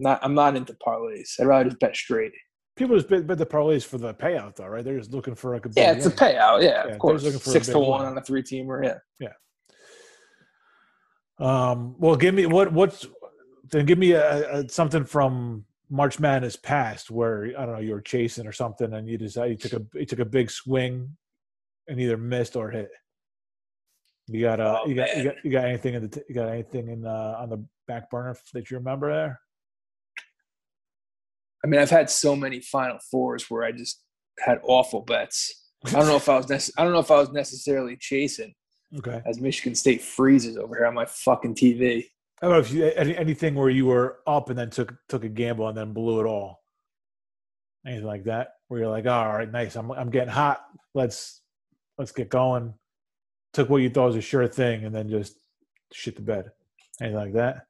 [0.00, 0.20] not.
[0.22, 1.40] I'm not into parlays.
[1.40, 2.32] I'd rather just bet straight.
[2.78, 4.84] People just bet, bet the parlays for the payout, though, right?
[4.84, 6.12] They're just looking for like a yeah, it's win.
[6.12, 6.62] a payout.
[6.62, 7.22] Yeah, Yeah, of course.
[7.24, 8.10] looking for Six to one win.
[8.12, 8.84] on a three teamer.
[8.84, 8.98] Hit.
[9.18, 9.32] Yeah.
[11.40, 13.06] Um, well, give me what what's
[13.70, 17.92] then give me a, a something from March Madness past where I don't know you
[17.92, 21.16] were chasing or something and you decided you took a you took a big swing
[21.86, 22.90] and either missed or hit.
[24.26, 26.48] You got uh, Oh, you got, you got you got anything in the you got
[26.48, 29.40] anything in uh, on the back burner that you remember there?
[31.64, 34.02] I mean, I've had so many Final Fours where I just
[34.38, 35.70] had awful bets.
[35.84, 38.54] I don't know if I was nec- I don't know if I was necessarily chasing
[38.96, 39.20] Okay.
[39.26, 42.04] as Michigan State freezes over here on my fucking TV.
[42.40, 45.24] I don't know if you any, anything where you were up and then took took
[45.24, 46.62] a gamble and then blew it all.
[47.86, 49.76] Anything like that where you're like, oh, all right, nice.
[49.76, 50.64] I'm I'm getting hot.
[50.94, 51.40] Let's
[51.96, 52.74] let's get going.
[53.54, 55.36] Took what you thought was a sure thing and then just
[55.92, 56.50] shit the bed.
[57.00, 57.66] Anything like that?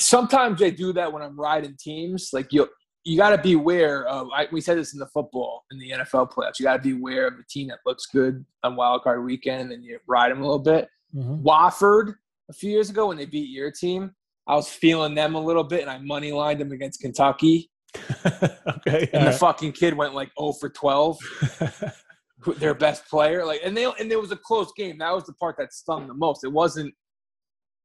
[0.00, 2.30] Sometimes I do that when I'm riding teams.
[2.32, 2.68] Like you,
[3.04, 4.28] you got to be aware of.
[4.34, 6.58] I, we said this in the football in the NFL playoffs.
[6.58, 9.62] You got to be aware of a team that looks good on Wild Card Weekend,
[9.62, 10.88] and then you ride them a little bit.
[11.14, 11.46] Mm-hmm.
[11.46, 12.14] Wofford
[12.50, 14.12] a few years ago when they beat your team,
[14.46, 17.70] I was feeling them a little bit, and I money lined them against Kentucky.
[18.26, 19.08] okay.
[19.12, 21.18] And the fucking kid went like 0 for 12.
[22.58, 23.44] their best player.
[23.44, 24.98] Like, and they and there was a close game.
[24.98, 26.44] That was the part that stung the most.
[26.44, 26.94] It wasn't.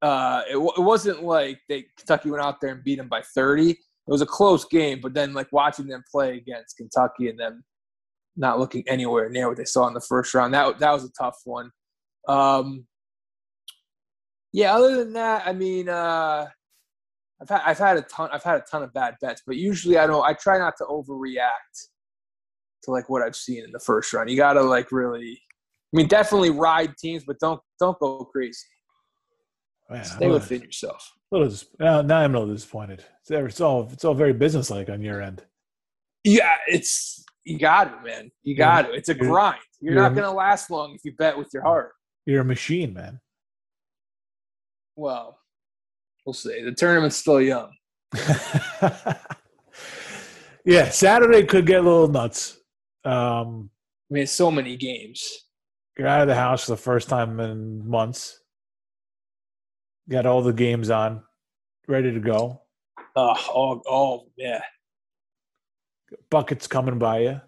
[0.01, 3.21] Uh, it, wa- it wasn't like they Kentucky went out there and beat them by
[3.35, 3.71] thirty.
[3.71, 3.77] It
[4.11, 7.63] was a close game, but then like watching them play against Kentucky and them
[8.35, 10.53] not looking anywhere near what they saw in the first round.
[10.53, 11.69] That that was a tough one.
[12.27, 12.85] Um,
[14.53, 14.75] yeah.
[14.75, 16.47] Other than that, I mean, uh,
[17.41, 19.97] I've had I've had a ton I've had a ton of bad bets, but usually
[19.97, 20.23] I don't.
[20.23, 21.87] I try not to overreact
[22.83, 24.29] to like what I've seen in the first round.
[24.29, 25.39] You gotta like really.
[25.93, 28.57] I mean, definitely ride teams, but don't don't go crazy.
[29.89, 31.11] Man, Stay I'm within yourself.
[31.31, 33.03] little dis- now, now I'm a little disappointed.
[33.21, 35.43] It's, it's all it's all very businesslike on your end.
[36.23, 38.29] Yeah, it's you got it, man.
[38.43, 38.91] You got it.
[38.93, 39.57] It's a grind.
[39.81, 41.93] You're, you're- not gonna last long if you bet with your heart.
[42.25, 43.19] You're a machine, man.
[44.95, 45.39] Well,
[46.25, 46.61] we'll see.
[46.63, 47.71] The tournament's still young.
[50.65, 52.57] yeah, Saturday could get a little nuts.
[53.05, 53.69] Um,
[54.11, 55.45] I mean, so many games.
[55.97, 58.38] you're out of the house for the first time in months.
[60.09, 61.23] Got all the games on,
[61.87, 62.61] ready to go.
[63.15, 64.61] Oh, oh, oh yeah.
[66.31, 67.41] Buckets coming by you.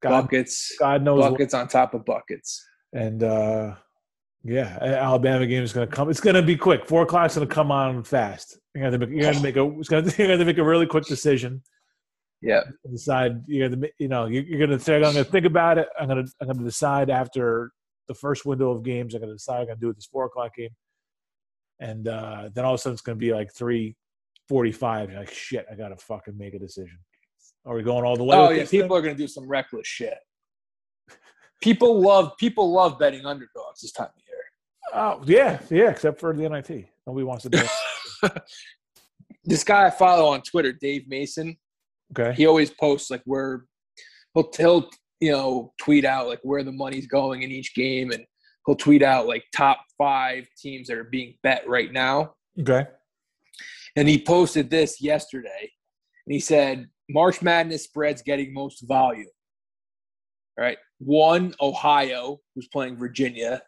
[0.00, 1.20] God, buckets, God knows.
[1.20, 2.64] what- buckets on top of buckets.
[2.92, 3.74] and uh,
[4.44, 6.08] yeah, Alabama game is going to come.
[6.08, 6.86] It's going to be quick.
[6.86, 8.56] Four o'clock's going to come on fast.
[8.74, 9.10] You're going to make.
[9.14, 9.78] You're going to make a.
[9.80, 10.16] It's going to.
[10.16, 11.62] You're going to make a really quick decision.
[12.40, 12.60] Yeah.
[12.88, 15.88] decide you're gonna you know you- you're gonna say I'm gonna think about it.
[15.98, 17.72] I'm gonna I'm gonna decide after
[18.06, 19.12] the first window of games.
[19.12, 20.68] I'm gonna decide I'm gonna do it this four o'clock game,
[21.80, 23.96] and uh, then all of a sudden it's gonna be like three
[24.48, 25.10] forty five.
[25.10, 26.98] You're like shit, I gotta fucking make a decision.
[27.66, 28.36] Are we going all the way?
[28.36, 28.92] Oh yeah, people thing?
[28.92, 30.18] are gonna do some reckless shit.
[31.60, 34.38] People love people love betting underdogs this time of year.
[34.94, 35.90] Oh yeah, yeah.
[35.90, 37.58] Except for the NIT, nobody wants to do
[38.22, 38.32] it.
[39.44, 41.56] This guy I follow on Twitter, Dave Mason,
[42.12, 42.34] Okay.
[42.36, 43.64] he always posts like where
[44.34, 48.24] he'll he'll you know tweet out like where the money's going in each game, and
[48.68, 52.34] he'll tweet out like top five teams that are being bet right now.
[52.60, 52.86] Okay.
[53.96, 55.72] And he posted this yesterday,
[56.26, 59.26] and he said March Madness spreads getting most volume.
[60.58, 63.62] All right, one Ohio who's playing Virginia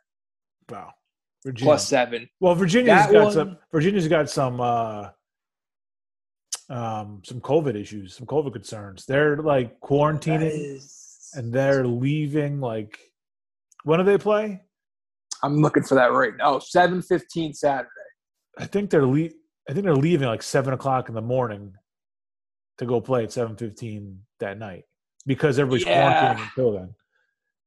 [0.68, 0.90] Wow.
[1.44, 1.64] Virginia.
[1.64, 2.28] plus seven.
[2.40, 3.58] Well, Virginia's That got one- some.
[3.72, 4.60] Virginia's got some.
[4.60, 5.08] uh
[6.68, 9.04] um, some COVID issues, some COVID concerns.
[9.04, 12.60] They're like quarantining is- and they're leaving.
[12.60, 12.98] Like,
[13.82, 14.60] when do they play?
[15.42, 16.54] I'm looking for that right now.
[16.54, 17.88] Oh, 7:15 Saturday.
[18.58, 19.30] I think they're le-
[19.68, 21.74] I think they're leaving like seven o'clock in the morning
[22.78, 24.84] to go play at seven fifteen that night
[25.26, 26.34] because everybody's Yeah.
[26.36, 26.94] quarantining until then.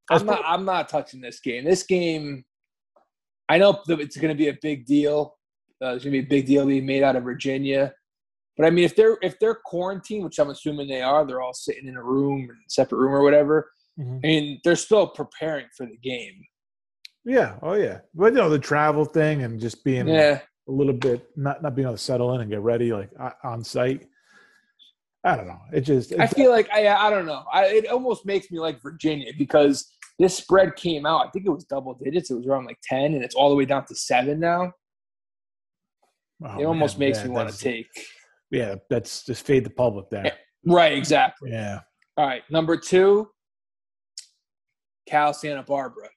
[0.10, 0.42] That's I'm not.
[0.46, 1.64] I'm not touching this game.
[1.64, 2.44] This game,
[3.48, 5.38] I know it's going to be a big deal.
[5.82, 7.94] Uh, there's going to be a big deal being made out of Virginia,
[8.58, 11.54] but I mean, if they're if they're quarantined, which I'm assuming they are, they're all
[11.54, 13.72] sitting in a room, separate room or whatever.
[14.00, 14.18] Mhm.
[14.18, 16.44] I mean, they're still preparing for the game.
[17.26, 17.56] Yeah.
[17.62, 18.00] Oh yeah.
[18.14, 21.76] But you know the travel thing and just being Yeah, a little bit not not
[21.76, 23.10] being able to settle in and get ready like
[23.44, 24.08] on site.
[25.24, 25.60] I don't know.
[25.72, 27.44] It just I feel like I I don't know.
[27.52, 31.28] I, it almost makes me like Virginia because this spread came out.
[31.28, 32.30] I think it was double digits.
[32.30, 34.74] It was around like ten, and it's all the way down to seven now.
[36.46, 37.88] oh, it almost man, makes yeah, me want to take.
[38.52, 40.34] Yeah, that's just fade the public there.
[40.66, 41.52] Right, exactly.
[41.52, 41.80] Yeah.
[42.18, 43.30] All right, number two,
[45.08, 46.10] Cal Santa Barbara,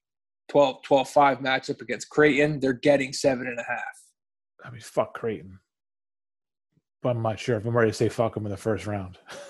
[0.48, 2.60] 12 12 5 matchup against Creighton.
[2.60, 3.82] They're getting seven and a half.
[4.64, 5.58] I mean, fuck Creighton.
[7.02, 9.18] But I'm not sure if I'm ready to say fuck them in the first round.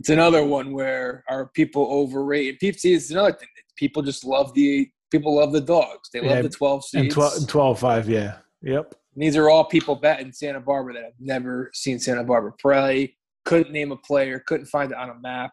[0.00, 2.58] It's another one where are people overrated?
[2.58, 3.48] People is another thing.
[3.76, 6.08] People just love the people love the dogs.
[6.10, 7.14] They love Yeah, the twelve and seeds.
[7.14, 8.36] 12, and 12 5, yeah.
[8.62, 8.94] Yep.
[9.14, 12.52] And these are all people bet in Santa Barbara that have never seen Santa Barbara
[12.52, 13.14] play.
[13.44, 14.42] Couldn't name a player.
[14.46, 15.52] Couldn't find it on a map.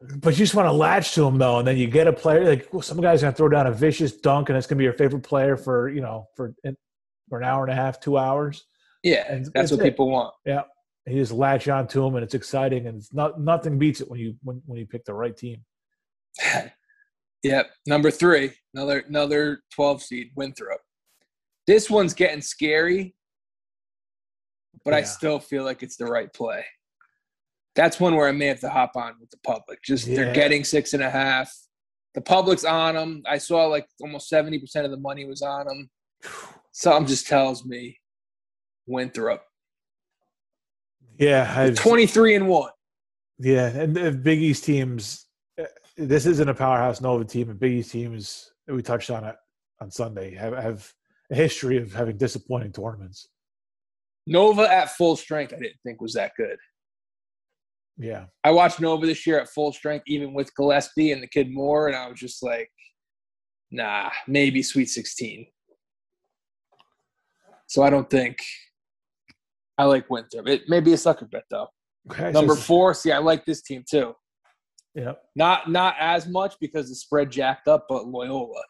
[0.00, 2.48] But you just want to latch to them though, and then you get a player
[2.48, 4.94] like well, some guy's gonna throw down a vicious dunk, and it's gonna be your
[4.94, 6.54] favorite player for you know for
[7.28, 8.64] for an hour and a half, two hours.
[9.02, 9.84] Yeah, And that's that's what it.
[9.84, 10.34] people want.
[11.06, 14.10] And you just latch onto them, and it's exciting, and it's not nothing beats it
[14.10, 15.64] when you when, when you pick the right team.
[17.42, 17.70] Yep.
[17.86, 20.80] Number three, another another twelve seed, Winthrop.
[21.66, 23.14] This one's getting scary,
[24.84, 26.64] but I still feel like it's the right play.
[27.76, 29.80] That's one where I may have to hop on with the public.
[29.82, 30.16] Just Yeah.
[30.16, 31.52] they're getting six and a half.
[32.14, 33.22] The public's on them.
[33.26, 35.90] I saw like almost seventy percent of the money was on them.
[36.72, 37.98] Something just tells me
[38.86, 39.44] Winthrop.
[41.18, 42.70] Yeah, I've, Twenty three and one.
[43.38, 45.26] Yeah, and the Big East teams.
[45.60, 45.64] uh,
[45.96, 48.52] This isn't a powerhouse Nova team, and Big East teams.
[48.66, 49.36] We touched on it
[49.80, 50.34] on Sunday.
[50.34, 50.92] Have have
[51.30, 53.28] a history of having disappointing tournaments.
[54.26, 56.58] Nova at full strength, I didn't think was that good.
[58.02, 61.52] Yeah, I watched Nova this year at full strength, even with Gillespie and the kid
[61.52, 62.70] Moore, and I was just like,
[63.70, 65.46] nah, maybe Sweet 16.
[67.66, 68.38] So I don't think
[69.76, 70.48] I like Winthrop.
[70.48, 71.68] It may be a sucker bet though.
[72.10, 72.32] okay.
[72.32, 74.14] Number four, see, I like this team too.
[74.94, 78.62] Yeah, Not not as much because the spread jacked up, but Loyola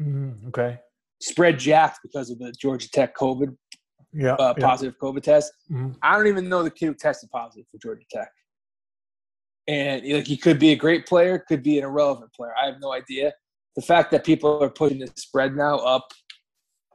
[0.00, 0.78] Mhm, okay.
[1.20, 3.56] spread jacked because of the Georgia Tech COVID
[4.12, 4.66] Yeah, uh, yeah.
[4.66, 5.52] positive COVID test.
[5.70, 5.96] Mhm.
[6.02, 8.30] I don't even know the kid who tested positive for Georgia Tech.
[9.68, 12.52] And like he could be a great player, could be an irrelevant player.
[12.60, 13.32] I have no idea.
[13.76, 16.08] The fact that people are pushing the spread now up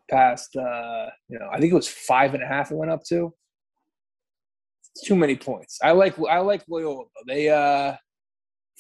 [0.10, 3.04] past uh, you know, I think it was five and a half it went up
[3.06, 3.34] to.
[4.96, 5.80] It's too many points.
[5.82, 7.06] I like I like Loyola.
[7.26, 7.96] They uh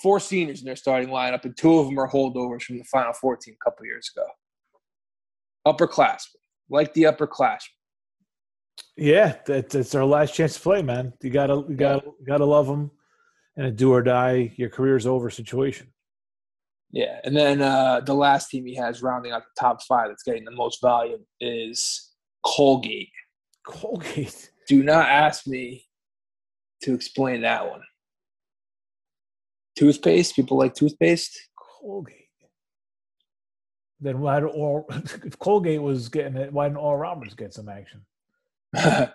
[0.02, 3.14] four seniors in their starting lineup, and two of them are holdovers from the Final
[3.14, 4.28] Four team a couple years ago.
[5.66, 6.36] Upperclassmen,
[6.70, 7.77] like the upperclassmen.
[8.96, 11.14] Yeah, that's our last chance to play, man.
[11.22, 12.92] You gotta, you gotta, you gotta love them,
[13.56, 15.88] in a do or die, your career's over situation.
[16.92, 20.24] Yeah, and then uh, the last team he has rounding out the top five that's
[20.24, 22.12] getting the most volume is
[22.46, 23.12] Colgate.
[23.66, 24.52] Colgate.
[24.68, 25.86] Do not ask me
[26.84, 27.82] to explain that one.
[29.76, 30.36] Toothpaste.
[30.36, 31.38] People like toothpaste.
[31.58, 32.16] Colgate.
[34.00, 34.86] Then why do all
[35.26, 36.54] if Colgate was getting it?
[36.54, 38.02] Why didn't Oral Roberts get some action?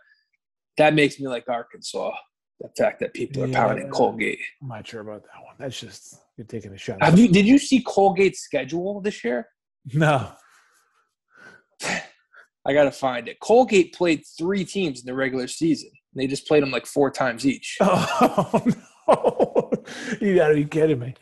[0.77, 2.13] that makes me like Arkansas.
[2.61, 4.39] The fact that people are pounding Colgate.
[4.63, 5.57] I'm not sure about that one.
[5.59, 7.03] That's just you're taking a shot.
[7.03, 7.29] Have you?
[7.29, 9.49] Did you see Colgate's schedule this year?
[9.95, 10.33] no.
[12.65, 13.41] I gotta find it.
[13.41, 15.91] Colgate played three teams in the regular season.
[16.15, 17.77] They just played them like four times each.
[17.85, 18.63] Oh
[19.09, 19.73] no!
[20.21, 21.13] you gotta be kidding me.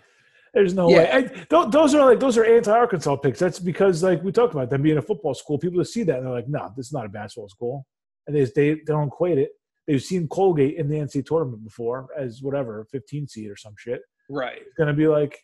[0.53, 0.99] There's no Yeah.
[0.99, 1.11] way.
[1.51, 3.39] I, those are like those are anti-Arkansas picks.
[3.39, 5.59] That's because like we talked about them being a football school.
[5.59, 7.87] People see that and they're like, no, this is not a basketball school,
[8.35, 9.51] and they they, they don't equate it.
[9.87, 14.03] They've seen Colgate in the NCAA tournament before as whatever 15 seed or some shit.
[14.29, 14.59] Right.
[14.61, 15.39] It's gonna be like,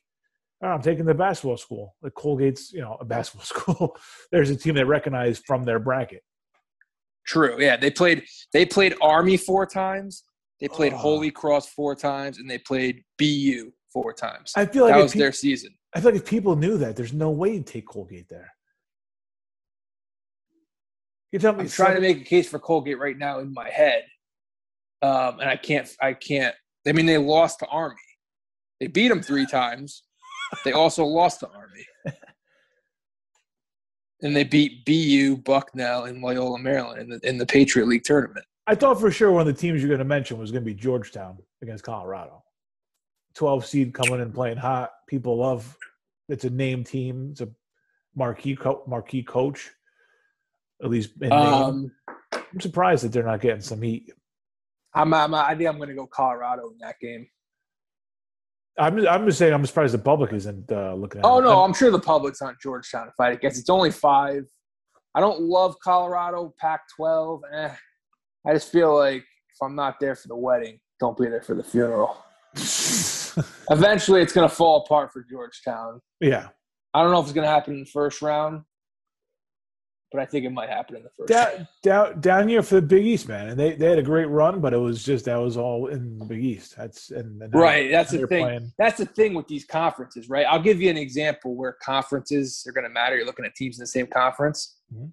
[0.62, 1.96] oh, I'm taking the basketball school.
[2.02, 3.96] Like Colgate's, you know, a basketball school.
[4.30, 6.22] There's a team they recognize from their bracket.
[7.26, 7.56] True.
[7.58, 10.22] Yeah, they played they played Army four times.
[10.60, 10.96] They played Oh.
[10.98, 14.52] Holy Cross four times, and they played BU four times.
[14.56, 15.74] I feel like that was pe- their season.
[15.94, 18.52] I feel like if people knew that, there's no way you'd take Colgate there.
[21.32, 23.68] You tell me I'm trying to make a case for Colgate right now in my
[23.68, 24.04] head,
[25.02, 25.88] um, and I can't.
[26.00, 26.54] I can't.
[26.86, 27.96] I mean, they lost to Army.
[28.80, 30.02] They beat them three times.
[30.64, 31.86] They also lost to Army,
[34.22, 38.46] and they beat BU, Bucknell, and Loyola Maryland in the in the Patriot League tournament.
[38.68, 40.70] I thought for sure one of the teams you're going to mention was going to
[40.70, 42.42] be Georgetown against Colorado.
[43.34, 44.90] 12 seed coming in playing hot.
[45.06, 45.76] People love.
[46.28, 47.28] It's a name team.
[47.30, 47.48] It's a
[48.16, 49.70] marquee co- marquee coach.
[50.82, 51.32] At least in.
[51.32, 51.92] Um,
[52.32, 54.12] I'm surprised that they're not getting some heat.
[54.94, 57.26] I'm, I'm, I think I'm going to go Colorado in that game.
[58.78, 61.24] I'm I'm just saying I'm surprised the public isn't uh, looking at.
[61.24, 61.42] Oh it.
[61.42, 63.58] no, I'm sure the public's on Georgetown to fight against.
[63.58, 64.44] It's only five.
[65.14, 67.40] I don't love Colorado Pac-12.
[67.54, 67.70] Eh.
[68.46, 71.54] I just feel like if I'm not there for the wedding, don't be there for
[71.54, 72.22] the funeral.
[73.70, 76.00] Eventually, it's going to fall apart for Georgetown.
[76.20, 76.48] yeah.
[76.92, 78.62] I don't know if it's going to happen in the first round,
[80.16, 81.28] but I think it might happen in the first.
[81.28, 84.24] Down, down, down here for the Big East, man, and they, they had a great
[84.30, 86.74] run, but it was just that was all in the Big East.
[86.76, 88.44] That's and, and Right, that's the thing.
[88.44, 90.46] playing- That's the thing with these conferences, right?
[90.46, 93.16] I'll give you an example where conferences are going to matter.
[93.16, 94.78] You're looking at teams in the same conference.
[94.94, 95.12] Mhm.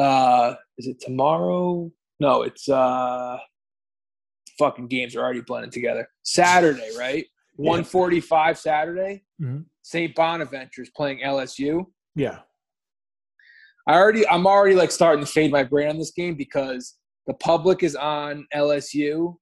[0.00, 1.92] Uh, is it tomorrow?
[2.18, 3.38] No, it's uh,
[4.58, 6.08] fucking games are already blending together.
[6.24, 7.24] Saturday, right?
[7.56, 7.70] Yeah.
[7.70, 9.22] 145 Saturday.
[9.40, 9.66] Mhm.
[9.82, 10.12] St.
[10.16, 11.86] Bonaventure's playing LSU.
[12.16, 12.40] Yeah,
[13.86, 16.94] I already, I'm already like starting to fade my brain on this game because
[17.26, 19.36] the public is on LSU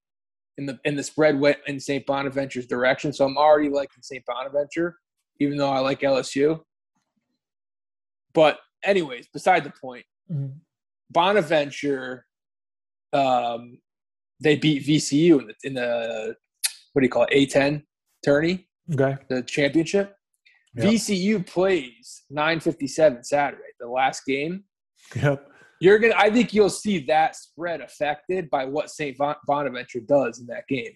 [0.58, 2.04] in the in the spread went in St.
[2.06, 3.12] Bonaventure's direction.
[3.12, 4.24] So I'm already liking St.
[4.26, 4.96] Bonaventure,
[5.40, 6.60] even though I like LSU.
[8.34, 10.60] But anyways, beside the point, Mhm.
[11.10, 12.26] Bonaventure,
[13.12, 13.78] um,
[14.40, 16.36] they beat VCU in the, in the
[16.92, 17.84] what do you call it, A10
[18.24, 19.16] tourney, okay.
[19.28, 20.16] the championship.
[20.74, 20.86] Yep.
[20.86, 24.64] VCU plays 9:57 Saturday, the last game.
[25.16, 25.48] Yep.
[25.80, 26.14] You're gonna.
[26.16, 30.66] I think you'll see that spread affected by what Saint Bon- Bonaventure does in that
[30.68, 30.92] game.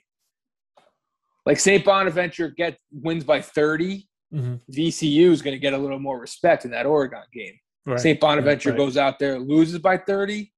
[1.45, 4.61] Like Saint Bonaventure gets wins by 30, Mhm.
[4.71, 7.55] VCU is going to get a little more respect in that Oregon game.
[7.85, 8.01] Right.
[8.01, 8.19] St.
[8.19, 8.77] Bonaventure Right.
[8.79, 10.53] goes out there, loses by 30,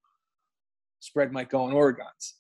[1.01, 2.37] spread might go in Oregon's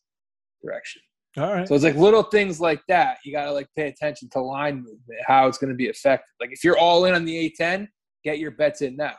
[0.62, 1.02] direction.
[1.36, 1.68] All right.
[1.68, 3.18] So it's like little things like that.
[3.22, 6.32] You got to like pay attention to line movement, how it's going to be affected.
[6.40, 7.86] Like if you're all in on the A10,
[8.24, 9.16] get your bets in now.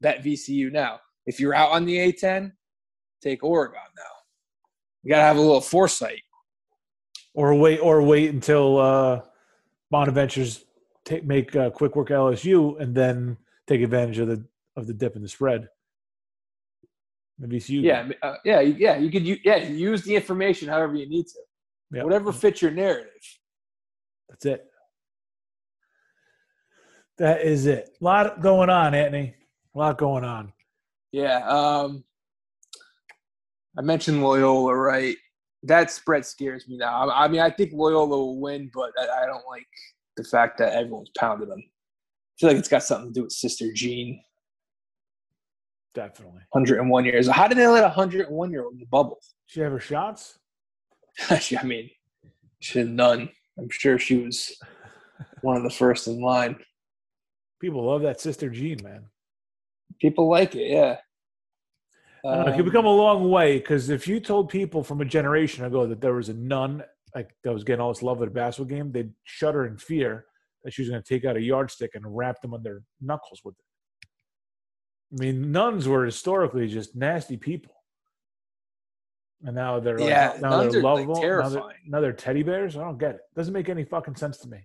[0.00, 1.00] Bet VCU now.
[1.26, 2.52] If you're out on the A10,
[3.22, 4.02] take Oregon now.
[5.02, 6.22] You got to have a little foresight.
[7.34, 9.20] or wait, or wait until uh,
[9.90, 10.64] Bonaventure's
[11.04, 13.36] take make uh, quick work LSU, and then
[13.66, 14.44] take advantage of the
[14.76, 15.68] of the dip in the spread.
[17.38, 17.82] The VCU.
[17.82, 18.96] Yeah, uh, yeah, you- yeah.
[18.98, 21.38] You could, u- yeah, use the information however you need to.
[21.92, 22.04] Yep.
[22.04, 23.10] Whatever fits your narrative.
[24.28, 24.66] That's it.
[27.18, 27.90] That is it.
[28.00, 29.34] A lot going on, Anthony.
[29.74, 30.52] A lot going on.
[31.12, 31.46] Yeah.
[31.46, 32.04] Um,
[33.78, 35.16] I mentioned Loyola, right?
[35.62, 37.08] That spread scares me now.
[37.08, 39.66] I, I mean, I think Loyola will win, but I, I don't like
[40.16, 41.60] the fact that everyone's pounded them.
[41.60, 44.20] I feel like it's got something to do with Sister Jean.
[45.94, 46.40] Definitely.
[46.50, 47.28] 101 years.
[47.28, 49.18] How did they let a 101 year old in the bubble?
[49.46, 50.38] She have her shots.
[51.30, 51.90] I mean,
[52.60, 53.28] she had none.
[53.58, 54.56] I'm sure she was
[55.42, 56.56] one of the first in line.
[57.60, 59.04] People love that sister Jean, man.
[60.00, 60.96] People like it, yeah.
[62.24, 62.52] Don't know.
[62.52, 66.00] Um, become a long way because if you told people from a generation ago that
[66.00, 66.82] there was a nun
[67.14, 70.26] like that was getting all this love at a basketball game, they'd shudder in fear
[70.62, 73.40] that she was going to take out a yardstick and wrap them on their knuckles
[73.44, 74.08] with it.
[75.12, 77.74] I mean, nuns were historically just nasty people,
[79.42, 81.22] and now they're like, Yeah, now nuns they're are, like, lovable.
[81.22, 82.76] now, they're, now they're teddy bears.
[82.76, 83.20] I don't get it.
[83.34, 84.58] Doesn't make any fucking sense to me.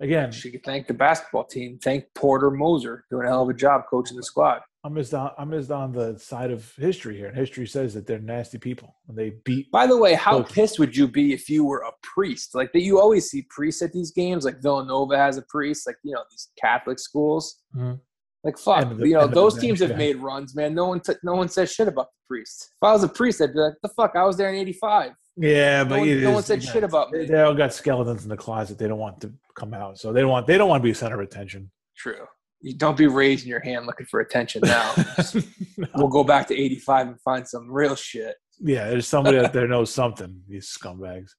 [0.00, 1.78] Again, She could thank the basketball team.
[1.82, 4.60] Thank Porter Moser doing a hell of a job coaching the squad.
[4.84, 8.06] I'm just on, I'm just on the side of history here, and history says that
[8.06, 9.70] they're nasty people and they beat.
[9.72, 10.52] By the way, how Okay.
[10.54, 12.54] pissed would you be if you were a priest?
[12.54, 14.44] Like that, you always see priests at these games.
[14.44, 15.86] Like Villanova has a priest.
[15.86, 17.62] Like you know these Catholic schools.
[17.74, 17.98] Mhm.
[18.44, 19.96] Like fuck, the- you know end of the those teams have yeah.
[19.96, 20.72] made runs, man.
[20.74, 22.70] No one, t- no one says shit about the priest.
[22.80, 25.12] If I was a priest, I'd be like, the fuck, I was there in '85.
[25.36, 27.26] Yeah, No but one, it no one said shit about me.
[27.26, 28.78] they all got skeletons in the closet.
[28.78, 30.92] They don't want to come out, so they don't want they don't want to be
[30.92, 31.70] a center of attention.
[31.96, 32.26] True.
[32.62, 34.94] You don't be raising your hand looking for attention now.
[35.94, 38.34] we'll go back to '85 and find some real shit.
[38.60, 40.40] yeah, there's somebody out there knows something.
[40.48, 41.32] These scumbags.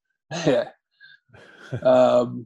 [0.45, 0.69] yeah.
[1.81, 2.45] Um.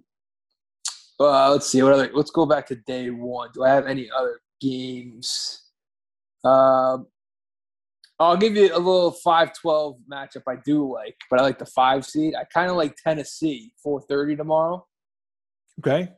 [1.20, 1.84] Well, let's see.
[1.84, 2.10] What other?
[2.14, 3.50] Let's go back to day one.
[3.54, 5.64] Do I have any other games?
[6.46, 7.08] Um.
[8.22, 12.06] I'll give you a little 5-12 matchup I do like, but I like the five
[12.06, 12.36] seed.
[12.36, 14.86] I kind of like Tennessee, 4:30 tomorrow.
[15.80, 16.12] Okay.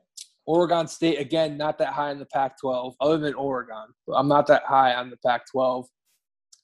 [0.45, 3.85] Oregon State again, not that high in the Pac-12, other than Oregon.
[4.13, 5.85] I'm not that high on the Pac-12.
[5.85, 5.87] I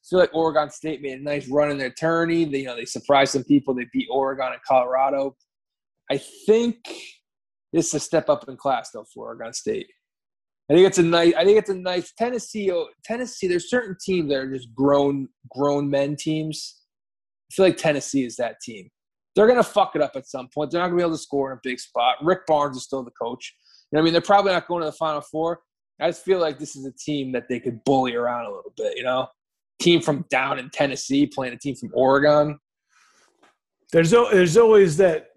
[0.10, 2.44] feel like Oregon State made a nice run in their tourney.
[2.44, 3.74] They, you know, they surprised some people.
[3.74, 5.38] They beat Oregon and Colorado.
[6.12, 6.78] I think
[7.72, 9.88] this is a step up in class though for Oregon State.
[10.70, 11.34] I think it's a nice.
[11.36, 12.72] I think it's a nice Tennessee.
[13.04, 13.48] Tennessee.
[13.48, 16.84] There's certain teams that are just grown, grown men teams.
[17.52, 18.90] I feel like Tennessee is that team.
[19.36, 20.70] They're gonna fuck it up at some point.
[20.70, 22.18] They're not gonna be able to score in a big spot.
[22.22, 23.56] Rick Barnes is still the coach.
[23.92, 25.62] You know, I mean, they're probably not going to the Final Four.
[26.00, 28.74] I just feel like this is a team that they could bully around a little
[28.78, 28.96] bit.
[28.96, 29.28] You know,
[29.82, 32.60] team from down in Tennessee playing a team from Oregon.
[33.92, 35.30] There's there's always that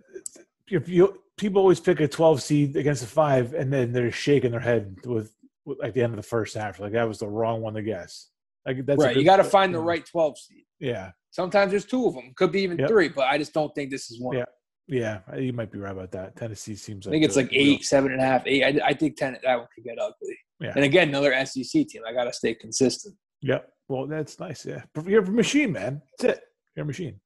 [0.69, 4.53] if you people always pick a 12 seed against a five, and then they're shaking
[4.53, 5.33] their head with,
[5.65, 7.83] with at the end of the first half, like that was the wrong one to
[7.83, 8.31] guess.
[8.65, 9.17] Like that's right.
[9.17, 9.85] You got to find the mm.
[9.85, 10.65] right 12 seed.
[10.79, 12.33] Yeah, Sometimes there's two of them.
[12.37, 12.89] Could be even Yep.
[12.89, 14.37] three, but I just don't think this is one.
[14.37, 14.45] Yeah.
[14.87, 16.37] yeah, you might be right about that.
[16.37, 18.43] Tennessee seems like I like think it's like the real- eight, seven and a half,
[18.47, 18.63] eight.
[18.63, 19.37] I, I think ten.
[19.43, 20.39] That one could get ugly.
[20.61, 20.73] Yeah.
[20.77, 22.03] And again, another SEC team.
[22.07, 23.17] I got to stay consistent.
[23.41, 23.69] Yep.
[23.89, 24.67] Well, that's nice.
[24.67, 26.03] Yeah, you're a machine, man.
[26.19, 26.45] That's it.
[26.77, 27.19] You're a machine.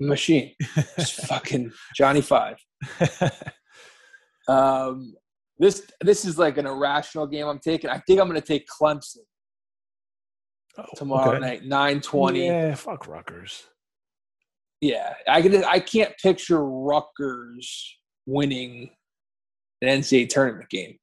[0.00, 0.54] Machine,
[0.98, 2.56] just fucking Johnny Five.
[4.48, 5.14] Um,
[5.58, 7.46] this this is like an irrational game.
[7.46, 7.90] I'm taking.
[7.90, 9.18] I think I'm going to take Clemson
[10.78, 11.38] Oh, tomorrow okay.
[11.40, 12.46] night, nine twenty.
[12.46, 12.74] Yeah.
[12.74, 13.64] Fuck Rutgers.
[14.80, 15.62] Yeah, I can.
[15.64, 18.90] I can't picture Rutgers winning
[19.82, 20.96] an NCAA tournament game.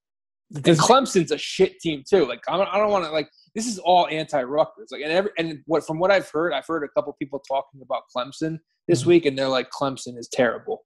[0.52, 2.26] Because Clemson's a shit team too.
[2.28, 4.90] Like I don't, I don't want to like this is all anti-Rutgers.
[4.92, 7.82] Like and every and what from what I've heard, I've heard a couple people talking
[7.84, 8.58] about Clemson
[8.88, 9.08] this Mhm.
[9.08, 10.84] week, and they're like Clemson is terrible.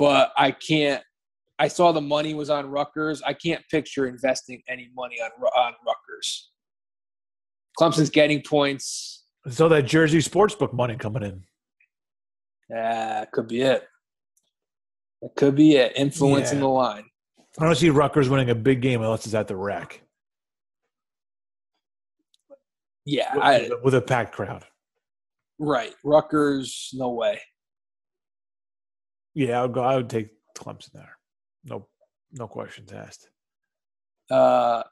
[0.00, 1.02] But I can't.
[1.58, 3.20] I saw the money was on Rutgers.
[3.20, 6.50] I can't picture investing any money on on Rutgers.
[7.78, 9.24] Clemson's getting points.
[9.50, 11.42] So that Jersey sportsbook money coming in.
[12.70, 13.86] Yeah, could be it.
[15.20, 15.92] That could be it.
[15.96, 16.62] Influencing Yeah.
[16.62, 17.04] the line.
[17.58, 20.00] I don't see Rutgers winning a big game unless it's at the rack
[23.04, 24.64] Yeah, with, I, with a packed crowd.
[25.58, 25.92] right.
[26.04, 27.40] Rutgers, no way.
[29.34, 29.82] Yeah, I would go.
[29.82, 31.16] I would take Clemson there.
[31.64, 31.86] No,
[32.32, 33.28] no questions asked.
[34.30, 34.82] Uh,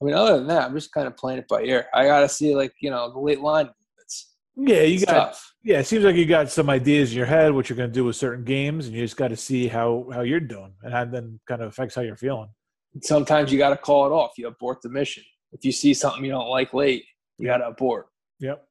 [0.00, 1.86] I mean, other than that, I'm just kind of playing it by ear.
[1.94, 4.34] I gotta see, like, you know, the late line movements.
[4.56, 5.12] Yeah, you got.
[5.12, 5.54] tough.
[5.62, 7.94] Yeah, it seems like you got some ideas in your head what you're going to
[7.94, 10.92] do with certain games, and you just got to see how how you're doing, and
[10.92, 12.48] that then kind of affects how you're feeling.
[13.02, 14.32] Sometimes you got to call it off.
[14.38, 15.22] You abort the mission.
[15.52, 17.04] If you see something you don't like late,
[17.38, 18.06] you got to abort.
[18.40, 18.64] Yep.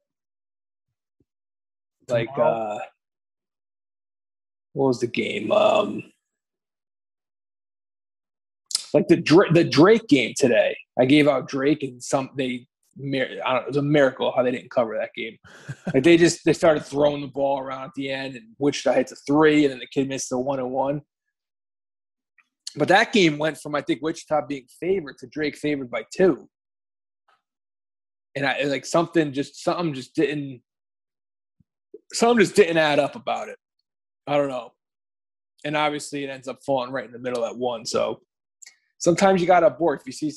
[2.09, 2.51] Like, Tomorrow?
[2.51, 2.79] uh,
[4.77, 5.51] what was the game?
[5.51, 6.03] Um,
[8.93, 10.77] like the Dra- the Drake game today.
[10.99, 12.67] I gave out Drake, and some they.
[12.99, 13.57] I don't know.
[13.57, 15.37] It was a miracle how they didn't cover that game.
[15.93, 19.11] Like they just they started throwing the ball around at the end, and Wichita hits
[19.11, 21.01] a three, and then the kid missed the one and one.
[22.75, 26.47] But that game went from I think Wichita being favored to Drake favored by two,
[28.35, 30.61] and I like something just something just didn't
[32.13, 33.57] something just didn't add up about it.
[34.27, 34.73] I don't know,
[35.63, 37.85] and obviously it ends up falling right in the middle at one.
[37.85, 38.21] So
[38.97, 40.31] sometimes you got to abort if you see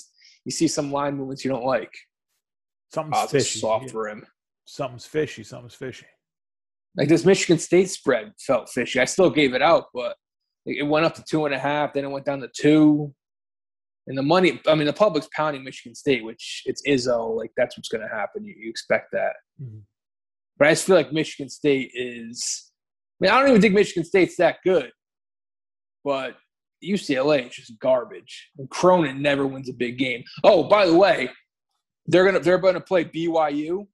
[0.44, 1.92] you see some line movements you don't like.
[2.94, 3.58] something's Oh, fishy.
[3.60, 4.26] soft for him.
[4.64, 5.42] Something's fishy.
[5.44, 6.06] Something's fishy.
[6.96, 8.98] Like this Michigan State spread felt fishy.
[9.00, 10.16] I still gave it out, but
[10.66, 11.92] it went up to two and a half.
[11.92, 13.14] Then it went down to two.
[14.06, 17.36] And the money, I mean, the public's pounding Michigan State, which it's Izzo.
[17.36, 18.44] Like that's what's going to happen.
[18.44, 19.34] You, you expect that.
[19.62, 19.82] Mhm.
[20.58, 22.69] But I just feel like Michigan State is.
[23.20, 24.90] I mean, I don't even think Michigan State's that good.
[26.04, 26.36] But
[26.82, 28.50] UCLA is just garbage.
[28.58, 30.24] And Cronin never wins a big game.
[30.42, 31.28] Oh, by the way,
[32.06, 33.86] they're gonna they're gonna play BYU.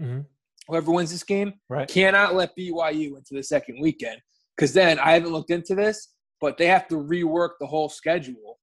[0.00, 0.26] Mhm.
[0.68, 1.86] Whoever wins this game, Right.
[1.88, 4.20] cannot let BYU into the second weekend
[4.56, 8.58] because then I haven't looked into this, but they have to rework the whole schedule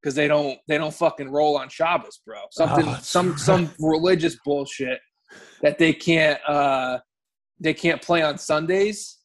[0.00, 2.38] because they don't they don't fucking roll on Shabbos, bro.
[2.52, 3.38] Something Oh, some right.
[3.40, 4.98] some religious bullshit
[5.60, 7.00] that they can't uh
[7.60, 9.18] they can't play on Sundays.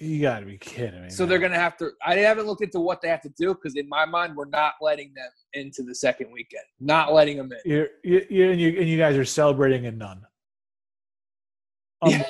[0.00, 1.10] You got to be kidding me.
[1.10, 1.90] So they're gonna have to.
[2.04, 4.74] I haven't looked into what they have to do because in my mind, we're not
[4.80, 6.62] letting them into the second weekend.
[6.78, 7.58] Not letting them in.
[7.70, 10.24] You're, you you and you and you guys are celebrating a none.
[12.06, 12.22] Yeah.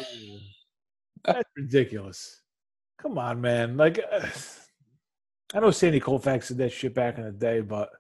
[1.25, 2.41] That's ridiculous.
[3.03, 3.77] Come on, man.
[3.77, 4.27] Like, uh,
[5.53, 7.91] I know Sandy Koufax did that shit back in the day, but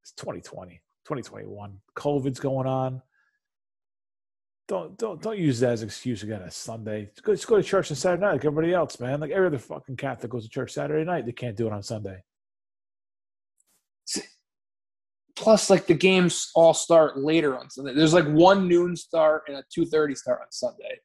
[0.00, 1.78] it's 2020, 2021.
[1.96, 3.02] COVID's going on.
[4.68, 6.40] Don't don't don't use that as an excuse again.
[6.42, 7.06] It's Sunday.
[7.06, 9.20] Just go, just go to church on Saturday night like everybody else, man.
[9.20, 11.26] Like every other fucking Catholic goes to church Saturday night.
[11.26, 12.22] They can't do it on Sunday.
[15.34, 17.94] Plus, like the games all start later on Sunday.
[17.94, 21.00] There's like one noon start and a two thirty start on Sunday.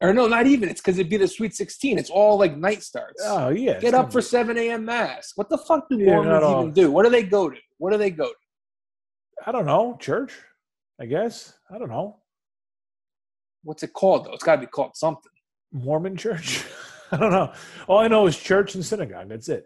[0.00, 0.68] Or no, not even.
[0.70, 1.98] It's because it'd be the Sweet Sixteen.
[1.98, 3.20] It's all like night starts.
[3.24, 4.84] Oh yeah, Get up for seven a.m.
[4.86, 5.32] mass.
[5.34, 6.62] What the fuck do Yeah, Mormons not all.
[6.62, 6.90] even do?
[6.90, 7.58] What do they go to?
[7.78, 8.34] What do they go to?
[9.46, 10.32] I don't know church.
[11.00, 12.20] I guess I don't know
[13.62, 14.32] What's it called though?
[14.32, 15.32] It's got to be called something.
[15.72, 16.64] Mormon church.
[17.12, 17.52] I don't know.
[17.88, 19.28] All I know is church and synagogue.
[19.28, 19.64] That's it.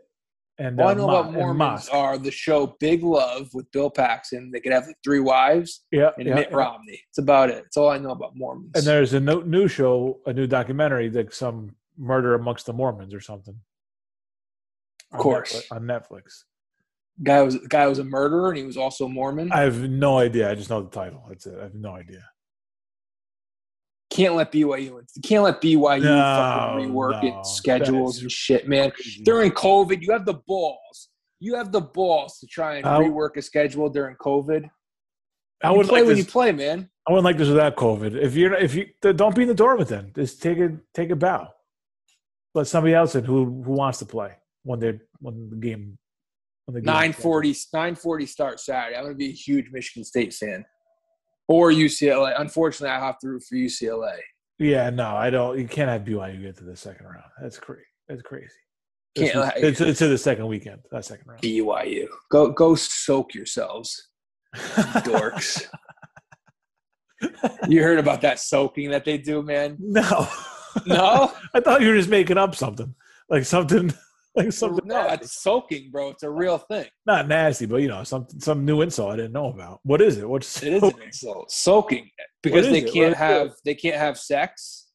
[0.58, 3.90] And All uh, I know mo- about Mormons are the show Big Love with Bill
[3.90, 4.50] Paxton.
[4.52, 6.56] They could have like three wives yeah, and yeah, Mitt yeah.
[6.56, 7.00] Romney.
[7.08, 7.64] It's about it.
[7.66, 8.70] It's all I know about Mormons.
[8.74, 13.12] And there's a no, new show, a new documentary, like some murder amongst the Mormons
[13.12, 13.56] or something.
[15.12, 15.54] Of course.
[15.54, 16.44] Netflix, on Netflix.
[17.22, 19.52] Guy was guy was a murderer and he was also Mormon.
[19.52, 20.50] I have no idea.
[20.50, 21.24] I just know the title.
[21.28, 21.56] That's it.
[21.58, 22.22] I have no idea.
[24.10, 25.00] can't let BYU.
[25.24, 27.40] Can't let BYU No, fucking rework no.
[27.40, 28.90] it schedules and shit, man.
[28.92, 29.22] Crazy.
[29.24, 31.08] During COVID, you have the balls.
[31.40, 34.68] You have the balls to try and How- rework a schedule during COVID.
[35.62, 36.90] I would play like when you play, man.
[37.06, 38.14] I wouldn't like this without COVID.
[38.16, 41.16] If you're if you don't be in the tournament, then just take a take a
[41.16, 41.48] bow.
[42.54, 45.98] Let somebody else in who who wants to play when they when the game
[46.66, 48.96] when the game 940, 940 start Saturday.
[48.96, 50.64] I'm going to be a huge Michigan State fan.
[51.46, 52.34] Or UCLA.
[52.40, 54.16] Unfortunately, I have to root for UCLA.
[54.58, 55.58] Yeah, no, I don't.
[55.58, 57.24] You can't have BYU get to the second round.
[57.42, 57.82] That's crazy.
[58.08, 58.48] That's crazy.
[59.16, 60.80] Can't- is- it's, it's to the second weekend.
[60.90, 61.42] That second round.
[61.42, 62.06] BYU.
[62.30, 64.08] Go go soak yourselves,
[64.56, 65.66] dorks.
[67.68, 69.76] you heard about that soaking that they do, man?
[69.78, 70.28] no,
[70.86, 71.32] No?
[71.54, 72.94] I thought you were just making up something
[73.28, 73.92] like something
[74.44, 74.86] like something.
[74.86, 75.24] no, nasty.
[75.24, 76.10] it's soaking, bro.
[76.10, 76.86] It's a real thing.
[77.06, 79.80] not nasty, but you know, some some new insult I didn't know about.
[79.84, 80.28] What is it?
[80.28, 81.50] What's It is an insult.
[81.50, 82.10] Soaking.
[82.42, 82.92] Because they it?
[82.92, 83.16] Can't it?
[83.16, 84.88] have they can't have sex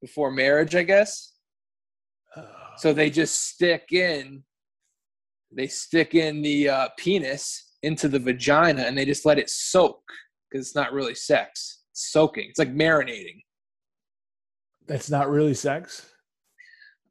[0.00, 1.34] before marriage, I guess.
[2.78, 4.44] So they just stick in,
[5.50, 10.00] they stick in the uh, penis into the vagina and they just let it soak
[10.48, 11.82] because it's not really sex.
[11.90, 12.46] It's soaking.
[12.48, 13.42] It's like marinating.
[14.86, 16.08] That's not really sex.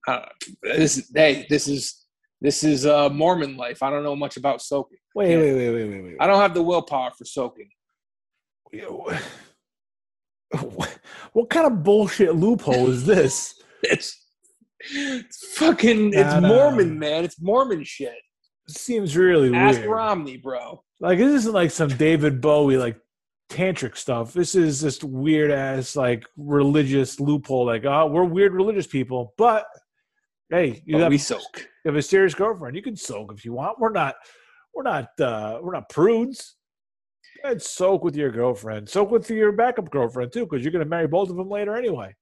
[0.07, 0.25] Uh,
[0.63, 2.05] this hey, this is
[2.39, 3.83] this is uh, Mormon life.
[3.83, 4.99] I don't know much about soaking.
[5.13, 5.37] Wait, Yeah.
[5.37, 6.15] wait, wait, wait, wait, wait.
[6.19, 7.69] I don't have the willpower for soaking.
[11.33, 13.61] What, kind of bullshit loophole is this?
[13.83, 14.17] It's,
[14.79, 16.41] it's fucking it's.
[16.41, 17.25] Mormon, man.
[17.25, 18.15] It's Mormon shit.
[18.69, 19.61] Seems really weird.
[19.61, 19.89] Ask weird.
[19.91, 20.83] Romney, bro.
[20.99, 22.97] Like this isn't like some David Bowie like
[23.49, 24.33] tantric stuff.
[24.33, 27.65] This is just weird ass like religious loophole.
[27.65, 29.65] Like, oh, we're weird religious people, but
[30.49, 31.41] hey, you have, we soak.
[31.59, 32.75] you have a serious girlfriend.
[32.75, 33.79] You can soak if you want.
[33.79, 34.15] We're not,
[34.73, 36.55] we're not, uh we're not prudes.
[37.43, 38.89] And soak with your girlfriend.
[38.89, 42.15] Soak with your backup girlfriend too, because you're gonna marry both of them later anyway.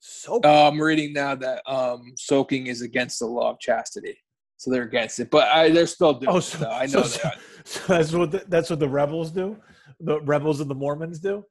[0.00, 0.44] Soak.
[0.44, 4.16] Uh, I'm reading now that um, soaking is against the law of chastity,
[4.56, 5.30] so they're against it.
[5.30, 6.42] But I, they're still doing Oh, it.
[6.42, 7.38] so- I know so- that.
[7.64, 9.56] So that's what the, that's what the rebels do.
[9.98, 11.44] The rebels and the Mormons do.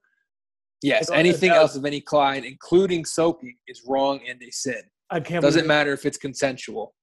[0.86, 4.82] Yes, anything else of any kind, including soaking, is wrong and a sin.
[5.10, 5.42] I can't.
[5.42, 6.94] Doesn't matter if it's consensual.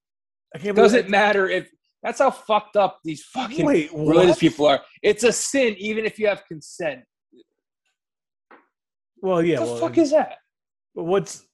[0.55, 1.69] I can't Doesn't matter if
[2.03, 4.81] that's how fucked up these fucking Wait, religious people are.
[5.03, 7.01] It's a sin even if you have consent.
[9.21, 9.59] Well, yeah.
[9.59, 10.37] what the well, fuck is that?
[10.95, 11.45] what's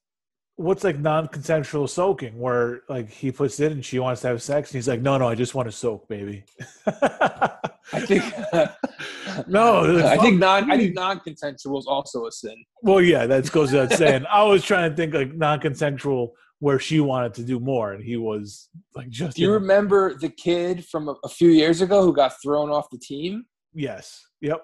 [0.59, 4.42] what's like non-consensual soaking, where like he puts it in and she wants to have
[4.42, 6.44] sex, and he's like, "No, no, I just want to soak, baby."
[6.86, 8.24] I think
[9.46, 12.56] No, I think non i think non-consensual is also a sin.
[12.82, 14.26] well, yeah, that goes without saying.
[14.30, 18.16] I was trying to think like non-consensual, where she wanted to do more, and he
[18.16, 19.36] was like just.
[19.36, 22.90] Do you remember the kid from a, a few years ago who got thrown off
[22.90, 23.46] the team?
[23.72, 24.24] yes.
[24.40, 24.62] Yep.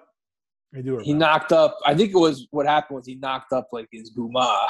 [0.73, 1.05] I do remember.
[1.05, 1.79] He knocked up.
[1.87, 4.67] I think it was what happened was he knocked up like his guma,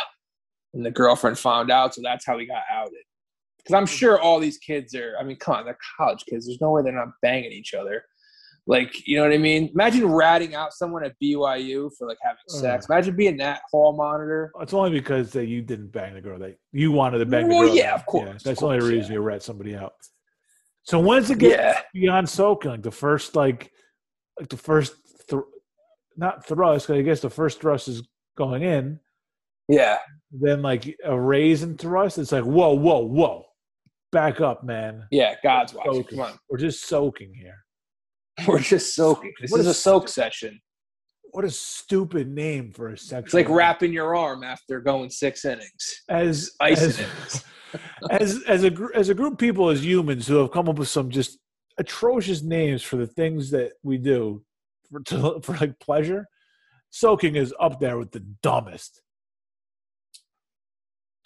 [0.74, 2.92] and the girlfriend found out, so that's how he got outed.
[3.58, 5.14] Because I'm sure all these kids are.
[5.18, 6.46] I mean, come on, they're college kids.
[6.46, 8.04] There's no way they're not banging each other.
[8.66, 9.70] Like, you know what I mean?
[9.74, 12.52] Imagine ratting out someone at BYU for like having uh.
[12.52, 12.86] sex.
[12.88, 14.52] Imagine being that hall monitor.
[14.60, 17.54] It's only because that you didn't bang the girl that you wanted to bang the
[17.54, 17.74] girl.
[17.74, 19.18] yeah, that- of course, that's of the only reason yeah.
[19.18, 19.92] you rat somebody out.
[20.82, 21.80] So when's it get Yeah.
[21.94, 22.70] beyond soaking?
[22.70, 23.70] Like the first, like,
[24.38, 24.94] like the first,
[25.28, 25.40] thr
[26.16, 26.86] not thrust.
[26.86, 28.02] 'cause I guess the first thrust is
[28.36, 29.00] going in.
[29.68, 29.98] Yeah.
[30.40, 32.18] Then like a raise and thrust.
[32.18, 33.46] It's like whoa, whoa, whoa,
[34.14, 35.06] back up, man.
[35.10, 35.34] Yeah.
[35.42, 35.92] God's watching.
[35.92, 36.18] Soaking.
[36.18, 36.38] Come on.
[36.48, 37.64] We're just soaking here.
[38.48, 39.32] We're just soaking.
[39.40, 40.60] This What is a soak session.
[41.30, 43.24] What a stupid name for a sexual.
[43.24, 46.02] It's like wrapping your arm after going six innings.
[46.08, 47.44] as Icing as, it.
[48.10, 50.78] as as a gr- as a group of people as humans who have come up
[50.78, 51.38] with some just
[51.78, 54.44] atrocious names for the things that we do
[54.90, 56.26] for to, for like pleasure
[56.90, 59.02] soaking is up there with the dumbest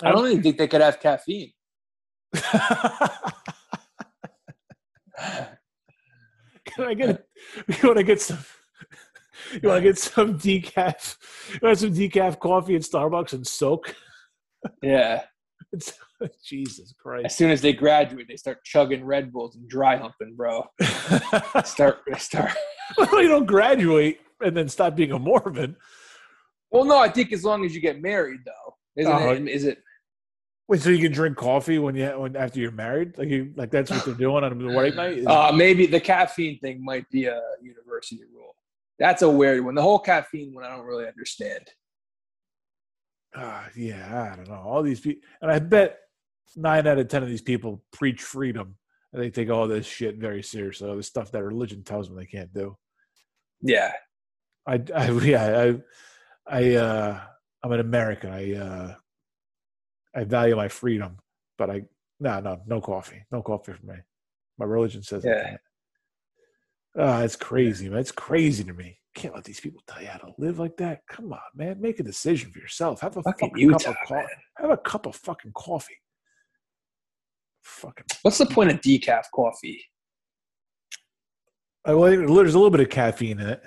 [0.02, 1.52] I don't even think they could have caffeine.
[6.66, 7.26] can i get
[7.68, 8.38] you want to get some
[9.62, 11.16] you want to get some decaf
[11.54, 13.94] you want some decaf coffee at starbucks and soak
[14.82, 15.22] Yeah.
[15.72, 15.94] it's,
[16.44, 17.26] jesus Christ!
[17.26, 20.64] As soon as they graduate, they start chugging Red Bulls and dry humping, bro.
[21.64, 22.52] Start, start.
[22.96, 25.76] well, you don't graduate and then stop being a mormon
[26.70, 29.46] Well, no, I think as long as you get married, though, isn't Oh, it?
[29.48, 29.78] Is it?
[30.68, 33.16] Wait, so you can drink coffee when you when after you're married?
[33.16, 35.26] Like you like that's what they're doing on the wedding night?
[35.26, 38.54] Uh, maybe the caffeine thing might be a university rule.
[38.98, 39.74] That's a weird one.
[39.74, 41.70] The whole caffeine one, I don't really understand.
[43.34, 44.62] Ah, yeah, I don't know.
[44.62, 45.98] All these people, and I bet
[46.54, 48.76] nine out of ten of these people preach freedom,
[49.12, 50.88] and they take all this shit very seriously.
[50.88, 52.76] All the stuff that religion tells them they can't do.
[53.62, 53.92] Yeah.
[54.66, 55.76] I, I yeah,
[56.46, 57.20] I, I, uh,
[57.62, 58.30] I'm an American.
[58.30, 58.94] I, uh,
[60.14, 61.18] I value my freedom,
[61.56, 61.82] but I,
[62.20, 63.96] no, no, no coffee, no coffee for me.
[64.58, 65.56] My religion says Yeah.
[66.98, 68.00] Uh, it's crazy, man.
[68.00, 68.98] It's crazy to me.
[69.14, 71.02] Can't let these people tell you how to live like that.
[71.08, 71.80] Come on, man.
[71.80, 73.00] Make a decision for yourself.
[73.00, 74.26] Have a Fucking fucking cup of coffee.
[74.58, 75.96] Have a cup of fucking coffee.
[77.62, 78.06] Fucking.
[78.22, 79.84] What's the point of decaf coffee?
[81.84, 83.62] I- Well, there's a little bit of caffeine in it,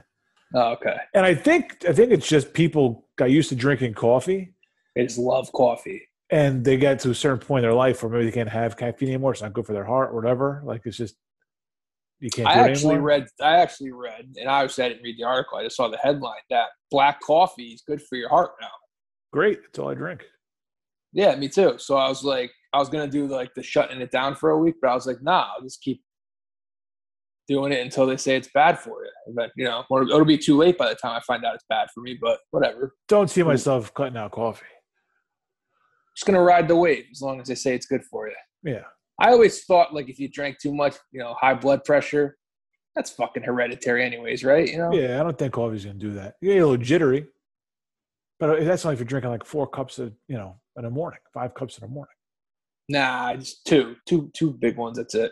[0.54, 0.98] Oh, okay.
[1.14, 4.54] and I think I think it's just people got used to drinking coffee,
[4.96, 6.02] They just love coffee.
[6.32, 8.78] And they get to a certain point in their life where maybe they can't have
[8.78, 9.34] caffeine anymore.
[9.34, 10.62] It's not good for their heart or whatever.
[10.66, 11.16] Like it's just
[12.20, 12.48] you can't.
[12.48, 13.08] I actually anymore.
[13.08, 13.28] read.
[13.42, 15.58] I actually read, and obviously I didn't read the article.
[15.58, 18.70] I just saw the headline that black coffee is good for your heart now.
[19.34, 19.62] Great.
[19.62, 20.24] That's all I drink.
[21.14, 21.76] Yeah, me too.
[21.78, 24.58] So I was like, I was gonna do like the shutting it down for a
[24.58, 26.02] week, but I was like, nah, I'll just keep
[27.48, 29.34] doing it until they say it's bad for you.
[29.36, 31.90] But you know, it'll be too late by the time I find out it's bad
[31.94, 32.18] for me.
[32.22, 32.94] But whatever.
[33.10, 34.66] Don't see myself cutting out coffee.
[36.22, 38.36] Just gonna ride the wave as long as they say it's good for you.
[38.64, 38.84] Yeah.
[39.20, 42.38] I always thought like if you drank too much, you know, high blood pressure,
[42.96, 44.70] that's fucking hereditary, anyways, right?
[44.70, 44.94] You know.
[44.94, 46.36] Yeah, I don't think coffee's gonna do that.
[46.40, 47.26] You get a little jittery,
[48.40, 50.92] but uh, that's only if you're drinking like four cups of you know in the
[50.92, 52.14] morning, five cups in the morning,
[52.88, 54.98] Nah, just two, two, two big ones.
[54.98, 55.32] That's it.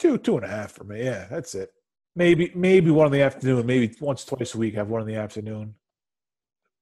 [0.00, 1.04] two, two and a half for me.
[1.04, 1.70] Yeah, that's it.
[2.16, 3.66] Maybe, maybe one in the afternoon.
[3.66, 5.76] Maybe once, twice a week, have one in the afternoon.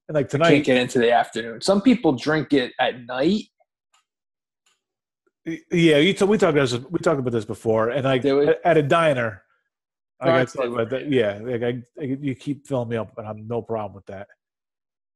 [0.08, 1.60] And like Can't tonight, get into the afternoon.
[1.60, 3.44] Some people drink it at night.
[5.46, 6.78] yeah, you t- we talked about this.
[6.90, 9.42] We talked about this before, and like at, a diner,
[10.20, 11.10] I got to talk about that.
[11.10, 14.28] Yeah, like I, I, you keep filling me up, and I'm no problem with that.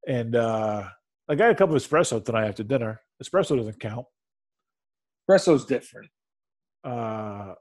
[0.07, 0.89] And uh
[1.29, 3.01] like I had a couple of espresso tonight after dinner.
[3.23, 4.07] Espresso doesn't count.
[5.29, 6.09] Espresso's different.
[6.83, 7.53] Uh,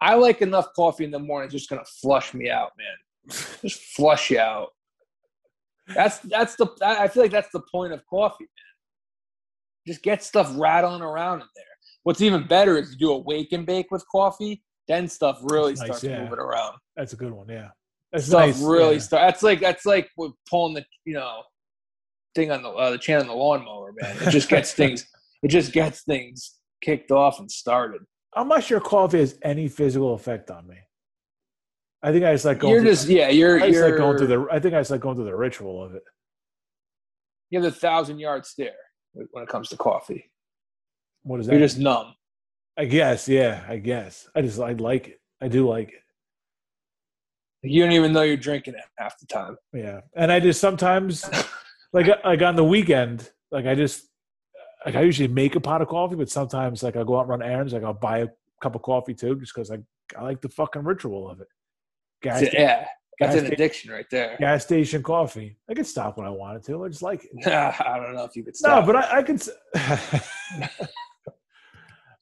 [0.00, 2.86] I like enough coffee in the morning, it's just gonna flush me out, man.
[3.62, 4.68] Just flush you out.
[5.94, 6.66] That's that's the.
[6.84, 9.86] I feel like that's the point of coffee, man.
[9.86, 11.64] Just get stuff rattling around in there.
[12.02, 14.62] What's even better is to do a wake and bake with coffee.
[14.88, 16.22] Then stuff really nice, starts yeah.
[16.22, 16.76] moving around.
[16.96, 17.48] that's a good one.
[17.48, 17.68] Yeah,
[18.12, 18.60] that's stuff nice.
[18.60, 19.00] really yeah.
[19.00, 19.28] start.
[19.28, 20.08] That's like that's like
[20.48, 21.42] pulling the you know
[22.34, 24.16] thing on the uh, the chain on the lawnmower, man.
[24.22, 25.06] It just gets things.
[25.42, 28.02] It just gets things kicked off and started.
[28.34, 30.76] I'm not sure coffee has any physical effect on me.
[32.06, 32.72] I think I just like going.
[32.72, 33.30] You're through, just yeah.
[33.30, 34.46] You're I you're like going through the.
[34.48, 36.04] I think I just like going through the ritual of it.
[37.50, 38.70] you have the thousand yard stare
[39.12, 40.30] when it comes to coffee.
[41.24, 41.54] What is that?
[41.54, 42.14] You're just numb.
[42.78, 43.28] I guess.
[43.28, 43.64] Yeah.
[43.66, 44.28] I guess.
[44.36, 45.20] I just I like it.
[45.40, 46.02] I do like it.
[47.62, 49.56] You don't even know you're drinking it half the time.
[49.72, 51.28] Yeah, and I just sometimes,
[51.92, 54.06] like uh, like on the weekend, like I just
[54.84, 57.30] like I usually make a pot of coffee, but sometimes like I go out and
[57.30, 58.28] run errands, like I'll buy a
[58.62, 59.78] cup of coffee too, just because I
[60.16, 61.48] I like the fucking ritual of it.
[62.22, 62.86] Gas, yeah,
[63.20, 64.36] that's gas an addiction right there.
[64.38, 65.56] gas station coffee.
[65.68, 66.84] I could stop when I wanted to.
[66.84, 67.46] I just like it.
[67.46, 68.86] I don't know if you could stop.
[68.86, 69.42] No, but I, I could.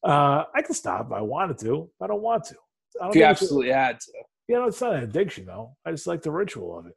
[0.05, 1.91] uh, I can stop if I wanted to.
[2.01, 2.57] I don't want to.
[3.01, 4.13] I don't you absolutely had to.
[4.49, 5.77] you know, it's not an addiction though.
[5.85, 6.95] I just like the ritual of it.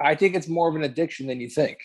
[0.00, 1.78] I think it's more of an addiction than you think.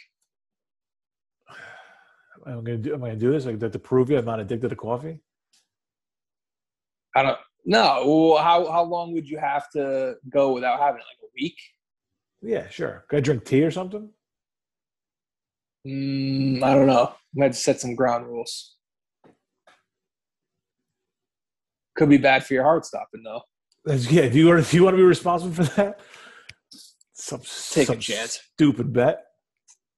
[2.45, 2.93] I'm gonna do.
[2.93, 3.45] Am I gonna do this?
[3.45, 5.19] Like to prove you I'm not addicted to coffee?
[7.15, 7.37] I don't.
[7.65, 8.03] No.
[8.05, 11.05] Well, how how long would you have to go without having it?
[11.09, 11.57] Like a week?
[12.41, 13.05] Yeah, sure.
[13.09, 14.09] Could I drink tea or something?
[15.87, 17.13] Mm, I don't know.
[17.35, 18.75] I'm gonna set some ground rules.
[21.95, 23.41] Could be bad for your heart stopping though.
[23.85, 24.29] That's, yeah.
[24.29, 24.69] Do you want?
[24.69, 25.99] Do you want to be responsible for that?
[27.13, 27.41] Some,
[27.71, 28.39] Take a chance.
[28.53, 29.25] Stupid bet.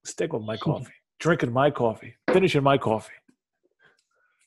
[0.04, 0.92] Stick with my coffee.
[1.20, 2.16] Drinking my coffee.
[2.32, 3.12] Finishing my coffee.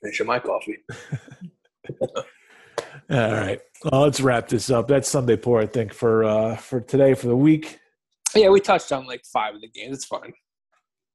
[0.02, 0.78] Finishing my coffee.
[3.10, 3.60] All right.
[3.84, 4.88] Well, let's wrap this up.
[4.88, 7.80] That's Sunday pour, I think, for uh for today for the week.
[8.36, 9.95] Yeah, we touched on like five of the games.
[9.98, 10.34] It's fine.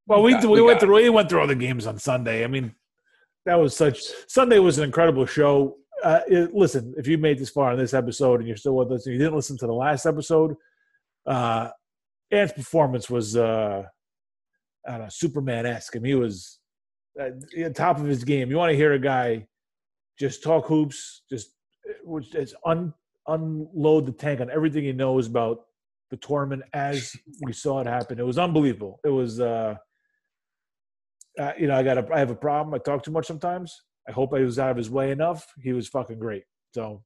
[0.07, 2.45] Well, we got- we, we went through we went through all the games on Sunday.
[2.45, 2.75] I mean,
[3.47, 5.77] that was such Sunday was an incredible show.
[6.03, 8.93] Uh, it- listen, if you made this far in this episode and you're still with
[8.93, 10.55] us and you didn't listen to the last episode,
[11.27, 11.71] uh,
[12.31, 13.83] Ant's performance was uh,
[14.87, 15.97] I don't know Superman esque.
[15.97, 16.61] I mean, he was
[17.19, 18.49] at the top of his game.
[18.49, 19.49] You want to hear a guy
[20.19, 21.51] just talk hoops, just
[22.05, 22.93] which is un
[23.27, 25.61] unload the tank on everything he knows about
[26.11, 28.19] the tournament as we saw it happen.
[28.19, 28.99] It was unbelievable.
[29.05, 29.77] It was, uh,
[31.39, 32.75] uh, you know, I got a, I have a problem.
[32.75, 33.83] I talk too much sometimes.
[34.09, 35.47] I hope I was out of his way enough.
[35.63, 36.43] He was fucking great.
[36.75, 37.05] So,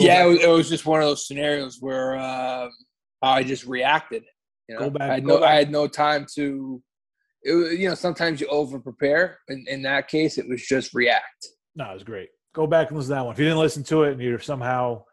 [0.00, 2.70] yeah, it was, it was just one of those scenarios where um
[3.22, 4.24] I just reacted.
[4.68, 5.48] You know, Go back- I had no, back.
[5.48, 6.82] I had no time to.
[7.44, 9.38] It, was- you know, sometimes you over prepare.
[9.48, 11.46] In, in that case, it was just react.
[11.76, 12.28] no, it was great.
[12.58, 13.32] Go back and listen to that one.
[13.34, 15.04] If you didn't listen to it and you're somehow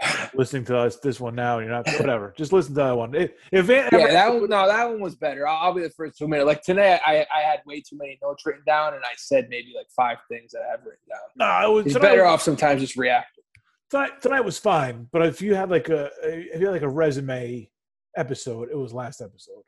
[0.34, 3.14] listening to us this one now and you're not whatever, just listen to that one.
[3.14, 4.48] If, if Ant Yeah, ever- that one.
[4.48, 5.46] No, that one was better.
[5.46, 6.44] I'll, I'll be the first to admit it.
[6.46, 9.74] Like today, I I had way too many notes written down, and I said maybe
[9.76, 11.28] like five things that I have written down.
[11.36, 13.44] no, it was It's better off sometimes just reacting.
[13.90, 16.88] tonight, tonight was fine, but if you had like a if you had like a
[16.88, 17.68] resume
[18.16, 19.62] episode, it was last episode.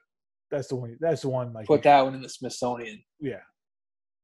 [0.50, 0.96] That's the one.
[1.00, 1.52] That's the one.
[1.52, 3.40] Like Put that one in the Smithsonian yeah,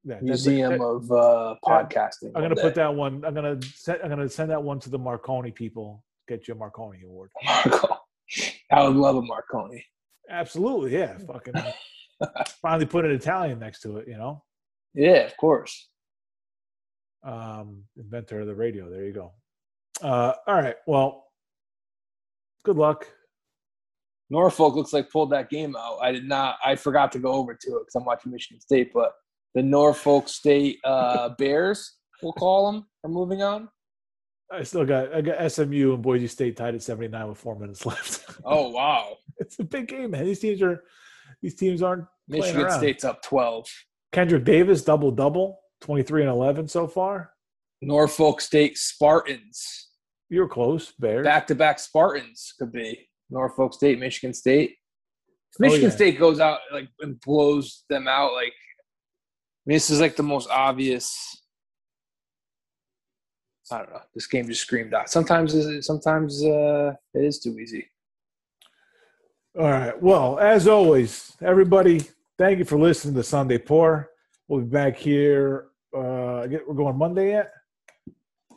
[0.05, 0.18] yeah.
[0.22, 2.32] Museum that- of uh, podcasting.
[2.35, 3.24] I'm gonna put that one.
[3.24, 6.05] I'm gonna set, I'm gonna send that one to the Marconi people.
[6.28, 7.31] Get you a Marconi award.
[7.44, 7.94] Marconi.
[8.70, 9.85] I would love a Marconi.
[10.31, 11.18] Absolutely, yeah.
[11.27, 11.55] Fucking
[12.62, 14.06] finally put an Italian next to it.
[14.06, 14.44] You know,
[14.94, 15.89] Yeah, of course.
[17.24, 18.89] um, inventor of the radio.
[18.90, 19.32] There you go.
[20.02, 20.77] Uh, all right.
[20.86, 21.24] Well,
[22.64, 23.06] good luck.
[24.31, 25.98] Norfolk looks like pulled that game out.
[26.01, 26.56] I did not.
[26.64, 28.93] I forgot to go over to it because I'm watching Michigan State.
[28.94, 29.12] But
[29.55, 33.68] the Norfolk State uh, Bears, we'll call them, are moving on.
[34.52, 37.86] I still got I got SMU and Boise State tied at 79 with four minutes
[37.86, 38.24] left.
[38.44, 39.16] Oh wow!
[39.39, 40.24] it's a big game, man.
[40.24, 40.82] These teams are
[41.43, 42.70] these teams aren't Michigan.
[42.70, 43.66] State's up 12.
[44.12, 47.31] Kendric Davis double double, 23 and 11 so far.
[47.82, 49.89] Norfolk State Spartans,
[50.28, 51.24] You were close, Bears.
[51.24, 54.74] back to back Spartans could be Norfolk State, Michigan State.
[54.77, 55.94] Oh, Michigan yeah.
[55.94, 58.52] State goes out like and blows them out, like
[59.66, 61.36] mean, this is like the most obvious.
[63.72, 64.00] I don't know.
[64.14, 65.08] This game just screamed out.
[65.10, 65.54] Sometimes,
[65.86, 67.88] sometimes uh, it is too easy.
[69.58, 70.00] All right.
[70.02, 72.02] Well, as always, everybody,
[72.36, 74.10] thank you for listening to Sunday Pour.
[74.48, 75.66] We'll be back here.
[75.94, 77.52] Uh, I get- we're going Monday yet.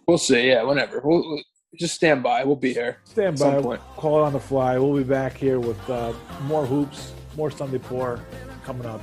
[0.07, 0.47] We'll see.
[0.47, 0.99] Yeah, whenever.
[1.03, 1.43] We'll, we'll-
[1.79, 2.43] just stand by.
[2.43, 2.97] We'll be here.
[3.03, 3.59] Stand by.
[3.97, 4.77] Call it on the fly.
[4.77, 6.13] We'll be back here with uh,
[6.43, 8.19] more hoops, more Sunday Pour
[8.63, 9.01] coming up.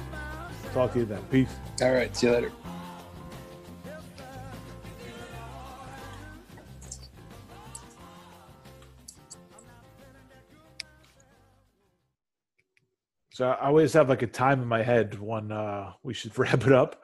[0.73, 1.23] Talk to you then.
[1.31, 1.53] Peace.
[1.83, 2.15] All right.
[2.17, 2.53] See you later.
[13.33, 16.67] So I always have like a time in my head when uh, we should wrap
[16.67, 17.03] it up.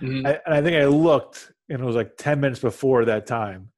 [0.00, 0.26] Mhm.
[0.26, 3.70] I, and I think I looked and it was like 10 minutes before that time.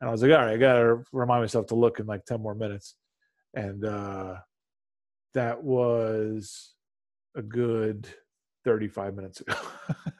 [0.00, 2.24] And I was like, all right, I got to remind myself to look in like
[2.24, 2.94] 10 more minutes.
[3.54, 4.36] And uh,
[5.34, 6.74] that was
[7.34, 8.06] a good
[8.72, 9.54] 35 minutes ago.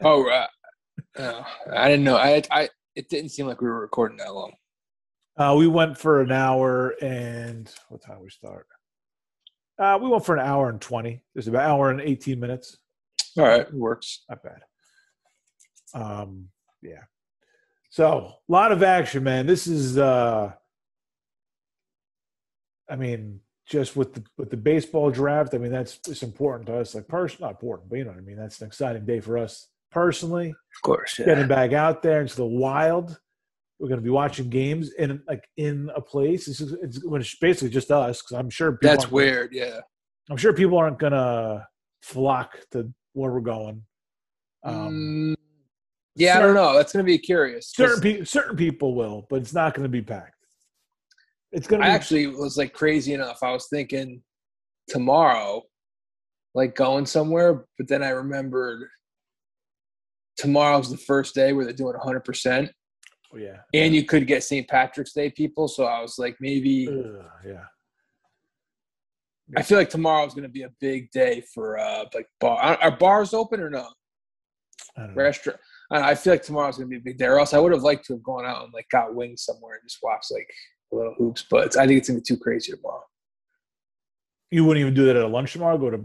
[0.01, 0.49] Oh, right.
[1.19, 1.45] Oh,
[1.75, 2.17] I didn't know.
[2.17, 2.69] I, I.
[2.95, 4.53] It didn't seem like we were recording that long.
[5.37, 8.67] uh, we went for an hour and what time we start?
[9.77, 11.21] Uh, we went for an hour and 20.
[11.35, 12.77] There's about an hour and 18 minutes.
[13.37, 14.25] All right, it works.
[14.31, 14.61] Not bad.
[16.01, 16.49] Um,
[16.81, 17.03] yeah.
[17.91, 19.47] So a lot of action, man.
[19.47, 20.53] This is uh
[22.89, 26.79] I mean, just with the with the baseball draft, I mean that's it's important to
[26.79, 28.37] us, like person not important, but you know what I mean.
[28.37, 30.51] That's an exciting day for us personally.
[30.51, 31.19] Of course.
[31.19, 31.27] Yeah.
[31.27, 33.19] Getting back out there into the wild.
[33.79, 36.47] We're gonna be watching games in like in a place.
[36.47, 39.53] This is it's, it's basically just us because I'm sure people That's weird.
[39.53, 39.81] Yeah.
[40.31, 41.67] I'm sure people aren't gonna
[42.03, 43.83] flock to where we're going.
[44.65, 45.35] Um, Mm,
[46.17, 46.75] yeah, I don't know.
[46.75, 47.71] That's gonna be curious.
[47.73, 50.38] certain pe- certain people will, but it's not going to be packed.
[51.59, 53.43] It's going I to be actually was like crazy enough.
[53.43, 54.23] I was thinking
[54.87, 55.65] tomorrow,
[56.55, 58.89] like going somewhere, but then I remembered
[60.37, 62.71] tomorrow's the first day where they're doing 100, percent
[63.35, 64.69] oh, yeah, and you could get St.
[64.69, 65.67] Patrick's Day people.
[65.67, 66.89] So I was like, maybe
[67.45, 67.65] yeah.
[69.57, 72.79] I feel like tomorrow's gonna be a big day for uh like bar.
[72.81, 73.89] Are bars open or no?
[75.17, 75.59] Restaurant.
[75.91, 77.27] I, I feel like tomorrow's gonna be a big day.
[77.27, 79.75] Or else I would have liked to have gone out and like got wings somewhere
[79.75, 80.49] and just watched like
[80.93, 81.45] a little hoops.
[81.51, 83.05] But I think it's gonna be too crazy tomorrow.
[84.51, 85.79] You wouldn't even do that at a lunch tomorrow.
[85.79, 86.05] Go to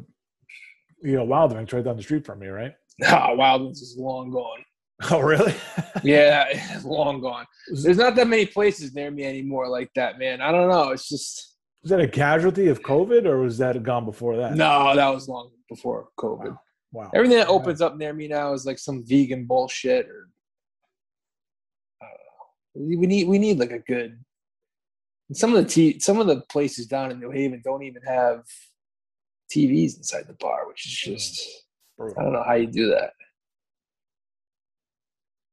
[1.01, 2.73] you know Wild Wings right down the street from me, right?
[2.99, 4.63] Nah, Wild Wings is long gone.
[5.11, 5.53] Oh, really?
[6.03, 7.45] Yeah, it's long gone.
[7.83, 10.39] There's not that many places near me anymore like that, man.
[10.41, 10.89] I don't know.
[10.91, 14.55] It's just was that a casualty of COVID, or was that gone before that?
[14.55, 16.57] no, that was long before COVID.
[16.93, 17.09] Wow.
[17.13, 17.53] Everything that Yeah.
[17.53, 20.29] opens up near me now is like some vegan bullshit or
[22.01, 22.97] I don't know.
[22.99, 24.17] We need we need like a good
[25.33, 28.43] some of the t- some of the places down in New Haven don't even have
[29.51, 31.15] TVs inside the bar, which is mm.
[31.15, 31.63] just
[31.97, 32.19] Brutal.
[32.19, 33.11] I don't know how you do that.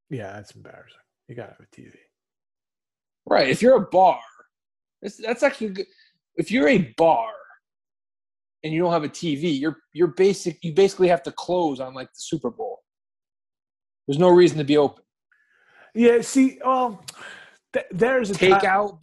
[0.09, 0.99] Yeah, that's embarrassing.
[1.29, 1.95] You got to have a TV.
[3.27, 3.49] Right.
[3.49, 4.21] If you're a bar,
[5.03, 5.87] that's, that's actually good.
[6.37, 7.33] If you're a bar
[8.65, 10.59] and you don't have a TV, you're you're basic.
[10.65, 12.81] You basically have to close on like the Super Bowl.
[14.07, 15.05] There's no reason to be open.
[15.95, 16.23] Yeah.
[16.23, 17.05] See, well,
[17.73, 19.03] th- there's a Takeout.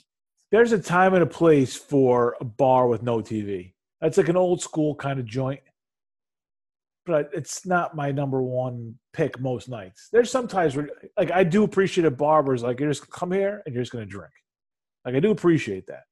[0.52, 3.74] There's a time and a place for a bar with no TV.
[4.02, 5.62] That's like an old school kind of joint.
[7.06, 10.10] But it's not my number one pick most nights.
[10.12, 13.32] There's sometimes where, like, I do appreciate a bar where it's like, you're just come
[13.32, 14.32] here and you're just to drink.
[15.06, 16.04] Like, I do appreciate that.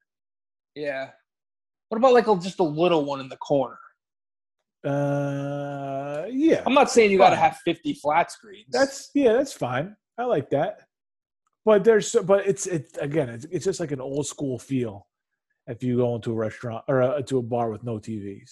[0.73, 1.09] Yeah.
[1.89, 3.77] What about like a, just a little one in the corner?
[4.85, 6.63] Uh, yeah.
[6.65, 8.67] I'm not saying you got to have 50 flat screens.
[8.71, 9.95] That's, yeah, that's fine.
[10.17, 10.84] I like that.
[11.65, 15.07] But there's but it's it again it's it's just like an old school feel
[15.67, 18.51] if you go into a restaurant or uh to a bar with no TVs.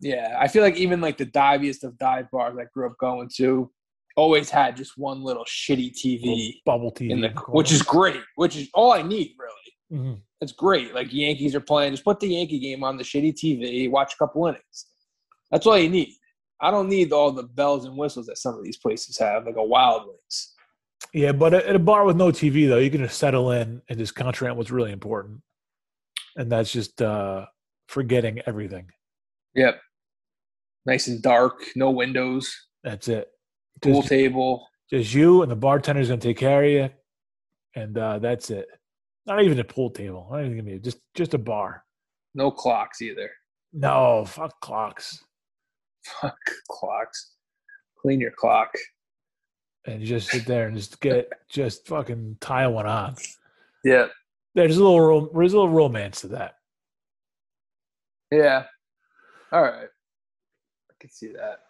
[0.00, 3.30] Yeah, I feel like even like the diviest of dive bars I grew up going
[3.36, 3.70] to
[4.16, 8.56] always had just one little shitty TV Bubble TV, in the, which is great, which
[8.56, 10.02] is all I need really.
[10.04, 10.20] Mhm.
[10.40, 10.94] It's great.
[10.94, 14.16] Like Yankees are playing, just put the Yankee game on the shitty TV, watch a
[14.18, 14.86] couple innings.
[15.50, 16.10] That's all you need.
[16.60, 19.56] I don't need all the bells and whistles that some of these places have, like
[19.56, 20.53] a Wild Wings.
[21.12, 21.32] Yeah.
[21.32, 24.14] But at a bar with no TV though, you can just settle in and just
[24.14, 25.40] concentrate on what's really important,
[26.36, 27.46] and that's just uh
[27.88, 28.86] forgetting everything.
[29.54, 29.80] Yep.
[30.86, 33.28] Nice and dark, no windows, That's it.
[33.80, 34.66] pool Just, table.
[34.90, 36.90] just you and the bartender's gonna take care of you,
[37.74, 38.66] and uh, that's it.
[39.26, 40.28] Not even a pool table.
[40.30, 41.84] Not even gonna be just just a bar.
[42.34, 43.30] No clocks either.
[43.72, 45.18] No, fuck clocks.
[46.20, 46.36] Fuck
[46.70, 47.32] clocks.
[48.02, 48.68] Clean your clock.
[49.86, 53.16] And you just sit there and just get just fucking tie one on.
[53.84, 54.06] Yeah.
[54.54, 56.54] There's a little there's a little romance to that.
[58.30, 58.64] Yeah.
[59.52, 59.88] All right.
[60.90, 61.60] I can see that.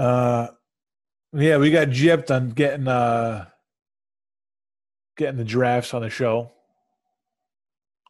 [0.00, 0.48] Uh,
[1.32, 3.46] yeah, we got gypped on getting uh
[5.16, 6.50] getting the drafts on the show.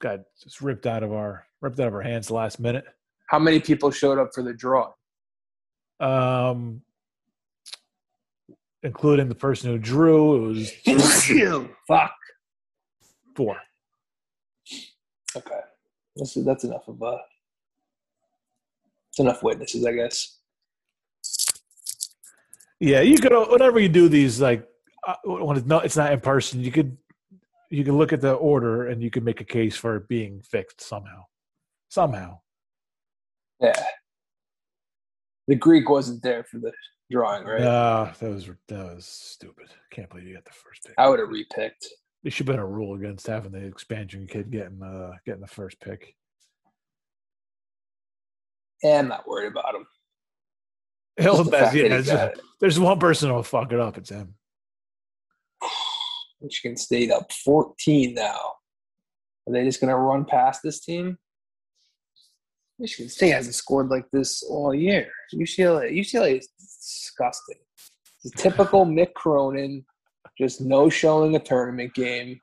[0.01, 2.85] Got just ripped out of our ripped out of our hands the last minute.
[3.27, 4.93] How many people showed up for the draw?
[6.01, 6.83] Um,
[8.83, 10.73] including the person who drew, it was
[11.89, 12.15] Fuck.
[13.37, 13.57] four.
[15.37, 15.61] Okay.
[16.17, 17.19] That's that's enough of a.
[19.11, 20.39] It's enough witnesses, I guess.
[22.81, 24.67] Yeah, you could whenever you do these like
[25.07, 26.97] uh, when it's not it's not in person, you could
[27.71, 30.43] you can look at the order and you can make a case for it being
[30.43, 31.25] fixed somehow.
[31.89, 32.41] Somehow.
[33.61, 33.83] Yeah.
[35.47, 36.73] The Greek wasn't there for the
[37.11, 37.61] drawing, right?
[37.63, 39.67] Uh, that was that was stupid.
[39.91, 40.95] Can't believe you got the first pick.
[40.99, 41.87] I would have repicked.
[42.23, 45.47] There should have been a rule against having the expansion kid getting uh getting the
[45.47, 46.15] first pick.
[48.83, 49.87] Eh, I'm not worried about him.
[51.19, 52.41] Hell, Just that's- yeah, that he it's- got it.
[52.61, 53.99] there's one person who'll fuck it up.
[53.99, 54.35] It's him.
[56.41, 58.39] Michigan State up 14 now.
[59.47, 61.19] Are they just going to run past this team?
[62.81, 65.07] Michigan State hasn't scored like this all year.
[65.35, 67.59] UCLA, UCLA is disgusting.
[68.25, 69.85] It's a typical Mick Cronin,
[70.39, 72.41] just no showing a tournament game.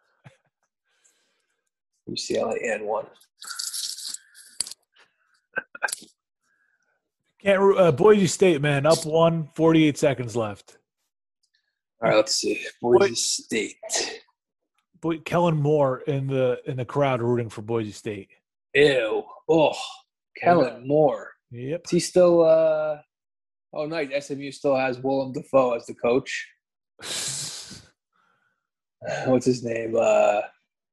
[2.08, 3.08] UCLA and one.
[7.42, 10.78] Can't uh, Boise State man up one, 48 seconds left.
[12.02, 12.64] All right, let's see.
[12.80, 13.76] Boise State.
[15.02, 18.30] Boy, Kellen Moore in the in the crowd rooting for Boise State.
[18.74, 19.24] Ew.
[19.50, 19.74] Oh,
[20.42, 21.32] Kellen Moore.
[21.52, 21.82] Yep.
[21.86, 22.44] Is he still?
[22.44, 22.98] uh
[23.74, 24.28] Oh, nice.
[24.28, 26.48] SMU still has Willem Dafoe as the coach.
[29.26, 29.96] What's his name?
[30.00, 30.42] Uh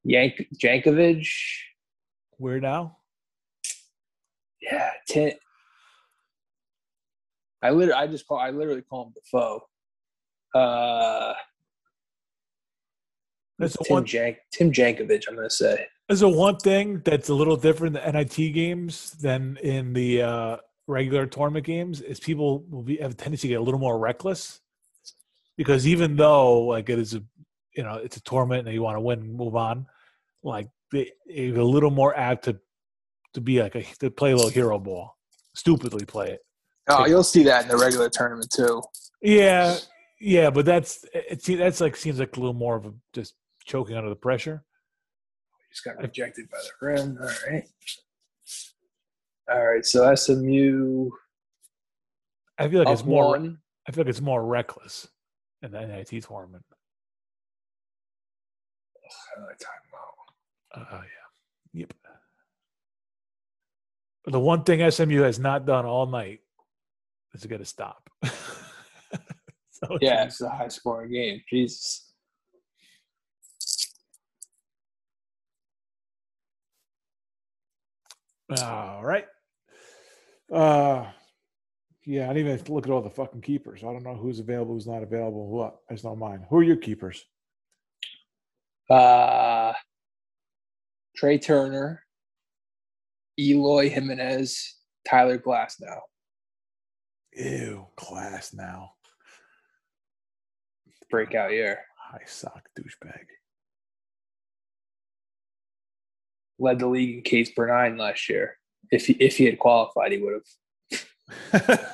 [0.05, 1.31] Yank Jankovich.
[2.37, 2.99] Where now?
[4.61, 5.33] Yeah, Tim.
[7.63, 9.63] I literally, I just call, I literally call him Dafoe.
[10.55, 11.33] Uh,
[13.59, 14.05] That's Tim one.
[14.05, 15.25] Jank, Tim Jankovich.
[15.29, 15.87] I'm gonna say.
[16.09, 20.23] There's the one thing that's a little different in the NIT games than in the
[20.23, 20.57] uh,
[20.87, 23.99] regular tournament games is people will be have a tendency to get a little more
[23.99, 24.61] reckless
[25.57, 27.23] because even though like it is a
[27.75, 29.87] you know it's a tournament and you want to win and move on,
[30.43, 32.59] like they they're a little more apt to
[33.33, 35.17] to be like a to play a little hero ball,
[35.55, 36.41] stupidly play it.
[36.89, 38.83] Oh, you'll see that in the regular tournament too.
[39.23, 39.79] Yeah,
[40.21, 41.43] yeah, but that's it.
[41.43, 44.63] se- That's like seems like a little more of a just choking under the pressure.
[45.75, 47.19] Just got rejected by the rim.
[47.21, 47.65] All right.
[49.51, 49.85] All right.
[49.85, 51.11] So SMU
[52.59, 53.31] I feel like it's more.
[53.31, 53.59] one.
[53.89, 55.09] I feel like it's more reckless
[55.63, 56.65] in the NIT tournament.
[59.37, 60.81] Another timeout.
[60.81, 61.81] Uh, yeah.
[61.81, 61.95] Yep.
[64.27, 66.41] The one thing SMU has not done all night
[67.35, 68.09] is to get a stop.
[68.25, 71.43] so Yeah, it's a high scoring game.
[71.51, 72.14] Jesus.
[78.51, 79.25] All right.
[80.53, 81.07] Uh,
[82.05, 83.83] yeah, I didn't even look at all the fucking keepers.
[83.83, 85.49] I don't know who's available, who's not available.
[85.49, 85.77] What?
[85.89, 86.45] I just know mine.
[86.51, 87.25] Who are your keepers?
[88.91, 89.73] Uh,
[91.17, 92.05] Trea Turner,
[93.39, 94.77] Eloy Jimenez,
[95.09, 96.01] Tyler Glasnow.
[97.37, 98.91] Ew, class now.
[101.11, 101.81] Breakout year.
[101.97, 103.25] High sock douchebag.
[106.59, 108.59] Led the league in K's per nine last year.
[108.91, 110.41] If he, if he had qualified, he would
[111.53, 111.81] have.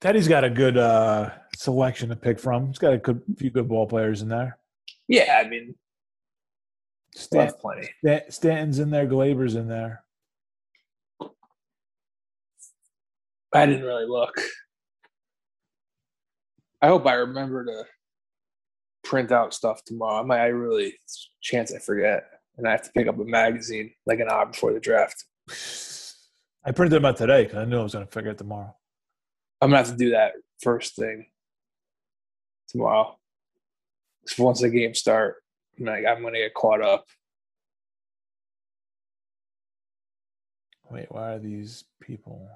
[0.00, 2.68] Teddy's got a good uh selection to pick from.
[2.68, 4.58] He's got a good, few good ball players in there.
[5.08, 5.74] Yeah, I mean,
[7.14, 7.90] Stan, plenty.
[8.28, 9.06] Stanton's in there.
[9.06, 10.04] Gleyber's in there.
[13.52, 14.40] I didn't really look.
[16.80, 17.84] I hope I remember to
[19.10, 20.24] print out stuff tomorrow.
[20.32, 20.94] I I really
[21.40, 22.22] chance I forget.
[22.56, 25.24] And I have to pick up a magazine like an hour before the draft.
[26.64, 28.72] I printed them out today because I knew I was going to figure it tomorrow.
[29.60, 30.32] I'm gonna have to do that
[30.62, 31.26] first thing
[32.68, 33.18] tomorrow.
[34.38, 35.42] once the games start,
[35.78, 37.04] I'm gonna, I'm gonna get caught up.
[40.90, 42.48] Wait, why are these people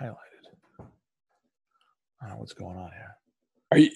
[0.00, 0.14] highlighted?
[0.78, 3.16] I don't know what's going on here.
[3.72, 3.90] Are you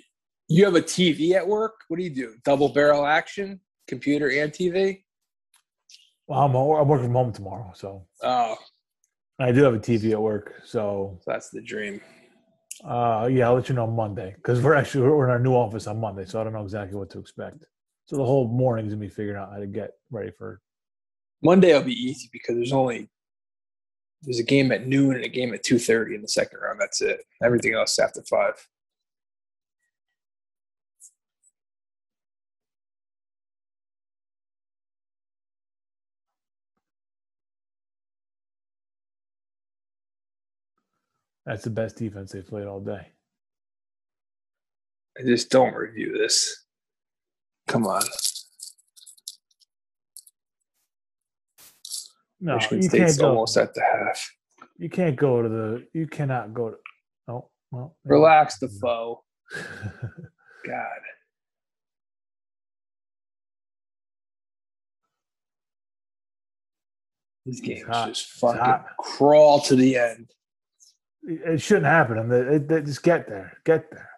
[0.50, 1.74] you have a TV at work?
[1.88, 2.34] What do you do?
[2.44, 5.02] Double barrel action, computer and TV?
[6.26, 8.56] Well, I'm, I'm working from home tomorrow, so Oh,
[9.38, 10.60] I do have a TV at work.
[10.64, 12.00] So that's the dream.
[12.84, 15.86] uh, yeah, I'll let you know Monday because we're actually we're in our new office
[15.86, 17.64] on Monday, so I don't know exactly what to expect.
[18.06, 20.60] So the whole morning's gonna be figuring out how to get ready for.
[21.42, 23.08] Monday will be easy because there's only
[24.22, 26.80] there's a game at noon and a game at two thirty in the second round.
[26.80, 27.20] That's it.
[27.42, 28.54] Everything else after five.
[41.46, 43.06] That's the best defense they've played all day.
[45.18, 46.64] I just don't review this.
[47.66, 48.02] Come on.
[52.40, 53.28] No, Michigan you State's can't go.
[53.30, 54.30] almost at the half.
[54.78, 55.86] You can't go to the.
[55.92, 56.76] You cannot go to.
[57.28, 57.96] Oh well.
[58.04, 59.22] Relax the foe.
[60.66, 60.86] God.
[67.44, 68.08] These games hot.
[68.08, 70.30] just fucking crawl to the end.
[71.22, 72.18] It shouldn't happen.
[72.18, 73.58] And they, they just get there.
[73.64, 74.10] Get there.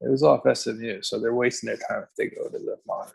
[0.00, 3.14] It was off SMU, so they're wasting their time if they go to the monitor.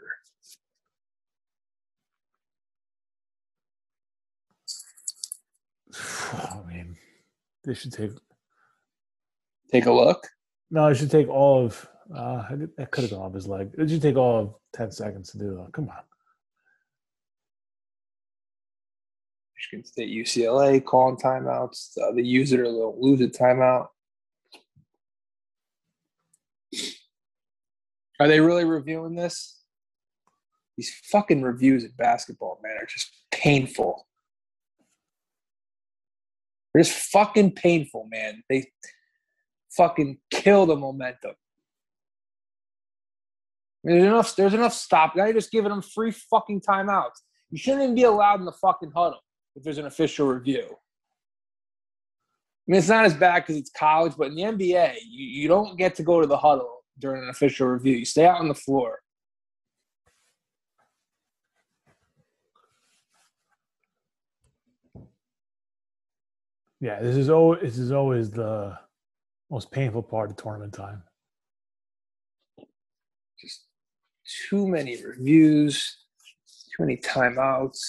[6.33, 6.97] I mean,
[7.63, 8.11] they should take.
[9.71, 10.27] Take a look.
[10.71, 11.87] No, I should take all of.
[12.13, 13.71] Uh, I that could have gone off his leg.
[13.77, 15.71] It should take all of ten seconds to do that.
[15.71, 16.03] Come on.
[19.64, 21.98] Michigan State, UCLA calling timeouts.
[21.98, 23.88] Uh, they use it or they'll lose a timeout.
[28.19, 29.61] Are they really reviewing this?
[30.77, 34.07] These fucking reviews of basketball, man, are just painful.
[36.73, 38.44] They're just fucking painful, man.
[38.49, 38.72] They
[39.77, 41.34] fucking kill the momentum.
[43.84, 44.35] There's enough.
[44.35, 45.15] There's enough stop.
[45.15, 47.19] Now you're just giving them free fucking timeouts.
[47.52, 49.19] You shouldn't even be allowed in the fucking huddle
[49.55, 50.65] if there's an official review.
[52.65, 55.47] I mean, it's not as bad because it's college, but in the NBA, you, you
[55.47, 57.97] don't get to go to the huddle during an official review.
[57.97, 58.99] You stay out on the floor.
[66.80, 68.77] Yeah, this is always this is always the
[69.49, 71.03] most painful part of tournament time.
[73.39, 73.67] Just
[74.49, 75.97] too many reviews,
[76.75, 77.80] too many timeouts.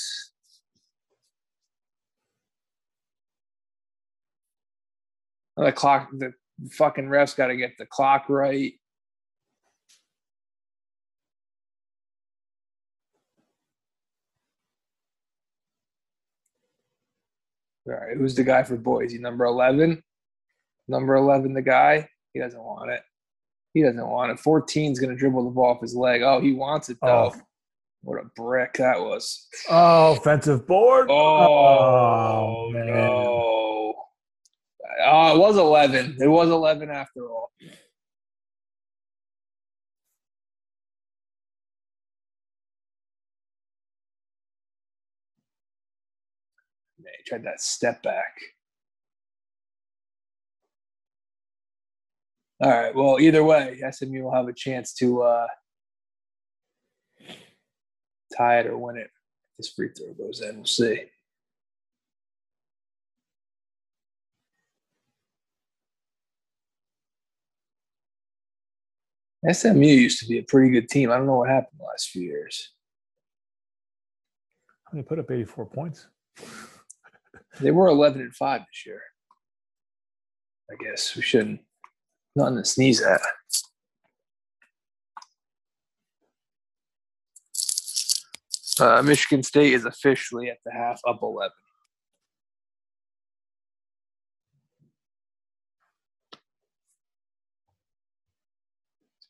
[5.57, 6.33] The clock, the
[6.73, 8.73] fucking refs got to get the clock right.
[17.87, 19.19] All right, who's the guy for Boise?
[19.19, 20.03] Number 11?
[20.89, 22.09] Number 11, the guy?
[22.33, 23.03] He doesn't want it.
[23.75, 24.39] He doesn't want it.
[24.39, 26.23] 14's going to dribble the ball off his leg.
[26.23, 27.33] Oh, he wants it, though.
[27.35, 27.41] Oh.
[28.03, 29.49] What a brick that was.
[29.71, 31.09] Oh, offensive board.
[31.11, 32.87] Oh, oh man.
[32.87, 33.44] no.
[35.17, 36.17] Oh, it was 11.
[36.21, 37.53] It was 11 after all.
[46.99, 48.35] He tried that step back.
[52.61, 52.93] All right.
[52.93, 55.47] Well, either way, SMU will have a chance to uh,
[58.37, 59.11] tie it or win it.
[59.59, 60.57] This free throw goes in.
[60.57, 61.05] We'll see.
[69.53, 71.11] SMU used to be a pretty good team.
[71.11, 72.71] I don't know what happened the last few years.
[74.93, 76.07] They put up 84 points.
[77.61, 79.03] They were 11 and 5 this year.
[80.71, 81.61] I guess we shouldn't.
[82.37, 83.21] Nothing to sneeze at.
[88.81, 91.51] Uh, Michigan State is officially at the half up 11.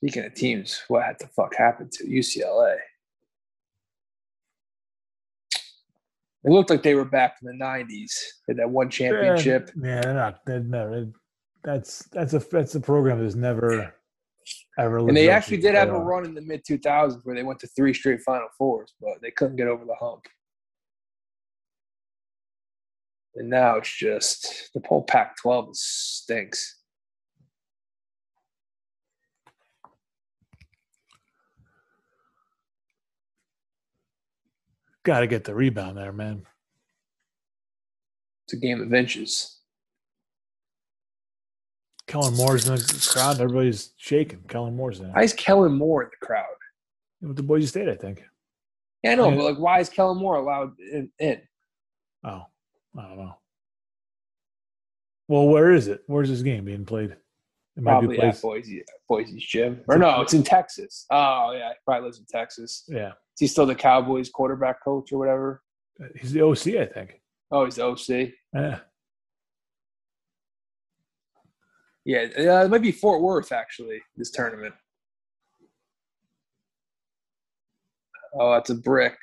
[0.05, 2.77] Speaking of teams, what the fuck happened to UCLA?
[6.45, 8.13] It looked like they were back in the '90s.
[8.47, 9.71] They had that one championship.
[9.83, 10.41] Yeah, they're not.
[10.45, 11.07] They're never.
[11.63, 13.95] That's that's a that's a program that's never
[14.79, 14.99] ever.
[14.99, 17.67] And they actually did have a run in the mid 2000s where they went to
[17.69, 20.27] three straight Final Fours, but they couldn't get over the hump.
[23.37, 26.84] And now it's just the whole Pac 12 stinks.
[35.05, 36.43] Got to get the rebound there, man.
[38.47, 39.59] It's a game of inches.
[42.07, 43.41] Kellen Moore's in the crowd.
[43.41, 44.41] Everybody's shaking.
[44.49, 45.13] Kellen Moore's in.
[45.13, 46.45] Why is Kellen Moore in the crowd?
[47.23, 48.23] With the Boise State, I think.
[49.03, 49.37] Yeah, I know, Yeah.
[49.37, 51.11] but like, why is Kellen Moore allowed in?
[51.19, 51.41] in?
[52.23, 52.43] Oh,
[52.99, 53.35] I don't know.
[55.29, 56.03] Well, where is it?
[56.07, 57.11] Where's this game being played?
[57.77, 58.41] It might Probably be at.
[58.41, 59.83] Boise, Boise's gym.
[59.89, 61.07] Or no, it's in Texas.
[61.11, 62.85] Oh, yeah, he probably lives in Texas.
[62.89, 65.63] Yeah, Is he still the Cowboys quarterback coach or whatever?
[66.21, 67.21] he's the OC, I think.
[67.51, 68.33] Oh, he's the OC.
[68.55, 68.79] Yeah.
[72.07, 74.01] Yeah, uh, it might be Fort Worth actually.
[74.17, 74.75] This tournament.
[78.39, 79.17] Oh, that's a brick.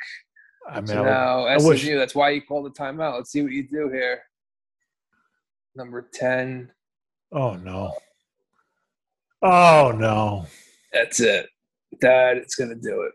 [0.70, 1.70] I mean, So now I SMU.
[1.70, 3.16] wish- That's why you called the timeout.
[3.16, 4.22] Let's see what you do here.
[5.76, 6.72] Number ten.
[7.32, 7.94] oh no.
[9.44, 10.48] Oh no.
[10.92, 11.48] That's it.
[12.02, 13.12] That it's gonna do it.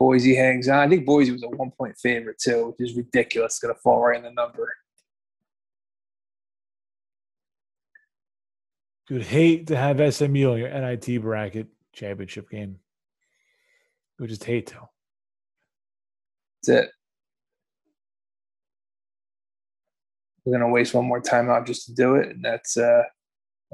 [0.00, 0.78] Boise hangs on.
[0.78, 3.52] I think Boise was a one point favorite too, which is ridiculous.
[3.52, 4.72] It's gonna fall right in the number.
[9.10, 12.78] You would hate to have SMU in your NIT bracket championship game.
[14.18, 14.88] You would just hate to.
[16.62, 16.90] That's it.
[20.46, 23.02] We're gonna waste one more timeout just to do it, and that's uh,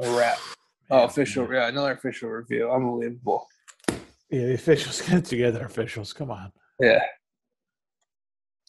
[0.02, 0.38] a wrap.
[0.88, 2.70] Oh, official, yeah, another official review.
[2.70, 3.48] Unbelievable.
[4.30, 5.64] Yeah, the officials get together.
[5.64, 6.52] Officials, come on.
[6.80, 7.00] Yeah,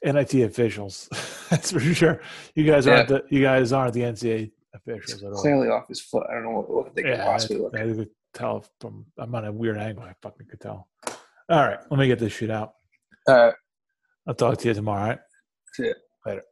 [0.03, 1.09] NIT officials.
[1.49, 2.21] That's for sure.
[2.55, 5.41] You guys aren't the you guys aren't the NCAA officials at all.
[5.41, 6.25] clearly off his foot.
[6.29, 7.75] I don't know what, what they could Yeah, possibly I, look.
[7.75, 10.03] I could tell from I'm on a weird angle.
[10.03, 10.87] I fucking could tell.
[11.49, 12.73] All right, let me get this shit out.
[13.27, 13.53] All right,
[14.27, 15.01] I'll talk to you tomorrow.
[15.01, 15.19] All right.
[15.77, 15.97] that's it.
[16.25, 16.43] Later.